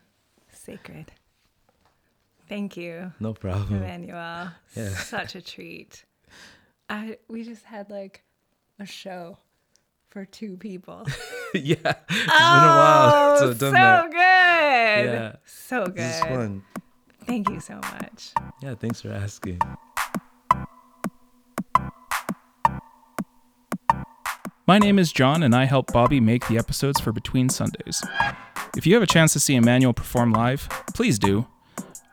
sacred. 0.51 1.11
Thank 2.49 2.76
you, 2.76 3.14
No 3.20 3.34
problem. 3.34 3.76
Emmanuel. 3.82 4.49
Yeah. 4.76 4.89
Such 4.89 5.36
a 5.36 5.41
treat. 5.41 6.03
I 6.90 7.18
we 7.28 7.44
just 7.44 7.64
had 7.66 7.90
like 7.90 8.24
a 8.80 8.86
show 8.86 9.38
for 10.10 10.26
two 10.26 10.58
people. 10.58 11.06
yeah. 11.54 11.76
It's 11.76 11.82
been 11.82 12.30
a 12.30 12.32
oh, 12.32 12.78
while. 12.78 13.12
Oh, 13.14 13.38
So 13.40 13.50
I've 13.50 13.60
so 13.60 13.72
that. 13.72 14.12
good. 14.12 15.10
Yeah. 15.10 15.36
So 15.46 15.86
good. 15.86 15.96
This 15.96 16.16
is 16.16 16.22
fun. 16.22 16.64
Thank 17.26 17.50
you 17.50 17.60
so 17.60 17.76
much. 17.76 18.32
Yeah, 18.62 18.76
thanks 18.76 19.02
for 19.02 19.12
asking. 19.12 19.60
My 24.68 24.78
name 24.78 24.98
is 24.98 25.12
John, 25.12 25.44
and 25.44 25.56
I 25.56 25.66
help 25.66 25.88
Bobbi 25.88 26.22
make 26.22 26.48
the 26.48 26.58
episodes 26.58 27.00
for 27.00 27.12
Between 27.12 27.50
Sundays. 27.50 28.04
If 28.78 28.88
you 28.88 28.94
have 28.94 29.04
a 29.04 29.08
chance 29.08 29.34
to 29.34 29.40
see 29.40 29.56
Emmanuel 29.56 29.94
perform 29.94 30.32
live, 30.32 30.70
please 30.94 31.20
do. 31.20 31.48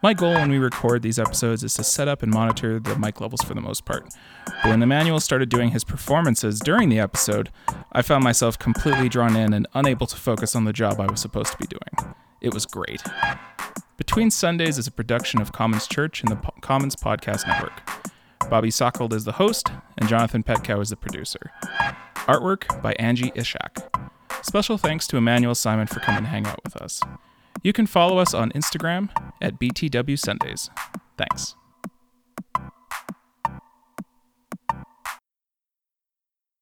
My 0.03 0.15
goal 0.15 0.33
when 0.33 0.51
we 0.51 0.57
record 0.57 1.03
these 1.03 1.19
episodes 1.19 1.63
is 1.63 1.75
to 1.75 1.85
set 1.85 2.09
up 2.09 2.23
and 2.23 2.33
monitor 2.33 2.81
the 2.81 2.99
mic 2.99 3.21
levels 3.21 3.43
for 3.43 3.53
the 3.53 3.61
most 3.61 3.85
part. 3.85 4.09
But 4.47 4.71
when 4.71 4.83
Emmanuel 4.83 5.21
started 5.21 5.51
doing 5.51 5.73
his 5.73 5.85
performances 5.85 6.59
during 6.59 6.89
the 6.89 6.99
episode, 6.99 7.51
I 7.93 8.01
found 8.01 8.25
myself 8.25 8.59
completely 8.59 9.11
drawn 9.11 9.37
in 9.37 9.53
and 9.53 9.67
unable 9.75 10.07
to 10.07 10.17
focus 10.17 10.57
on 10.57 10.65
the 10.65 10.73
job 10.73 11.01
I 11.01 11.07
was 11.07 11.21
supposed 11.21 11.53
to 11.53 11.59
be 11.59 11.67
doing. 11.67 12.15
It 12.41 12.55
was 12.55 12.65
great. 12.65 13.03
Between 13.99 14.31
Sundays 14.31 14.79
is 14.79 14.87
a 14.87 14.91
production 14.91 15.43
of 15.43 15.53
Commons 15.53 15.87
Church 15.87 16.23
and 16.23 16.33
the 16.33 16.37
Commons 16.63 16.97
Podcast 16.97 17.47
Network. 17.47 17.85
Bobbi 18.45 18.73
Salkeld 18.73 19.13
is 19.13 19.25
the 19.25 19.33
host, 19.33 19.71
and 19.99 20.09
Jonathan 20.09 20.43
Petkow 20.43 20.81
is 20.81 20.89
the 20.89 20.97
producer. 20.97 21.53
Artwork 22.27 22.81
by 22.81 22.95
Angie 22.95 23.33
Ishak. 23.33 23.87
Special 24.43 24.79
thanks 24.79 25.07
to 25.09 25.19
Emmanuel 25.19 25.55
Simon 25.55 25.87
for 25.87 26.01
coming 26.01 26.23
to 26.23 26.29
hang 26.31 26.47
out 26.47 26.65
with 26.65 26.77
us. 26.77 27.03
You 27.63 27.73
can 27.73 27.87
follow 27.87 28.19
us 28.19 28.35
on 28.35 28.51
Instagram 28.53 29.11
at 29.41 29.59
BTW 29.59 30.19
Sundays. 30.19 30.71
Thanks. 31.17 31.57